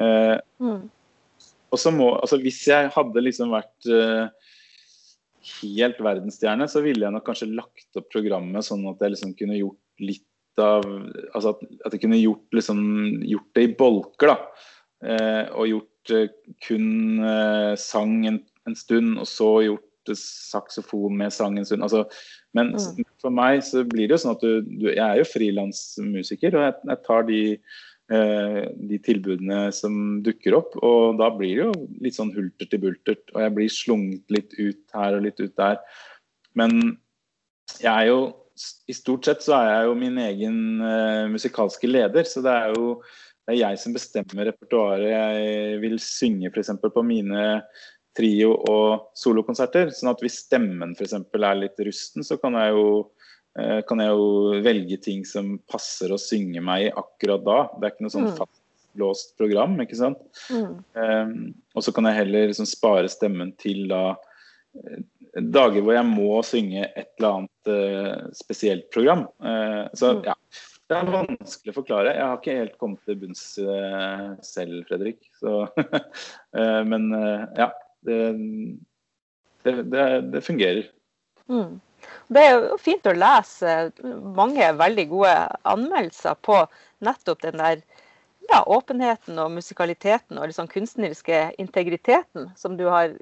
Eh, 0.00 0.38
mm. 0.64 0.80
Og 1.72 1.80
så 1.80 1.92
må 1.92 2.14
Altså, 2.16 2.38
hvis 2.40 2.62
jeg 2.68 2.90
hadde 2.94 3.24
liksom 3.24 3.52
vært 3.52 3.88
eh, 3.92 4.26
helt 5.60 6.02
verdensstjerne, 6.02 6.68
så 6.70 6.82
ville 6.84 7.06
jeg 7.06 7.14
nok 7.14 7.26
kanskje 7.28 7.52
lagt 7.52 8.00
opp 8.00 8.10
programmet 8.12 8.66
sånn 8.66 8.84
at 8.90 9.02
jeg 9.02 9.16
liksom 9.16 9.36
kunne 9.38 9.58
gjort 9.60 10.04
litt 10.04 10.28
av 10.60 10.84
Altså 10.84 11.54
at, 11.54 11.62
at 11.86 11.94
jeg 11.94 12.02
kunne 12.02 12.20
gjort, 12.20 12.44
liksom, 12.52 12.80
gjort 13.24 13.56
det 13.56 13.62
i 13.64 13.74
bolker, 13.76 14.34
da. 14.34 14.68
Eh, 15.02 15.46
og 15.56 15.70
gjort 15.70 16.12
eh, 16.14 16.28
kun 16.62 17.22
eh, 17.24 17.72
sang 17.80 18.20
en, 18.28 18.42
en, 18.68 18.76
stund, 18.76 19.16
og 19.18 19.26
så 19.26 19.48
gjort 19.64 19.88
saksofon 20.18 21.16
med 21.18 21.32
sang 21.34 21.58
en 21.58 21.66
stund. 21.68 21.84
Altså, 21.86 22.04
men 22.56 22.74
mm. 22.74 23.04
for 23.22 23.34
meg 23.34 23.62
så 23.66 23.84
blir 23.88 24.08
det 24.08 24.16
jo 24.16 24.22
sånn 24.24 24.36
at 24.36 24.44
du, 24.44 24.66
du 24.66 24.90
Jeg 24.90 25.02
er 25.04 25.20
jo 25.20 25.30
frilansmusiker, 25.30 26.58
og 26.58 26.66
jeg, 26.66 26.76
jeg 26.90 27.02
tar 27.06 27.26
de, 27.28 27.40
eh, 28.16 28.60
de 28.90 29.00
tilbudene 29.06 29.62
som 29.76 30.20
dukker 30.26 30.58
opp. 30.58 30.76
Og 30.84 31.18
da 31.20 31.30
blir 31.36 31.54
det 31.54 31.68
jo 31.68 31.88
litt 32.04 32.18
sånn 32.18 32.34
hulter 32.36 32.68
til 32.68 32.84
bultert, 32.84 33.24
og 33.34 33.42
jeg 33.44 33.56
blir 33.58 33.72
slunget 33.72 34.36
litt 34.38 34.54
ut 34.58 34.98
her 34.98 35.18
og 35.18 35.26
litt 35.28 35.42
ut 35.42 35.56
der. 35.60 35.80
Men 36.58 36.78
jeg 37.80 37.92
er 37.92 38.08
jo 38.10 38.22
i 38.90 38.94
stort 38.94 39.26
sett 39.26 39.44
så 39.44 39.56
er 39.56 39.68
jeg 39.70 39.86
jo 39.88 39.98
min 39.98 40.18
egen 40.20 40.56
uh, 40.84 41.24
musikalske 41.32 41.88
leder, 41.88 42.26
så 42.28 42.42
det 42.44 42.52
er 42.52 42.74
jo 42.76 42.98
det 43.42 43.56
er 43.56 43.58
jeg 43.58 43.78
som 43.82 43.94
bestemmer 43.96 44.46
repertoaret 44.46 45.08
jeg 45.08 45.78
vil 45.82 45.96
synge 46.02 46.50
f.eks. 46.52 46.70
på 46.82 47.02
mine 47.02 47.46
trio- 48.16 48.58
og 48.70 49.12
solokonserter. 49.18 49.92
Sånn 49.94 50.12
at 50.12 50.22
hvis 50.24 50.42
stemmen 50.46 50.96
f.eks. 50.96 51.16
er 51.18 51.60
litt 51.60 51.84
rusten, 51.86 52.26
så 52.26 52.38
kan 52.40 52.56
jeg, 52.60 52.74
jo, 52.76 52.88
uh, 53.60 53.78
kan 53.88 54.02
jeg 54.04 54.14
jo 54.14 54.64
velge 54.64 54.98
ting 55.04 55.24
som 55.28 55.54
passer 55.70 56.12
å 56.12 56.20
synge 56.20 56.64
meg 56.64 56.88
i 56.88 56.92
akkurat 56.92 57.46
da. 57.46 57.60
Det 57.76 57.88
er 57.88 57.94
ikke 57.94 58.08
noe 58.08 58.16
sånn 58.16 58.28
mm. 58.30 58.36
fastlåst 58.40 59.36
program, 59.40 59.78
ikke 59.84 60.00
sant. 60.00 60.22
Mm. 60.52 60.76
Um, 60.98 61.38
og 61.76 61.86
så 61.86 61.94
kan 61.96 62.10
jeg 62.10 62.22
heller 62.24 62.52
liksom 62.52 62.68
spare 62.68 63.10
stemmen 63.12 63.56
til 63.60 63.88
da 63.92 64.04
dager 65.32 65.84
hvor 65.84 65.96
jeg 65.96 66.08
må 66.08 66.42
synge 66.44 66.84
et 66.84 67.08
eller 67.18 67.38
annet 67.38 67.70
uh, 67.72 68.28
spesielt 68.36 68.90
program. 68.92 69.26
Uh, 69.42 69.88
så 69.96 70.14
mm. 70.16 70.22
ja, 70.28 70.36
det 70.90 70.98
er 70.98 71.12
vanskelig 71.14 71.72
å 71.72 71.78
forklare. 71.78 72.14
Jeg 72.16 72.26
har 72.26 72.40
ikke 72.40 72.58
helt 72.58 72.76
kommet 72.80 73.06
til 73.08 73.18
bunns 73.22 73.44
uh, 73.62 74.32
selv, 74.44 74.82
Fredrik. 74.90 75.22
Så, 75.40 75.64
men 76.90 77.08
ja, 77.58 77.70
det, 78.06 78.20
det, 79.64 79.74
det, 79.92 80.06
det 80.34 80.44
fungerer. 80.44 80.86
Mm. 81.48 81.80
Det 82.32 82.42
er 82.42 82.54
jo 82.56 82.78
fint 82.82 83.06
å 83.06 83.14
lese 83.14 83.74
mange 84.36 84.70
veldig 84.78 85.08
gode 85.10 85.34
anmeldelser 85.68 86.38
på 86.42 86.62
nettopp 87.04 87.44
den 87.44 87.60
der 87.62 87.82
ja, 88.50 88.62
åpenheten 88.66 89.38
og 89.38 89.52
musikaliteten 89.54 90.40
og 90.40 90.48
liksom 90.50 90.70
kunstneriske 90.70 91.44
integriteten 91.62 92.50
som 92.58 92.74
du 92.76 92.88
har 92.90 93.14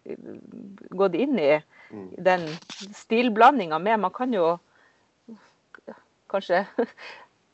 gått 0.97 1.19
inn 1.19 1.37
i 1.39 1.53
Mm. 1.91 2.15
den 2.19 2.41
stilblandinga 2.95 3.79
med. 3.79 4.01
Man 4.01 4.11
kan 4.11 4.33
jo 4.35 4.59
kanskje 6.31 6.65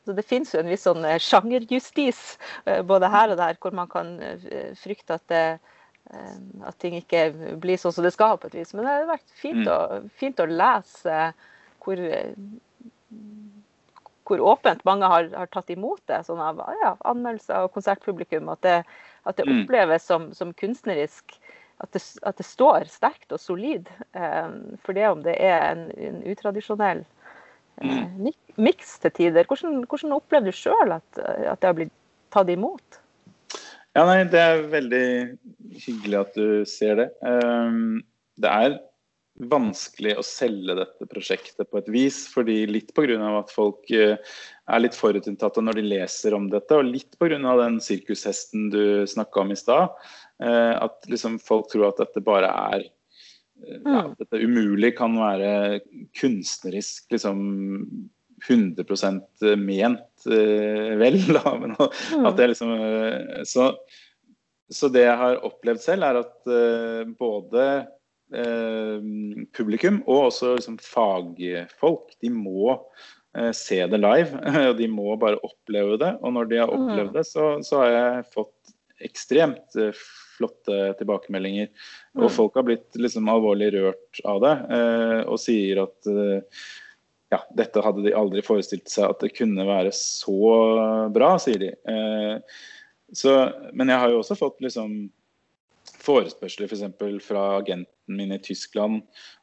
så 0.05 0.13
Det 0.15 0.23
finnes 0.23 0.53
jo 0.53 0.61
en 0.61 0.69
viss 0.71 0.85
sånn 0.87 1.03
sjangerjustis 1.19 2.37
eh, 2.63 2.79
både 2.79 3.09
her 3.11 3.33
og 3.33 3.41
der, 3.41 3.57
hvor 3.59 3.73
man 3.75 3.89
kan 3.91 4.13
eh, 4.23 4.69
frykte 4.79 5.17
at, 5.17 5.25
det, 5.27 5.59
at 6.07 6.77
ting 6.79 6.95
ikke 6.97 7.25
blir 7.59 7.79
sånn 7.79 7.95
som 7.95 8.05
det 8.05 8.13
skal 8.15 8.37
på 8.39 8.49
et 8.49 8.57
vis. 8.59 8.73
Men 8.75 8.85
det 8.85 8.93
har 8.93 9.09
vært 9.09 9.33
fint, 9.35 9.65
mm. 9.65 9.71
å, 9.73 9.99
fint 10.19 10.39
å 10.39 10.47
lese 10.47 11.17
hvor, 11.83 12.03
hvor 14.27 14.45
åpent 14.53 14.85
mange 14.87 15.09
har, 15.11 15.27
har, 15.35 15.51
tatt 15.51 15.73
imot 15.73 16.01
det. 16.07 16.21
sånn 16.27 16.41
av 16.43 16.61
ja, 16.83 16.95
Anmeldelser 17.07 17.67
og 17.67 17.75
konsertpublikum. 17.75 18.49
At 18.53 18.63
det, 18.63 18.77
at 19.27 19.39
det 19.39 19.47
mm. 19.47 19.61
oppleves 19.63 20.07
som, 20.07 20.31
som 20.37 20.55
kunstnerisk 20.55 21.37
at 21.83 21.93
det, 21.93 22.01
at 22.25 22.39
det, 22.39 22.45
står 22.47 22.87
sterkt 22.89 23.33
og 23.35 23.41
solid. 23.41 23.89
Eh, 24.17 24.47
for 24.85 24.97
det 24.97 25.09
om 25.11 25.21
det 25.25 25.35
er 25.43 25.59
en, 25.69 25.83
en 25.93 26.21
utradisjonell 26.31 27.03
eh, 27.03 27.99
mm. 28.17 28.31
miks 28.57 28.95
til 29.03 29.13
tider. 29.19 29.45
Hvordan, 29.49 29.83
hvordan 29.85 30.15
opplever 30.17 30.49
du 30.49 30.57
sjøl 30.57 30.97
at, 30.97 31.07
at, 31.19 31.59
det 31.61 31.69
har 31.69 31.77
blitt 31.77 31.93
tatt 32.33 32.49
imot? 32.53 33.01
Ja, 33.97 34.03
nei, 34.05 34.19
Det 34.29 34.37
er 34.41 34.67
veldig 34.69 35.07
hyggelig 35.81 36.19
at 36.19 36.37
du 36.37 36.49
ser 36.69 36.99
det. 36.99 37.07
Um, 37.25 38.03
det 38.37 38.51
er 38.51 38.75
vanskelig 39.49 40.15
å 40.17 40.25
selge 40.25 40.75
dette 40.77 41.07
prosjektet 41.09 41.69
på 41.69 41.79
et 41.81 41.89
vis, 41.93 42.19
fordi 42.29 42.59
litt 42.69 42.93
pga. 42.97 43.17
at 43.39 43.53
folk 43.53 43.89
uh, 43.89 44.13
er 44.69 44.83
litt 44.83 44.97
forutinntatte 44.97 45.63
når 45.65 45.79
de 45.79 45.87
leser 45.95 46.37
om 46.37 46.45
dette, 46.53 46.77
og 46.77 46.91
litt 46.91 47.17
pga. 47.17 47.41
den 47.41 47.81
sirkushesten 47.81 48.69
du 48.73 49.07
snakka 49.09 49.41
om 49.41 49.51
i 49.51 49.57
stad. 49.57 49.97
Eh, 50.43 50.83
at 50.83 51.07
liksom 51.09 51.39
folk 51.41 51.71
tror 51.71 51.89
at 51.89 52.01
dette 52.03 52.21
bare 52.21 52.49
er 52.75 52.83
eh, 52.83 53.79
ja, 53.81 54.03
mm. 54.05 54.11
dette 54.19 54.41
umulig 54.43 54.91
kan 54.99 55.15
være 55.17 55.79
kunstnerisk 56.17 57.09
liksom 57.15 57.39
100 58.45 59.57
ment 59.57 60.27
eh, 60.29 60.93
vel. 60.99 61.19
Da. 61.37 61.53
Men 61.59 61.75
mm. 61.77 62.25
at 62.29 62.39
jeg 62.41 62.53
liksom, 62.53 62.73
så, 63.49 63.71
så, 64.69 64.89
det 64.93 65.05
jeg 65.07 65.19
har 65.23 65.43
opplevd 65.47 65.83
selv, 65.83 66.07
er 66.07 66.23
at 66.23 67.15
både 67.19 67.67
publikum 69.55 70.01
og 70.03 70.25
også 70.25 70.57
liksom 70.57 70.75
fagfolk, 70.83 72.09
de 72.19 72.31
må 72.33 72.73
se 73.55 73.77
det 73.87 73.99
live. 74.01 74.41
og 74.69 74.73
De 74.75 74.89
må 74.91 75.15
bare 75.21 75.39
oppleve 75.39 75.95
det. 76.01 76.11
Og 76.19 76.35
når 76.35 76.49
de 76.51 76.59
har 76.59 76.73
opplevd 76.73 77.13
mm. 77.13 77.15
det, 77.15 77.23
så, 77.29 77.45
så 77.63 77.85
har 77.85 77.93
jeg 77.93 78.27
fått 78.35 78.75
ekstremt 79.07 79.77
flotte 80.37 80.77
tilbakemeldinger. 80.99 81.69
Og 82.17 82.27
mm. 82.27 82.33
folk 82.33 82.57
har 82.57 82.65
blitt 82.67 82.97
liksom 82.99 83.29
alvorlig 83.31 83.71
rørt 83.75 84.21
av 84.27 84.41
det 84.43 84.55
eh, 84.77 85.21
og 85.25 85.39
sier 85.41 85.83
at 85.85 86.11
eh, 86.11 86.63
ja, 87.33 87.41
dette 87.59 87.83
hadde 87.83 88.05
de 88.05 88.15
aldri 88.15 88.43
forestilt 88.45 88.89
seg 88.91 89.09
at 89.09 89.21
det 89.23 89.33
kunne 89.35 89.67
være 89.67 89.91
så 89.95 90.37
bra, 91.13 91.35
sier 91.41 91.59
de. 91.61 91.73
Eh, 91.91 92.57
så, 93.15 93.37
men 93.73 93.91
jeg 93.91 94.03
har 94.03 94.11
jo 94.11 94.21
også 94.21 94.37
fått 94.39 94.59
liksom 94.63 95.07
forespørsler 96.07 96.67
f.eks. 96.67 96.83
fra 97.25 97.43
agenten 97.57 98.17
min 98.17 98.31
i 98.31 98.39
Tyskland 98.43 99.01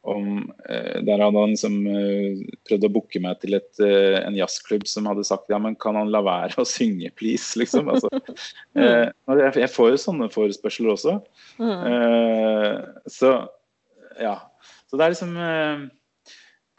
om 0.09 0.53
eh, 0.69 1.01
Der 1.05 1.21
hadde 1.21 1.41
han 1.41 1.53
liksom 1.53 1.75
eh, 1.89 2.45
prøvd 2.69 2.87
å 2.89 2.93
booke 2.95 3.21
meg 3.25 3.41
til 3.43 3.57
et, 3.59 3.73
eh, 3.85 4.17
en 4.23 4.37
jazzklubb 4.39 4.87
som 4.89 5.09
hadde 5.11 5.27
sagt 5.29 5.53
ja, 5.53 5.61
men 5.61 5.77
kan 5.81 5.99
han 5.99 6.13
la 6.13 6.23
være 6.25 6.61
å 6.61 6.69
synge, 6.69 7.11
please? 7.19 7.53
liksom. 7.61 7.91
Altså, 7.93 8.09
eh, 8.81 9.11
jeg, 9.61 9.73
får 9.73 9.93
jo 9.93 10.01
sånne 10.07 10.31
forespørsler 10.33 10.95
også. 10.95 11.19
Mm. 11.61 11.85
Eh, 11.91 12.81
så 13.13 13.37
ja. 14.21 14.39
Så 14.89 14.97
det 14.97 15.05
er 15.05 15.15
liksom 15.17 15.37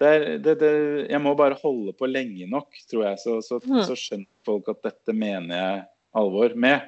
er, 0.03 0.23
det, 0.43 0.57
det, 0.59 0.71
jeg 1.09 1.21
må 1.23 1.31
bare 1.39 1.55
holde 1.61 1.93
på 1.95 2.07
lenge 2.11 2.47
nok, 2.51 2.67
tror 2.91 3.05
jeg, 3.07 3.19
så, 3.23 3.37
så, 3.41 3.61
Mm. 3.63 3.83
så 3.87 3.95
skjønner 3.95 4.27
folk 4.45 4.67
at 4.73 4.81
dette 4.83 5.13
mener 5.15 5.55
jeg 5.55 5.85
alvor 6.15 6.55
med. 6.55 6.81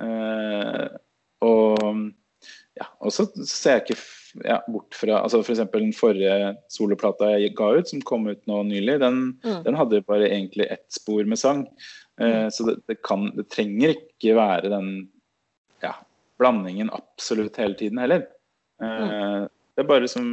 Eh, 0.00 0.86
og 1.44 2.12
ja, 2.76 2.86
og 3.00 3.12
så 3.12 3.26
ser 3.48 3.78
jeg 3.78 3.84
ikke 3.86 3.98
ja, 4.44 4.58
bort 4.68 4.92
fra 4.96 5.22
altså 5.22 5.40
F.eks. 5.40 5.62
den 5.72 5.92
forrige 5.96 6.54
soloplata 6.72 7.30
jeg 7.40 7.54
ga 7.56 7.70
ut, 7.78 7.88
som 7.88 8.02
kom 8.04 8.26
ut 8.28 8.42
nå 8.48 8.62
nylig, 8.68 8.98
den, 9.00 9.20
Mm. 9.44 9.62
den 9.64 9.74
hadde 9.78 10.02
bare 10.04 10.28
egentlig 10.28 10.66
ett 10.70 10.86
spor 10.92 11.24
med 11.24 11.38
sang. 11.40 11.66
Eh, 12.20 12.48
så 12.52 12.66
det, 12.68 12.76
det, 12.88 13.02
kan, 13.02 13.30
det 13.36 13.48
trenger 13.52 13.94
ikke 13.96 14.34
være 14.36 14.68
den 14.72 14.90
ja, 15.84 15.94
blandingen 16.40 16.88
absolutt 16.92 17.56
hele 17.60 17.76
tiden 17.76 17.98
heller. 18.00 18.26
Eh, 18.82 19.46
Det 19.76 19.84
er 19.84 19.88
bare 19.88 20.08
som 20.08 20.30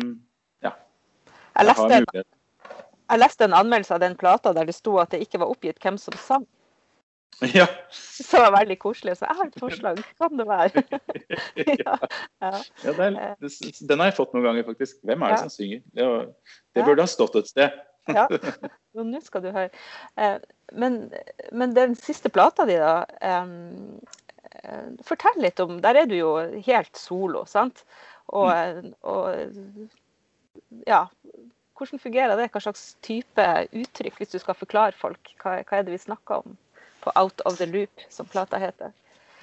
Jeg 1.53 1.65
leste, 1.69 1.93
en, 1.99 2.25
jeg 3.11 3.19
leste 3.21 3.45
en 3.45 3.53
anmeldelse 3.53 3.93
av 3.95 4.01
den 4.03 4.15
plata 4.17 4.53
der 4.57 4.65
det 4.69 4.75
sto 4.75 4.97
at 5.01 5.11
det 5.13 5.21
ikke 5.25 5.39
var 5.43 5.51
oppgitt 5.53 5.79
hvem 5.83 5.97
som 6.01 6.17
sang. 6.17 6.45
Ja. 7.41 7.65
Så 7.89 8.37
det 8.37 8.41
var 8.45 8.51
veldig 8.59 8.75
koselig. 8.79 9.15
Så 9.17 9.25
jeg 9.25 9.35
har 9.39 9.47
et 9.49 9.55
forslag. 9.59 9.97
Kan 10.21 10.37
det 10.37 10.45
være? 10.47 10.83
ja, 11.81 11.95
ja. 12.45 12.51
Ja, 12.83 12.93
det 12.93 13.07
er, 13.09 13.33
den 13.89 13.99
har 14.03 14.11
jeg 14.11 14.15
fått 14.19 14.35
noen 14.35 14.45
ganger, 14.45 14.67
faktisk. 14.67 14.99
Hvem 15.03 15.25
er 15.25 15.33
det 15.33 15.39
som 15.41 15.49
synger? 15.51 15.81
Det, 15.97 16.05
det 16.77 16.85
burde 16.85 17.03
ha 17.03 17.09
stått 17.09 17.35
et 17.41 17.49
sted. 17.49 17.79
ja. 18.13 18.27
Nå 18.93 19.21
skal 19.25 19.43
du 19.43 19.49
høre. 19.55 19.69
Eh, 20.19 20.37
Men, 20.77 21.09
men 21.51 21.73
den 21.73 21.97
siste 21.97 22.29
plata 22.29 22.65
di, 22.69 22.77
da. 22.77 23.01
eh, 23.21 24.93
Fortell 25.03 25.41
litt 25.41 25.59
om 25.59 25.81
Der 25.81 25.97
er 26.03 26.05
du 26.09 26.15
jo 26.15 26.35
helt 26.67 26.95
solo, 26.97 27.43
sant? 27.49 27.81
Og, 28.29 28.53
og 29.01 29.33
ja. 30.87 31.05
Hvordan 31.77 31.99
fungerer 31.99 32.37
det? 32.37 32.51
Hva 32.53 32.61
slags 32.61 32.83
type 33.03 33.45
uttrykk, 33.73 34.19
hvis 34.19 34.33
du 34.33 34.37
skal 34.39 34.57
forklare 34.57 34.93
folk? 34.97 35.33
Hva, 35.41 35.57
hva 35.65 35.79
er 35.79 35.87
det 35.87 35.95
vi 35.95 36.03
snakker 36.03 36.43
om 36.43 36.57
på 37.03 37.11
Out 37.19 37.41
of 37.49 37.57
the 37.59 37.67
Loop, 37.67 38.05
som 38.13 38.29
plata 38.29 38.59
heter? 38.61 38.93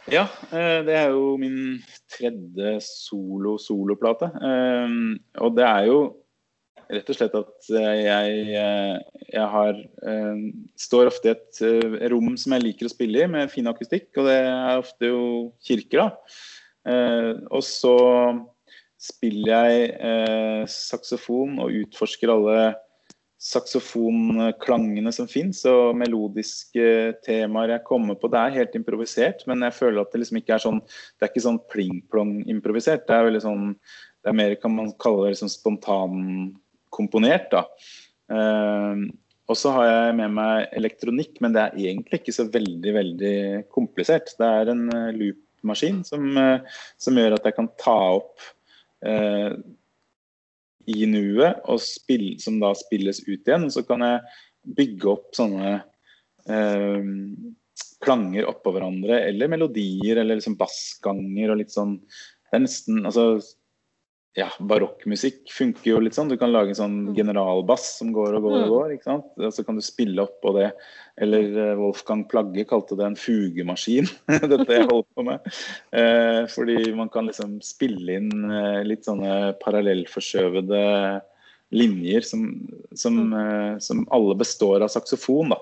Ja, 0.08 0.24
eh, 0.50 0.80
det 0.86 0.94
er 0.96 1.12
jo 1.12 1.34
min 1.40 1.78
tredje 2.10 2.78
solo-soloplate. 2.86 4.30
Eh, 4.48 4.94
Og 5.44 5.56
det 5.58 5.66
er 5.66 5.86
jo 5.90 5.98
rett 6.90 7.10
og 7.12 7.18
slett 7.18 7.36
at 7.38 7.68
jeg, 7.70 8.38
eh, 8.58 8.96
jeg 9.30 9.48
har 9.56 9.76
Står 10.80 11.06
ofte 11.12 11.28
i 11.28 11.34
et 11.36 11.60
rom 12.10 12.32
som 12.40 12.56
jeg 12.56 12.64
liker 12.64 12.88
å 12.88 12.94
spille 12.94 13.22
i, 13.22 13.28
med 13.30 13.52
fin 13.52 13.68
akustikk, 13.70 14.08
og 14.16 14.26
det 14.26 14.38
er 14.40 14.80
ofte 14.80 15.10
jo 15.12 15.52
kirker, 15.62 16.08
da. 16.08 16.10
Og 17.52 17.62
så 17.62 17.94
spiller 19.00 19.70
jeg 19.70 19.90
eh, 19.96 20.62
saksofon 20.68 21.58
og 21.62 21.76
utforsker 21.82 22.32
alle 22.32 22.60
saksofonklangene 23.40 25.08
som 25.16 25.28
fins, 25.30 25.62
og 25.68 25.96
melodiske 25.96 27.14
temaer 27.24 27.72
jeg 27.76 27.86
kommer 27.86 28.18
på. 28.20 28.28
Det 28.28 28.40
er 28.42 28.58
helt 28.58 28.76
improvisert, 28.76 29.46
men 29.48 29.64
jeg 29.64 29.78
føler 29.78 30.02
at 30.02 30.12
det 30.12 30.20
liksom 30.20 30.40
ikke 30.42 30.58
er 30.58 30.64
sånn 30.66 30.82
Det 30.84 31.24
er 31.24 31.32
ikke 31.32 31.46
sånn 31.46 31.62
pling-plong-improvisert. 31.72 33.06
Det 33.08 33.16
er 33.16 33.26
veldig 33.30 33.42
sånn 33.46 33.64
Det 34.20 34.28
er 34.28 34.36
mer, 34.36 34.54
kan 34.60 34.76
man 34.76 34.92
kalle 35.00 35.24
det, 35.24 35.32
liksom 35.32 35.52
spontankomponert, 35.54 37.48
da. 37.54 37.64
Eh, 38.36 39.08
og 39.50 39.56
så 39.58 39.72
har 39.74 39.86
jeg 39.88 40.18
med 40.20 40.36
meg 40.36 40.68
elektronikk, 40.76 41.40
men 41.40 41.56
det 41.56 41.62
er 41.62 41.78
egentlig 41.88 42.20
ikke 42.20 42.36
så 42.36 42.44
veldig, 42.52 42.92
veldig 42.94 43.38
komplisert. 43.72 44.36
Det 44.38 44.46
er 44.46 44.68
en 44.70 44.84
loopmaskin 45.16 45.46
loop-maskin 45.60 46.04
som, 46.04 46.36
eh, 46.36 46.60
som 46.98 47.14
gjør 47.14 47.34
at 47.34 47.44
jeg 47.44 47.56
kan 47.56 47.68
ta 47.78 48.16
opp 48.16 48.38
eh, 49.06 49.52
i 50.90 51.06
nuet, 51.06 51.60
og 51.70 51.80
spill, 51.84 52.34
som 52.42 52.58
da 52.62 52.72
spilles 52.78 53.22
ut 53.26 53.46
igjen. 53.46 53.68
Så 53.72 53.84
kan 53.86 54.04
jeg 54.04 54.74
bygge 54.76 55.10
opp 55.12 55.30
sånne 55.36 55.76
eh, 56.50 57.10
klanger 58.04 58.48
oppå 58.50 58.74
hverandre, 58.74 59.22
eller 59.28 59.52
melodier, 59.52 60.20
eller 60.20 60.40
liksom 60.40 60.58
bassganger 60.60 61.52
og 61.52 61.60
litt 61.62 61.74
sånn 61.74 61.98
Det 62.00 62.56
er 62.56 62.62
nesten 62.64 63.04
Altså 63.04 63.26
ja, 64.38 64.46
barokkmusikk 64.62 65.50
funker 65.50 65.90
jo 65.90 66.00
litt 66.00 66.14
sånn. 66.14 66.28
Du 66.30 66.36
kan 66.38 66.52
lage 66.52 66.70
en 66.70 66.78
sånn 66.78 66.98
generalbass 67.16 67.98
som 67.98 68.12
går 68.14 68.36
og 68.38 68.44
går 68.46 68.56
og 68.60 68.62
Mm. 68.62 68.70
går. 68.70 68.92
ikke 68.94 69.08
sant? 69.08 69.24
Og 69.38 69.52
så 69.52 69.64
kan 69.66 69.74
du 69.74 69.82
spille 69.82 70.22
opp 70.22 70.40
på 70.40 70.52
det. 70.54 70.72
Eller 71.18 71.42
eh, 71.58 71.74
Wolfgang 71.76 72.22
Plagge 72.30 72.64
kalte 72.64 72.96
det 72.96 73.04
en 73.06 73.16
fugemaskin, 73.18 74.06
dette 74.52 74.68
jeg 74.70 74.86
holder 74.86 75.08
på 75.16 75.24
med. 75.26 75.40
Eh, 75.92 76.46
fordi 76.46 76.94
man 76.94 77.08
kan 77.08 77.26
liksom 77.26 77.58
spille 77.60 78.20
inn 78.20 78.30
eh, 78.50 78.82
litt 78.86 79.04
sånne 79.04 79.56
parallellforskjøvede 79.64 81.22
linjer 81.72 82.20
som, 82.26 82.46
som, 82.94 83.18
eh, 83.34 83.78
som 83.78 84.06
alle 84.10 84.34
består 84.38 84.82
av 84.82 84.88
saksofon. 84.94 85.50
da. 85.54 85.58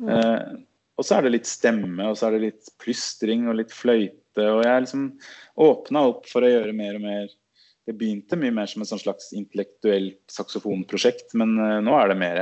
Mm. 0.00 0.08
Eh, 0.10 0.62
og 0.96 1.04
så 1.04 1.18
er 1.18 1.26
det 1.26 1.32
litt 1.34 1.46
stemme, 1.50 2.06
og 2.08 2.16
så 2.16 2.28
er 2.28 2.36
det 2.36 2.44
litt 2.46 2.70
plystring 2.82 3.48
og 3.50 3.58
litt 3.58 3.74
fløyte. 3.74 4.14
Og 4.46 4.62
jeg 4.64 4.86
liksom 4.86 5.10
åpna 5.58 6.06
opp 6.08 6.26
for 6.30 6.46
å 6.46 6.50
gjøre 6.50 6.72
mer 6.76 6.96
og 6.96 7.04
mer 7.04 7.28
Det 7.86 7.94
begynte 7.94 8.38
mye 8.40 8.54
mer 8.54 8.66
som 8.70 8.82
et 8.82 8.90
sånn 8.90 9.02
slags 9.02 9.28
intellektuelt 9.36 10.18
saksofonprosjekt, 10.32 11.34
men 11.38 11.54
eh, 11.62 11.80
nå 11.86 11.94
er 12.00 12.10
det 12.10 12.18
mer 12.18 12.40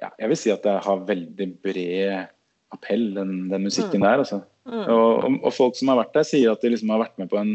ja, 0.00 0.10
Jeg 0.18 0.28
vil 0.32 0.40
si 0.40 0.52
at 0.52 0.64
det 0.66 0.74
har 0.84 1.06
veldig 1.08 1.46
bred 1.64 2.26
appell, 2.74 3.06
den, 3.16 3.46
den 3.48 3.64
musikken 3.64 4.02
der. 4.04 4.20
altså. 4.24 4.42
Mm. 4.66 4.82
Og, 4.90 5.10
og, 5.24 5.36
og 5.46 5.54
folk 5.54 5.76
som 5.78 5.92
har 5.92 6.00
vært 6.02 6.16
der, 6.18 6.26
sier 6.28 6.52
at 6.52 6.64
de 6.64 6.72
liksom 6.74 6.90
har 6.92 7.04
vært 7.06 7.20
med 7.22 7.30
på 7.32 7.38
en, 7.40 7.54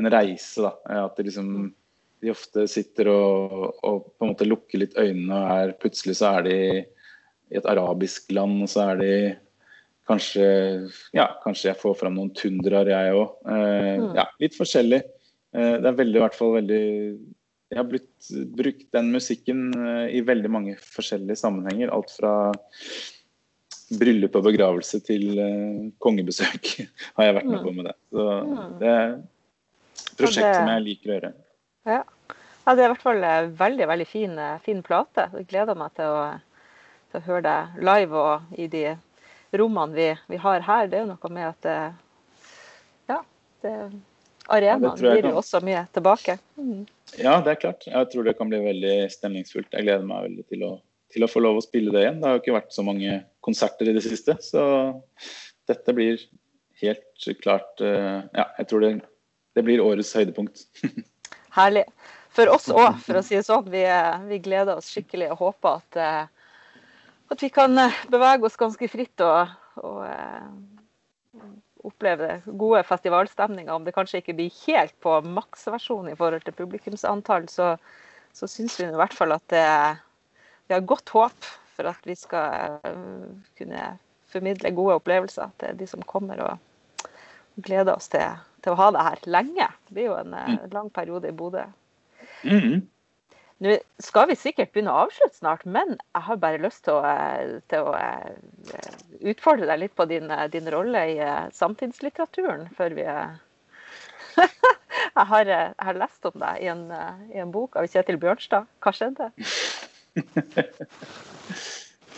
en 0.00 0.10
reise. 0.12 0.60
da, 0.64 0.72
At 1.06 1.16
de 1.16 1.28
liksom 1.28 1.70
de 2.22 2.30
ofte 2.30 2.66
sitter 2.70 3.08
og, 3.10 3.54
og 3.82 4.04
på 4.14 4.26
en 4.26 4.30
måte 4.30 4.46
lukker 4.46 4.78
litt 4.82 4.92
øynene, 4.98 5.34
og 5.34 5.54
er, 5.56 5.72
plutselig 5.82 6.18
så 6.20 6.36
er 6.38 6.44
de 6.46 6.58
i 7.52 7.56
et 7.58 7.66
arabisk 7.68 8.30
land, 8.34 8.60
og 8.62 8.70
så 8.70 8.84
er 8.92 9.00
de 9.00 9.14
kanskje 10.10 10.44
Ja, 11.16 11.26
kanskje 11.42 11.70
jeg 11.72 11.80
får 11.80 11.96
fram 12.00 12.14
noen 12.18 12.30
tundraer, 12.36 12.92
jeg 12.92 13.16
òg. 13.16 13.34
Eh, 13.46 13.98
Mm. 14.02 14.14
ja, 14.18 14.26
litt 14.42 14.54
forskjellig. 14.58 15.02
Eh, 15.54 15.74
det 15.82 15.88
er 15.90 15.96
veldig, 15.98 16.16
i 16.18 16.22
hvert 16.24 16.36
fall 16.38 16.54
veldig 16.56 16.82
Jeg 17.72 17.78
har 17.80 17.88
blitt 17.88 18.28
brukt 18.56 18.86
den 18.92 19.10
musikken 19.14 19.60
eh, 19.76 20.06
i 20.18 20.20
veldig 20.28 20.50
mange 20.52 20.74
forskjellige 20.76 21.38
sammenhenger. 21.40 21.92
Alt 21.92 22.12
fra 22.12 22.32
bryllup 23.92 24.36
og 24.38 24.44
begravelse 24.48 25.00
til 25.04 25.38
eh, 25.40 25.78
kongebesøk 26.00 26.72
har 27.16 27.28
jeg 27.28 27.36
vært 27.38 27.48
med 27.48 27.58
Mm. 27.60 27.64
på 27.66 27.72
med 27.76 27.84
det. 27.90 27.94
Så 28.12 28.26
Mm. 28.44 28.78
det 28.80 28.88
er 28.88 29.08
et 29.12 30.16
prosjekt 30.20 30.54
som 30.56 30.68
jeg 30.72 30.84
liker 30.86 31.10
å 31.10 31.16
gjøre. 31.16 31.32
Ja. 31.86 32.02
ja, 32.66 32.74
det 32.74 32.82
er 32.82 32.86
i 32.86 32.92
hvert 32.92 33.02
fall 33.08 33.24
veldig 33.58 33.88
veldig 33.88 34.06
fin, 34.06 34.36
fin 34.64 34.82
plate. 34.82 35.28
Jeg 35.38 35.48
gleder 35.48 35.74
meg 35.74 35.94
til 35.96 36.04
å, 36.12 36.22
til 37.10 37.20
å 37.20 37.24
høre 37.26 37.42
deg 37.48 37.82
live 37.82 38.12
og 38.16 38.58
i 38.58 38.66
de 38.68 38.84
rommene 39.58 39.96
vi, 39.96 40.08
vi 40.28 40.36
har 40.44 40.60
her. 40.68 40.86
Det 40.88 40.98
er 41.00 41.06
jo 41.06 41.10
noe 41.14 41.32
med 41.32 41.48
at 41.48 41.94
ja, 43.08 43.18
det, 43.64 43.74
arenaen 44.52 45.00
ja, 45.00 45.14
gir 45.16 45.28
jo 45.30 45.36
også 45.40 45.60
mye 45.64 45.84
tilbake. 45.94 46.36
Mm. 46.60 46.84
Ja, 47.18 47.36
det 47.44 47.54
er 47.54 47.60
klart. 47.60 47.86
Jeg 47.88 48.08
tror 48.12 48.26
det 48.26 48.36
kan 48.38 48.50
bli 48.50 48.60
veldig 48.64 48.96
stemningsfullt. 49.12 49.72
Jeg 49.72 49.86
gleder 49.86 50.06
meg 50.08 50.26
veldig 50.28 50.46
til 50.52 50.66
å, 50.68 50.72
til 51.12 51.26
å 51.26 51.30
få 51.30 51.42
lov 51.44 51.60
å 51.60 51.64
spille 51.64 51.92
det 51.94 52.04
igjen. 52.04 52.20
Det 52.20 52.28
har 52.28 52.36
jo 52.36 52.42
ikke 52.42 52.58
vært 52.58 52.76
så 52.76 52.84
mange 52.86 53.18
konserter 53.44 53.90
i 53.90 53.96
det 53.96 54.04
siste, 54.04 54.36
så 54.44 54.64
dette 55.70 55.96
blir 55.96 56.20
helt 56.82 57.28
klart 57.42 57.80
eh, 57.84 58.20
Ja, 58.34 58.48
jeg 58.58 58.68
tror 58.70 58.84
det, 58.84 58.92
det 59.56 59.64
blir 59.66 59.82
årets 59.84 60.12
høydepunkt. 60.18 60.66
Herlig. 61.58 61.86
For 62.32 62.48
oss 62.48 62.70
òg, 62.72 62.96
for 63.04 63.20
å 63.20 63.24
si 63.24 63.36
det 63.36 63.44
sånn. 63.44 63.66
Vi, 63.72 63.84
eh, 63.84 64.28
vi 64.28 64.40
gleder 64.42 64.80
oss 64.80 64.88
skikkelig 64.92 65.32
og 65.34 65.46
håper 65.46 65.82
at, 65.82 66.00
eh, 66.00 66.78
at 67.32 67.44
vi 67.44 67.52
kan 67.52 67.76
bevege 68.12 68.48
oss 68.48 68.58
ganske 68.60 68.88
fritt 68.90 69.24
og, 69.24 69.52
og 69.84 70.00
oppleve 71.86 72.40
gode 72.46 72.82
festivalstemninger. 72.86 73.72
Om 73.74 73.84
det 73.86 73.94
kanskje 73.96 74.22
ikke 74.22 74.36
blir 74.38 74.62
helt 74.66 74.94
på 75.02 75.18
maksversjon 75.26 76.10
i 76.12 76.16
forhold 76.18 76.44
til 76.46 76.56
publikumsantall, 76.58 77.48
så, 77.50 77.74
så 78.32 78.48
syns 78.50 78.78
vi 78.80 78.88
i 78.88 79.00
hvert 79.00 79.16
fall 79.16 79.34
at 79.34 79.44
det, 79.52 79.66
vi 80.68 80.76
har 80.76 80.86
godt 80.88 81.14
håp 81.14 81.50
for 81.76 81.88
at 81.90 82.08
vi 82.08 82.16
skal 82.18 82.78
eh, 82.86 83.30
kunne 83.58 83.86
formidle 84.32 84.74
gode 84.76 84.98
opplevelser 85.00 85.52
til 85.60 85.78
de 85.80 85.88
som 85.88 86.04
kommer. 86.08 86.40
og 86.40 86.60
gleder 87.60 87.96
oss 87.96 88.08
til, 88.12 88.40
til 88.64 88.72
å 88.72 88.80
ha 88.80 88.88
det 88.94 89.04
her 89.06 89.22
lenge. 89.34 89.68
Det 89.86 89.96
blir 89.96 90.10
jo 90.10 90.16
en 90.16 90.32
mm. 90.32 90.58
lang 90.72 90.90
periode 90.94 91.28
i 91.28 91.36
Bodø. 91.36 91.66
Mhm. 92.48 92.88
Nå 93.62 93.76
skal 94.02 94.26
vi 94.30 94.34
sikkert 94.38 94.72
begynne 94.74 94.90
å 94.90 95.04
avslutte 95.04 95.38
snart, 95.38 95.62
men 95.64 95.94
jeg 95.94 96.22
har 96.26 96.40
bare 96.42 96.62
lyst 96.62 96.82
til 96.86 96.98
å, 96.98 97.02
eh, 97.06 97.60
til 97.70 97.86
å 97.86 97.92
eh, 97.94 98.32
utfordre 99.32 99.68
deg 99.70 99.84
litt 99.84 99.94
på 99.98 100.06
din, 100.10 100.30
eh, 100.30 100.48
din 100.50 100.66
rolle 100.72 101.02
i 101.12 101.18
samtidslitteraturen 101.54 102.66
før 102.78 102.96
vi 102.98 103.04
jeg, 104.42 105.26
har, 105.28 105.44
jeg 105.46 105.86
har 105.86 106.00
lest 106.00 106.26
om 106.26 106.36
deg 106.42 106.64
i 106.64 106.68
en, 106.72 106.84
i 107.30 107.38
en 107.44 107.52
bok 107.54 107.76
av 107.78 107.86
Kjetil 107.92 108.18
Bjørnstad. 108.22 108.66
Hva 108.82 108.94
skjedde? 108.96 109.30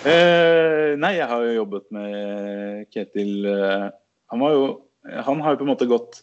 Eh, 0.05 0.91
nei, 1.01 1.15
jeg 1.17 1.29
har 1.31 1.41
jo 1.47 1.53
jobbet 1.55 1.85
med 1.95 2.89
Ketil 2.93 3.47
eh, 3.49 3.87
Han 4.33 4.43
jo 4.53 4.65
Han 5.25 5.41
har 5.41 5.55
jo 5.55 5.61
på 5.63 5.65
en 5.65 5.71
måte 5.71 5.89
gått 5.89 6.19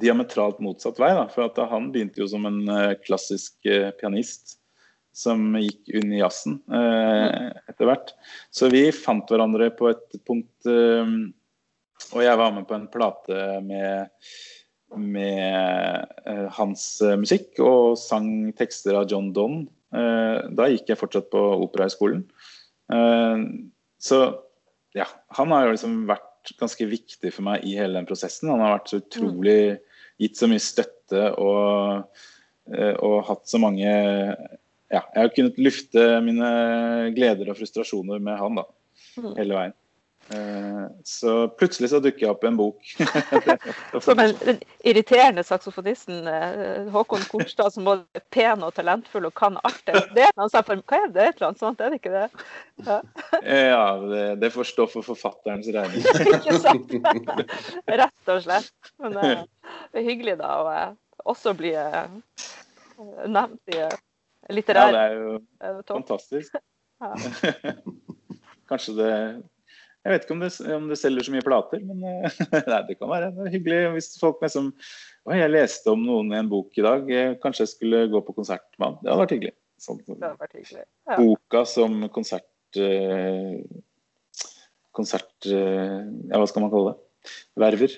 diametralt 0.00 0.60
motsatt 0.64 1.00
vei. 1.00 1.12
Da. 1.16 1.26
For 1.32 1.66
han 1.70 1.90
begynte 1.94 2.22
jo 2.22 2.28
som 2.30 2.46
en 2.48 2.62
uh, 2.68 2.94
klassisk 3.04 3.56
uh, 3.68 3.90
pianist 4.00 4.58
som 5.16 5.54
gikk 5.56 5.94
inn 5.96 6.10
i 6.12 6.18
jazzen 6.18 6.58
eh, 6.76 7.46
etter 7.70 7.88
hvert. 7.88 8.10
Så 8.52 8.68
vi 8.68 8.82
fant 8.92 9.30
hverandre 9.32 9.70
på 9.72 9.86
et 9.88 10.18
punkt 10.28 10.68
Og 10.68 12.20
jeg 12.20 12.36
var 12.36 12.52
med 12.52 12.66
på 12.68 12.76
en 12.76 12.84
plate 12.92 13.38
med, 13.64 14.12
med 14.92 16.52
hans 16.58 16.84
musikk 17.16 17.56
og 17.64 17.96
sang 17.96 18.52
tekster 18.60 19.00
av 19.00 19.08
John 19.08 19.32
Donne. 19.32 19.64
da 19.88 20.68
gikk 20.68 20.92
jeg 20.92 21.00
fortsatt 21.00 21.32
på 21.32 21.46
Operahøgskolen. 21.64 22.26
så 23.96 24.20
ja, 25.00 25.08
han 25.40 25.56
har 25.56 25.64
jo 25.64 25.78
liksom 25.78 26.02
vært 26.12 26.52
ganske 26.60 26.86
viktig 26.88 27.32
for 27.34 27.46
meg 27.46 27.64
i 27.66 27.74
hele 27.78 27.98
den 27.98 28.08
prosessen. 28.08 28.50
Han 28.52 28.62
har 28.62 28.76
vært 28.78 28.92
så 28.92 29.00
utrolig 29.02 29.60
gitt 30.20 30.38
så 30.38 30.48
mye 30.50 30.62
støtte 30.62 31.30
og, 31.42 32.20
eh, 32.72 32.94
og 32.94 33.18
hatt 33.30 33.44
så 33.50 33.60
mange 33.62 33.90
Ja, 34.86 35.00
jeg 35.02 35.18
har 35.18 35.32
kunnet 35.34 35.56
lufte 35.58 36.02
mine 36.22 36.48
gleder 37.16 37.48
og 37.50 37.58
frustrasjoner 37.58 38.20
med 38.22 38.38
han 38.38 38.60
da, 38.60 38.62
mm. 39.18 39.32
hele 39.34 39.56
veien. 39.56 39.74
Eh, 40.28 40.86
så 41.04 41.48
plutselig 41.48 41.90
så 41.90 42.00
dukker 42.02 42.24
jeg 42.24 42.32
opp 42.32 42.44
i 42.44 42.48
en 42.48 42.56
bok. 42.58 42.88
som 44.02 44.18
en, 44.18 44.32
den 44.42 44.58
irriterende 44.86 45.44
saksofonisten 45.46 46.26
eh, 46.30 46.88
Håkon 46.92 47.22
Korstad, 47.30 47.72
som 47.74 47.86
både 47.86 48.18
er 48.18 48.24
pen 48.34 48.64
og 48.66 48.74
talentfull 48.74 49.28
og 49.28 49.36
kan 49.38 49.58
alt. 49.62 49.82
Det 49.86 50.26
er 50.26 50.34
noe 50.38 50.50
sånt, 50.50 50.72
hva 50.90 51.00
er 51.04 51.14
det? 51.14 51.28
Et 51.28 51.38
eller 51.38 51.50
annet 51.50 51.62
sånt, 51.62 51.80
er 51.80 51.94
det 51.94 52.00
ikke 52.00 52.14
det? 52.14 52.46
Ja, 52.88 52.98
ja 53.46 53.84
det, 54.02 54.24
det, 54.42 54.52
får 54.56 54.70
stå 54.72 54.88
for 54.96 55.06
forfatterens 55.06 55.70
regning. 55.76 56.02
ikke 56.40 56.58
sant? 56.64 56.96
Rett 57.86 58.34
og 58.34 58.42
slett. 58.48 58.92
Men 59.02 59.18
eh, 59.22 59.46
det 59.92 60.02
er 60.02 60.10
hyggelig 60.10 60.38
da 60.42 60.52
å 60.58 60.76
også 61.30 61.54
bli 61.58 61.72
nevnt 63.26 63.74
i 63.74 63.82
litterære 64.54 64.90
Ja, 64.90 64.94
det 64.94 65.68
er 65.70 65.76
jo 65.76 65.82
fantastisk. 65.90 66.58
Ja. 67.02 67.12
Kanskje 68.66 68.94
det 68.96 69.10
jeg 70.06 70.14
vet 70.14 70.24
ikke 70.26 70.34
om 70.36 70.42
det, 70.44 70.50
om 70.70 70.84
det, 70.86 70.96
selger 71.00 71.26
så 71.26 71.32
mye 71.34 71.44
plater, 71.44 71.80
men 71.82 72.02
eh, 72.06 72.40
nei, 72.70 72.80
det 72.86 72.94
kan 73.00 73.10
være 73.10 73.32
det 73.34 73.52
hyggelig 73.56 73.80
hvis 73.96 74.12
folk 74.20 74.42
liksom 74.44 74.70
Jeg 75.34 75.50
leste 75.50 75.90
om 75.90 76.04
noen 76.06 76.30
i 76.30 76.38
en 76.38 76.50
bok 76.50 76.76
i 76.78 76.84
dag, 76.86 77.10
kanskje 77.42 77.64
jeg 77.64 77.72
skulle 77.72 78.04
gå 78.12 78.20
på 78.22 78.36
konsert 78.36 78.66
med 78.78 78.86
han. 78.86 78.98
Det 79.00 79.10
hadde 79.10 79.22
vært 79.24 79.34
hyggelig. 79.34 79.54
Sånn, 79.82 79.98
det 80.06 80.14
hadde 80.20 80.44
vært 80.44 80.54
hyggelig. 80.54 80.84
Ja. 81.10 81.16
Boka 81.18 81.64
som 81.68 81.98
konsert 82.14 82.78
eh, 82.78 83.56
Konsert 84.96 85.48
eh, 85.50 85.98
Ja, 86.30 86.38
hva 86.38 86.46
skal 86.48 86.64
man 86.64 86.70
kalle 86.72 86.94
det? 86.94 87.34
Verver. 87.58 87.96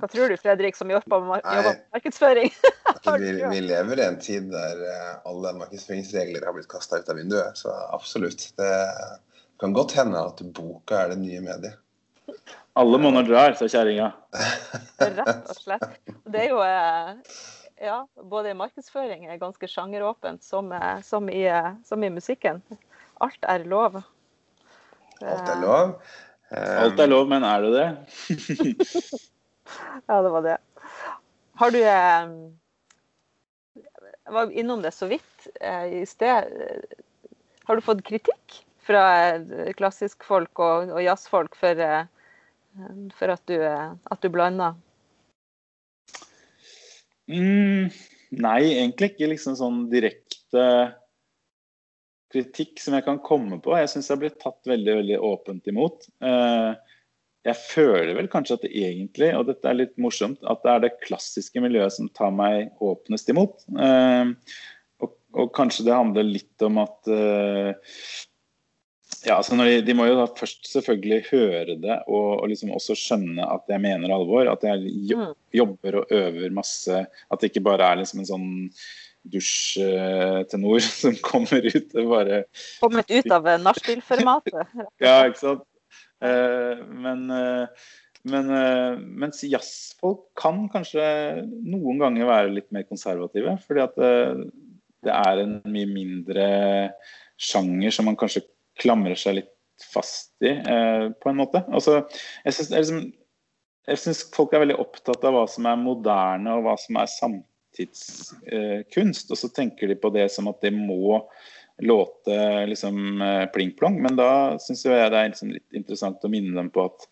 Hva 0.00 0.08
tror 0.08 0.32
du, 0.32 0.40
Fredrik, 0.40 0.76
som 0.76 0.88
jobber 0.92 1.22
med 1.26 1.44
markedsføring? 1.92 2.48
altså, 2.94 3.18
vi, 3.20 3.34
vi, 3.36 3.60
lever 3.68 4.00
i 4.00 4.06
en 4.08 4.18
tid 4.20 4.48
der 4.52 4.80
alle 5.28 5.52
markedsføringsregler 5.60 6.48
har 6.48 6.56
blitt 6.56 6.68
kasta 6.72 7.00
ut 7.00 7.12
av 7.12 7.20
vinduet, 7.20 7.60
så 7.60 7.72
absolutt. 7.92 8.48
Det 8.60 8.70
kan 9.60 9.72
godt 9.76 9.92
hende 9.92 10.20
at 10.24 10.40
boka 10.56 11.02
er 11.04 11.08
det 11.12 11.18
nye 11.20 11.40
mediet. 11.44 11.76
Alle 12.78 12.98
monner 13.02 13.26
drar, 13.26 13.52
sa 13.58 13.66
kjerringa. 13.68 14.12
Rett 15.00 15.50
og 15.50 15.56
slett. 15.58 15.98
Det 16.30 16.44
er 16.44 16.48
jo 16.52 16.60
eh, 16.64 17.10
ja, 17.82 17.96
både 18.30 18.54
markedsføring 18.56 19.26
er 19.26 19.40
ganske 19.42 19.68
sjangeråpent, 19.68 20.44
som, 20.46 20.72
eh, 20.72 21.00
som, 21.04 21.28
i, 21.28 21.42
eh, 21.50 21.74
som, 21.84 22.04
i, 22.06 22.10
musikken. 22.14 22.62
Alt 23.20 23.44
er 23.44 23.66
lov. 23.68 24.00
Alt 25.20 25.50
er 25.50 25.60
lov. 25.60 25.92
Alt 26.56 27.02
er 27.02 27.10
lov, 27.10 27.28
men 27.28 27.44
er 27.44 27.66
det 27.66 27.72
det? 27.74 27.88
ja, 30.08 30.22
det 30.22 30.32
var 30.38 30.42
det. 30.46 30.56
Har 31.60 31.70
du 31.70 31.78
Jeg 31.82 32.24
var 34.32 34.50
innom 34.56 34.80
det 34.82 34.94
så 34.96 35.06
vidt 35.10 35.48
i 35.60 36.06
sted. 36.08 36.48
Har 37.66 37.76
du 37.76 37.84
fått 37.84 38.06
kritikk 38.06 38.64
fra 38.90 39.04
klassisk 39.78 39.78
klassiskfolk 39.78 40.62
og, 40.62 40.94
og 40.94 41.02
jazzfolk 41.04 41.56
for, 41.58 41.78
eh, 41.78 42.06
for, 43.16 43.32
at 43.32 43.42
du, 43.50 43.56
eh, 43.56 43.90
at 44.10 44.22
du 44.22 44.30
blander? 44.32 44.78
Mm, 47.30 47.90
nei, 48.42 48.60
egentlig 48.74 49.12
ikke 49.12 49.30
liksom 49.30 49.58
sånn 49.58 49.84
direkte 49.92 50.64
kritikk 52.30 52.78
som 52.82 52.94
jeg 52.96 53.06
kan 53.06 53.20
komme 53.22 53.60
på. 53.62 53.74
Jeg 53.78 53.90
syns 53.92 54.10
jeg 54.10 54.22
blir 54.22 54.34
tatt 54.38 54.66
veldig 54.70 55.00
veldig 55.00 55.18
åpent 55.26 55.66
imot. 55.70 56.06
Jeg 57.42 57.56
føler 57.58 58.12
vel 58.14 58.28
kanskje 58.30 58.58
at 58.58 58.66
det 58.66 58.70
egentlig, 58.70 59.32
og 59.34 59.48
dette 59.48 59.66
er 59.66 59.78
litt 59.78 59.96
morsomt, 59.98 60.38
at 60.46 60.62
det 60.62 60.70
er 60.70 60.84
det 60.84 60.92
klassiske 61.02 61.62
miljøet 61.62 61.96
som 61.96 62.10
tar 62.14 62.30
meg 62.34 62.70
åpnest 62.86 63.32
imot. 63.34 63.64
Og, 63.74 65.16
og 65.34 65.50
kanskje 65.58 65.88
det 65.88 65.96
handler 65.96 66.28
litt 66.28 66.66
om 66.66 66.78
at 66.84 67.10
ja, 69.26 69.36
altså 69.36 69.56
de, 69.58 69.80
de, 69.84 69.94
må 69.96 70.06
jo 70.08 70.16
da 70.16 70.24
først 70.32 70.64
selvfølgelig 70.70 71.26
høre 71.28 71.76
det 71.82 71.96
og, 72.06 72.40
og 72.40 72.46
liksom 72.48 72.72
også 72.72 72.96
skjønne 72.96 73.44
at 73.44 73.68
jeg 73.68 73.82
mener 73.84 74.12
alvor. 74.14 74.48
At 74.48 74.64
jeg 74.64 74.80
jo, 75.10 75.18
mm. 75.20 75.34
jobber 75.60 76.00
og 76.00 76.14
øver 76.16 76.54
masse. 76.56 77.02
At 77.04 77.40
det 77.40 77.50
ikke 77.50 77.66
bare 77.68 77.90
er 77.90 78.00
liksom 78.00 78.22
en 78.22 78.30
sånn 78.30 78.50
dusjtenor 79.30 80.80
som 81.02 81.18
kommer 81.24 81.66
ut 81.68 81.96
og 82.00 82.12
bare 82.14 82.44
Kommet 82.80 83.12
ut 83.12 83.34
av 83.36 83.48
nachspiel-formatet? 83.66 84.78
ja, 85.04 85.18
ikke 85.28 85.42
sant. 85.42 85.66
Eh, 86.24 86.80
men, 87.04 87.26
eh, 87.32 87.90
men 88.30 88.54
eh, 88.56 89.02
mens 89.24 89.44
jazzfolk 89.44 90.30
kan 90.40 90.64
kanskje 90.72 91.04
noen 91.44 92.00
ganger 92.00 92.28
være 92.28 92.54
litt 92.56 92.70
mer 92.72 92.88
konservative. 92.88 93.58
Fordi 93.66 93.84
at 93.84 94.00
det, 94.00 94.14
eh, 94.16 94.46
det 95.00 95.12
er 95.16 95.44
en 95.44 95.54
mye 95.72 95.88
mindre 95.88 96.48
sjanger 97.40 97.94
som 97.94 98.04
man 98.08 98.18
kanskje 98.20 98.42
klamrer 98.80 99.18
seg 99.18 99.40
litt 99.40 99.56
fast 99.80 100.34
i, 100.44 100.48
eh, 100.48 101.10
på 101.10 101.30
en 101.30 101.40
måte. 101.40 101.62
Altså, 101.72 102.02
jeg 102.44 102.56
syns 102.56 102.70
liksom, 102.74 103.12
folk 104.36 104.54
er 104.54 104.64
veldig 104.64 104.82
opptatt 104.82 105.24
av 105.24 105.36
hva 105.36 105.46
som 105.50 105.68
er 105.68 105.80
moderne 105.80 106.56
og 106.56 106.66
hva 106.66 106.74
som 106.80 107.00
er 107.00 107.14
samtidskunst. 107.14 109.26
Eh, 109.30 109.32
og 109.32 109.40
så 109.40 109.48
tenker 109.54 109.90
de 109.90 109.96
på 110.00 110.12
det 110.14 110.28
som 110.34 110.50
at 110.52 110.60
det 110.64 110.72
må 110.76 111.24
låte 111.80 112.36
liksom 112.68 113.22
eh, 113.24 113.46
pling-plong. 113.54 113.96
Men 114.04 114.18
da 114.18 114.30
syns 114.60 114.84
jeg 114.84 115.00
det 115.00 115.16
er 115.16 115.32
liksom 115.32 115.54
litt 115.54 115.80
interessant 115.80 116.26
å 116.26 116.32
minne 116.32 116.52
dem 116.58 116.68
på 116.74 116.80
at 116.90 117.08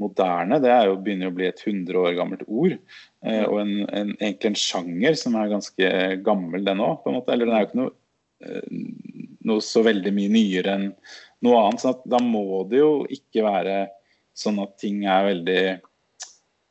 moderne 0.00 0.56
det 0.64 0.72
jo, 0.88 0.96
begynner 1.04 1.28
å 1.28 1.36
bli 1.36 1.46
et 1.50 1.60
100 1.60 2.00
år 2.00 2.16
gammelt 2.16 2.44
ord. 2.48 2.74
Eh, 3.26 3.44
og 3.44 3.60
en, 3.60 3.76
en, 3.90 4.16
egentlig 4.16 4.54
en 4.54 4.62
sjanger 4.62 5.20
som 5.20 5.36
er 5.36 5.52
ganske 5.52 5.86
gammel, 6.24 6.64
den 6.64 6.84
òg. 6.84 7.04
Eller 7.28 7.44
den 7.44 7.56
er 7.56 7.64
jo 7.64 7.70
ikke 7.70 7.82
noe 7.84 7.94
Eh, 8.44 8.68
noe 9.46 9.62
så 9.64 9.82
veldig 9.86 10.12
mye 10.14 10.32
nyere 10.32 10.74
enn 10.76 10.88
noe 11.46 11.60
annet. 11.62 11.82
sånn 11.82 11.96
at 11.96 12.08
da 12.16 12.20
må 12.22 12.64
det 12.70 12.80
jo 12.80 12.92
ikke 13.12 13.44
være 13.46 13.76
sånn 14.36 14.58
at 14.62 14.74
ting 14.80 15.04
er 15.08 15.28
veldig 15.30 15.60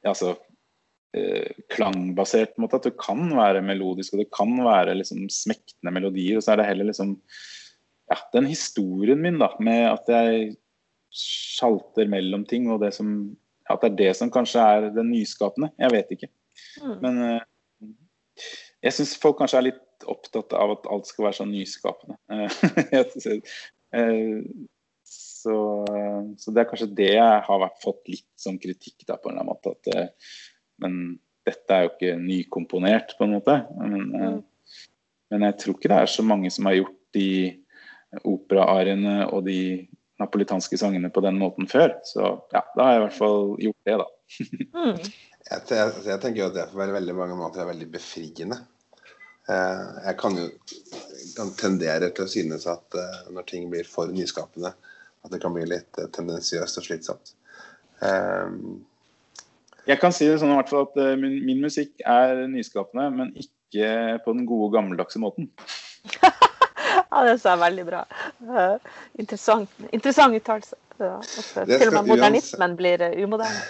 altså, 0.05 0.36
eh, 1.17 1.51
klangbasert. 1.73 2.55
på 2.55 2.61
en 2.61 2.67
måte, 2.67 2.82
At 2.82 2.89
det 2.89 2.97
kan 3.01 3.23
være 3.38 3.63
melodisk 3.65 4.13
og 4.13 4.23
det 4.23 4.30
kan 4.34 4.51
være 4.65 4.97
liksom 4.99 5.28
smektende 5.30 5.93
melodier. 5.93 6.38
Og 6.38 6.45
så 6.45 6.53
er 6.53 6.61
det 6.61 6.69
heller 6.69 6.91
liksom 6.91 7.15
ja, 8.11 8.19
den 8.34 8.45
historien 8.45 9.21
min 9.21 9.39
da, 9.41 9.49
med 9.59 9.88
at 9.89 10.11
jeg 10.11 10.55
sjalter 11.15 12.09
mellom 12.11 12.43
ting, 12.45 12.67
og 12.69 12.82
det 12.84 12.91
som, 12.93 13.36
at 13.71 13.82
det 13.82 13.91
er 13.91 13.99
det 14.01 14.11
som 14.19 14.32
kanskje 14.34 14.61
er 14.61 14.89
det 14.93 15.05
nyskapende. 15.07 15.71
Jeg 15.80 15.93
vet 15.93 16.11
ikke. 16.11 16.30
Mm. 16.84 16.95
Men 17.01 17.21
uh, 17.23 17.91
jeg 18.84 18.97
syns 18.97 19.15
folk 19.21 19.39
kanskje 19.39 19.61
er 19.61 19.67
litt 19.71 19.82
opptatt 20.11 20.53
av 20.57 20.75
at 20.75 20.87
alt 20.91 21.09
skal 21.09 21.29
være 21.29 21.39
så 21.41 21.49
nyskapende. 21.49 22.19
Eh, 23.95 24.41
så, 25.07 25.85
så, 26.41 26.51
det 26.51 26.59
er 26.59 26.67
kanskje 26.67 26.87
det 26.97 27.11
jeg 27.13 27.43
har 27.45 27.65
fått 27.79 28.09
litt 28.11 28.25
som 28.35 28.57
kritikk 28.59 29.05
da, 29.05 29.15
på 29.15 29.29
en 29.29 29.37
eller 29.37 29.45
annen 29.45 29.53
måte. 29.53 29.71
At, 29.71 29.91
eh, 29.93 30.39
men 30.83 30.97
dette 31.45 31.75
er 31.75 31.85
jo 31.85 31.91
ikke 31.93 32.15
nykomponert, 32.19 33.13
på 33.15 33.27
en 33.27 33.35
måte. 33.37 33.59
Men, 33.77 34.01
eh, 34.17 34.33
mm. 34.33 34.89
men 35.31 35.47
jeg 35.47 35.57
tror 35.61 35.77
ikke 35.77 35.93
det 35.93 36.01
er 36.01 36.11
så 36.11 36.25
mange 36.27 36.51
som 36.51 36.67
har 36.67 36.79
gjort 36.81 36.99
de 37.15 37.29
operaariene 38.25 39.29
og 39.29 39.45
de 39.47 39.59
napolitanske 40.21 40.79
sangene 40.79 41.11
på 41.13 41.23
den 41.23 41.39
måten 41.39 41.69
før. 41.69 41.93
Så 42.07 42.23
ja, 42.53 42.63
da 42.75 42.87
har 42.87 42.93
jeg 42.93 43.01
i 43.01 43.05
hvert 43.05 43.19
fall 43.19 43.41
gjort 43.67 43.89
det, 43.89 43.97
da. 44.01 44.07
mm. 44.81 45.01
jeg, 45.51 45.65
jeg, 45.69 45.95
jeg, 46.09 46.19
tenker 46.23 46.41
jo 46.41 46.49
at 46.49 46.57
det 46.57 46.69
på 46.71 46.89
veldig 46.97 47.17
mange 47.17 47.37
måter 47.39 47.63
er 47.63 47.71
veldig 47.73 47.89
befriende. 47.93 48.59
Eh, 49.45 49.81
jeg 50.07 50.17
kan 50.17 50.37
jo 50.39 50.47
kan 51.35 51.51
tendere 51.59 52.09
til 52.15 52.25
å 52.25 52.31
synes 52.31 52.65
at 52.69 52.97
eh, 52.97 53.17
når 53.33 53.45
ting 53.49 53.67
blir 53.69 53.85
for 53.89 54.09
nyskapende, 54.13 54.71
at 55.25 55.33
det 55.33 55.41
kan 55.43 55.53
bli 55.53 55.67
litt 55.69 55.99
eh, 56.01 56.09
tendensiøst 56.15 56.81
og 56.81 56.87
slitsomt. 56.87 57.35
Jeg 59.85 59.99
kan 60.01 60.13
si 60.13 60.25
det 60.27 60.39
sånn 60.41 60.51
i 60.51 60.57
hvert 60.57 60.71
fall 60.71 60.87
at 60.87 60.97
min, 61.21 61.37
min 61.45 61.61
musikk 61.61 62.01
er 62.09 62.41
nyskapende, 62.49 63.05
men 63.13 63.31
ikke 63.37 64.17
på 64.25 64.33
den 64.33 64.47
gode, 64.49 64.71
gammeldagse 64.73 65.21
måten. 65.21 65.47
ja, 66.25 67.21
det 67.27 67.37
sa 67.41 67.53
jeg 67.53 67.61
veldig 67.61 67.85
bra. 67.87 68.01
interessant, 69.21 69.71
interessant 69.91 70.37
uttalelse. 70.37 70.77
Ja, 70.99 71.17
til 71.21 71.89
og 71.89 71.97
med 71.99 72.11
modernismen 72.13 72.77
blir 72.79 73.03
umoderne. 73.19 73.63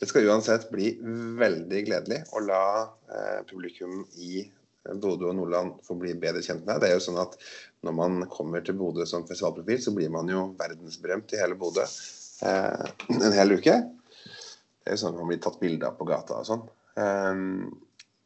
Det 0.00 0.06
skal 0.06 0.28
uansett 0.30 0.68
bli 0.70 0.92
veldig 1.40 1.82
gledelig 1.88 2.20
å 2.34 2.42
la 2.44 2.64
eh, 3.10 3.40
publikum 3.50 4.04
i 4.22 4.44
Bodø 4.88 5.28
og 5.28 5.36
Nordland 5.36 5.74
får 5.84 5.98
bli 6.00 6.14
bedre 6.20 6.40
kjent 6.44 6.64
med. 6.64 6.80
Det 6.80 6.88
er 6.88 6.94
jo 6.96 7.02
sånn 7.04 7.20
at 7.20 7.36
Når 7.84 7.94
man 7.96 8.22
kommer 8.32 8.60
til 8.64 8.76
Bodø 8.76 9.04
som 9.08 9.26
festivalprofil, 9.28 9.80
så 9.82 9.92
blir 9.96 10.10
man 10.12 10.28
jo 10.28 10.54
verdensberømt 10.60 11.32
i 11.32 11.40
hele 11.40 11.56
Bodø 11.60 11.84
eh, 11.84 12.86
en 13.16 13.36
hel 13.36 13.52
uke. 13.56 13.76
Det 13.80 14.88
er 14.88 14.96
jo 14.96 15.00
sånn 15.02 15.14
at 15.14 15.20
Man 15.20 15.30
blir 15.32 15.40
tatt 15.44 15.60
bilde 15.60 15.88
av 15.88 15.96
på 16.00 16.08
gata 16.08 16.40
og 16.40 16.48
sånn. 16.48 16.64
Eh, 17.00 17.44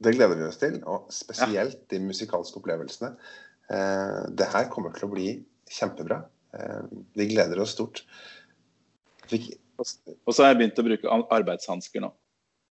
det 0.04 0.14
gleder 0.16 0.36
vi 0.38 0.46
oss 0.48 0.58
til, 0.60 0.80
og 0.90 1.06
spesielt 1.14 1.84
de 1.90 2.00
musikalske 2.02 2.58
opplevelsene. 2.60 3.12
Eh, 3.70 4.22
det 4.36 4.50
her 4.52 4.66
kommer 4.72 4.94
til 4.94 5.06
å 5.08 5.12
bli 5.14 5.28
kjempebra. 5.70 6.24
Eh, 6.54 6.82
vi 7.18 7.28
gleder 7.30 7.62
oss 7.62 7.74
stort. 7.78 8.02
Fikk 9.30 9.54
Og 9.78 10.30
så 10.34 10.44
har 10.44 10.52
jeg 10.52 10.58
begynt 10.60 10.78
å 10.78 10.84
bruke 10.86 11.10
an- 11.10 11.24
arbeidshansker 11.34 12.02
nå. 12.04 12.10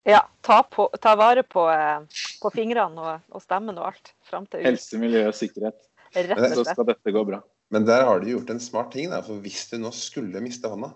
Ja, 0.08 0.24
ta, 0.42 0.64
på, 0.66 0.88
ta 1.02 1.16
vare 1.16 1.44
på, 1.46 1.68
eh, 1.70 2.00
på 2.42 2.50
fingrene 2.56 2.98
og, 3.02 3.20
og 3.38 3.42
stemmen 3.44 3.78
og 3.78 3.92
alt 3.92 4.14
Frem 4.26 4.48
til 4.50 4.60
ut. 4.64 4.66
Helse, 4.66 4.98
miljø 5.02 5.28
og 5.30 5.36
sikkerhet. 5.38 5.78
Rett 6.16 6.32
og 6.34 6.42
og 6.42 6.56
Så 6.56 6.64
slett. 6.64 6.74
skal 6.76 6.88
dette 6.90 7.14
gå 7.14 7.22
bra. 7.28 7.42
Men 7.72 7.86
der 7.88 8.04
har 8.08 8.20
de 8.20 8.34
gjort 8.34 8.50
en 8.52 8.60
smart 8.60 8.90
ting. 8.96 9.10
Da, 9.14 9.22
for 9.24 9.38
hvis 9.44 9.68
du 9.72 9.78
nå 9.80 9.92
skulle 9.96 10.42
miste 10.44 10.68
hånda, 10.72 10.92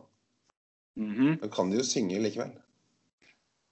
Mhm. 0.98 1.40
så 1.42 1.50
kan 1.52 1.70
du 1.70 1.76
jo 1.78 1.84
synge 1.84 2.18
likevel. 2.24 2.52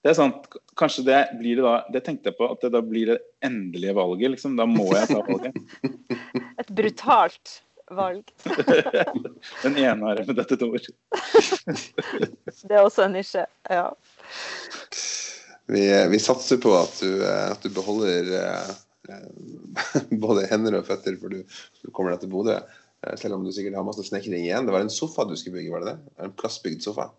Det 0.04 0.10
er 0.10 0.14
sant. 0.18 0.46
Kanskje 0.76 1.04
det 1.06 1.20
blir 1.40 1.56
det 1.56 1.64
da 1.64 1.74
Det 1.90 2.02
tenkte 2.04 2.28
jeg 2.28 2.36
på, 2.36 2.50
at 2.52 2.60
det 2.60 2.70
da 2.74 2.82
blir 2.84 3.06
det 3.14 3.18
endelige 3.42 3.94
valget, 3.96 4.30
liksom. 4.34 4.56
Da 4.56 4.66
må 4.68 4.90
jeg 4.92 5.08
ta 5.08 5.22
valget. 5.24 5.54
Et 6.60 6.68
brutalt 6.76 7.62
valg. 7.90 8.24
Den 9.64 9.76
ene 9.80 10.04
har 10.04 10.16
jeg 10.20 10.26
med 10.28 10.36
dette 10.36 10.56
to 10.60 10.68
ord. 10.76 10.86
Det 12.68 12.76
er 12.76 12.84
også 12.84 13.04
en 13.08 13.16
nisje. 13.16 13.46
Ja. 13.72 13.86
Vi, 15.66 16.08
vi 16.10 16.20
satser 16.20 16.60
på 16.60 16.72
at 16.76 16.98
du, 17.00 17.10
eh, 17.24 17.50
at 17.54 17.62
du 17.64 17.72
beholder 17.72 18.30
eh, 18.40 18.72
både 20.24 20.48
hender 20.50 20.78
og 20.78 20.88
føtter 20.88 21.16
før 21.20 21.38
du, 21.38 21.60
du 21.80 21.92
kommer 21.92 22.14
deg 22.14 22.24
til 22.24 22.32
Bodø. 22.34 22.58
Eh, 23.04 23.14
Selv 23.20 23.38
om 23.38 23.46
du 23.46 23.52
sikkert 23.54 23.78
har 23.78 23.86
masse 23.86 24.04
snekring 24.04 24.44
igjen. 24.44 24.68
Det 24.68 24.74
var 24.74 24.84
en 24.84 24.92
sofa 24.92 25.26
du 25.28 25.36
skulle 25.40 25.60
bygge, 25.60 25.72
var 25.72 25.84
det 25.84 25.94
det? 25.94 26.16
En 26.26 26.34
plassbygd 26.36 26.84
sofa? 26.84 27.10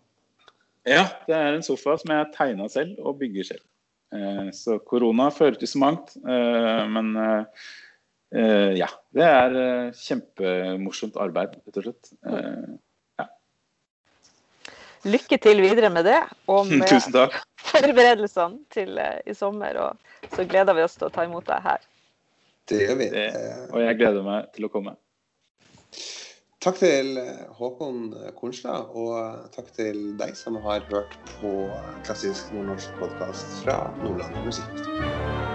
Ja, 0.86 1.08
det 1.26 1.34
er 1.34 1.56
en 1.56 1.66
sofa 1.66 1.96
som 1.98 2.14
jeg 2.14 2.30
tegna 2.36 2.68
selv 2.70 3.00
og 3.02 3.18
bygger 3.18 3.48
selv. 3.48 3.64
Så 4.54 4.76
korona 4.86 5.32
fører 5.34 5.58
til 5.58 5.66
så 5.66 5.80
mangt. 5.82 6.12
Men 6.22 7.08
ja. 8.30 8.86
Det 9.10 9.26
er 9.26 9.56
kjempemorsomt 9.98 11.18
arbeid, 11.18 11.56
rett 11.66 11.80
og 11.82 11.88
slett. 11.88 12.12
Lykke 15.06 15.38
til 15.38 15.62
videre 15.62 15.90
med 15.92 16.06
det, 16.08 16.18
og 16.50 16.66
med 16.70 16.86
Tusen 16.90 17.14
takk. 17.14 17.36
forberedelsene 17.68 18.58
til 18.74 18.98
eh, 18.98 19.20
i 19.26 19.34
sommer. 19.38 19.78
Og 19.78 20.32
så 20.34 20.46
gleder 20.48 20.76
vi 20.76 20.84
oss 20.86 20.98
til 20.98 21.08
å 21.08 21.14
ta 21.14 21.26
imot 21.28 21.46
deg 21.48 21.62
her. 21.66 21.82
Det 22.66 22.82
gjør 22.82 22.96
vi. 22.98 23.10
Det, 23.14 23.26
og 23.70 23.82
jeg 23.84 23.98
gleder 24.00 24.26
meg 24.26 24.48
til 24.56 24.66
å 24.66 24.72
komme. 24.72 24.96
Takk 26.66 26.80
til 26.82 27.12
eh, 27.22 27.44
Håkon 27.54 28.08
Kornstad, 28.40 28.90
og 28.98 29.12
eh, 29.20 29.42
takk 29.54 29.70
til 29.76 30.00
deg 30.18 30.34
som 30.38 30.58
har 30.66 30.82
hørt 30.90 31.14
på 31.36 31.52
klassisk 32.08 32.50
nordnorsk 32.56 32.98
podkast 32.98 33.60
fra 33.62 33.84
Nordland 34.02 34.40
Musikkfestival. 34.48 35.45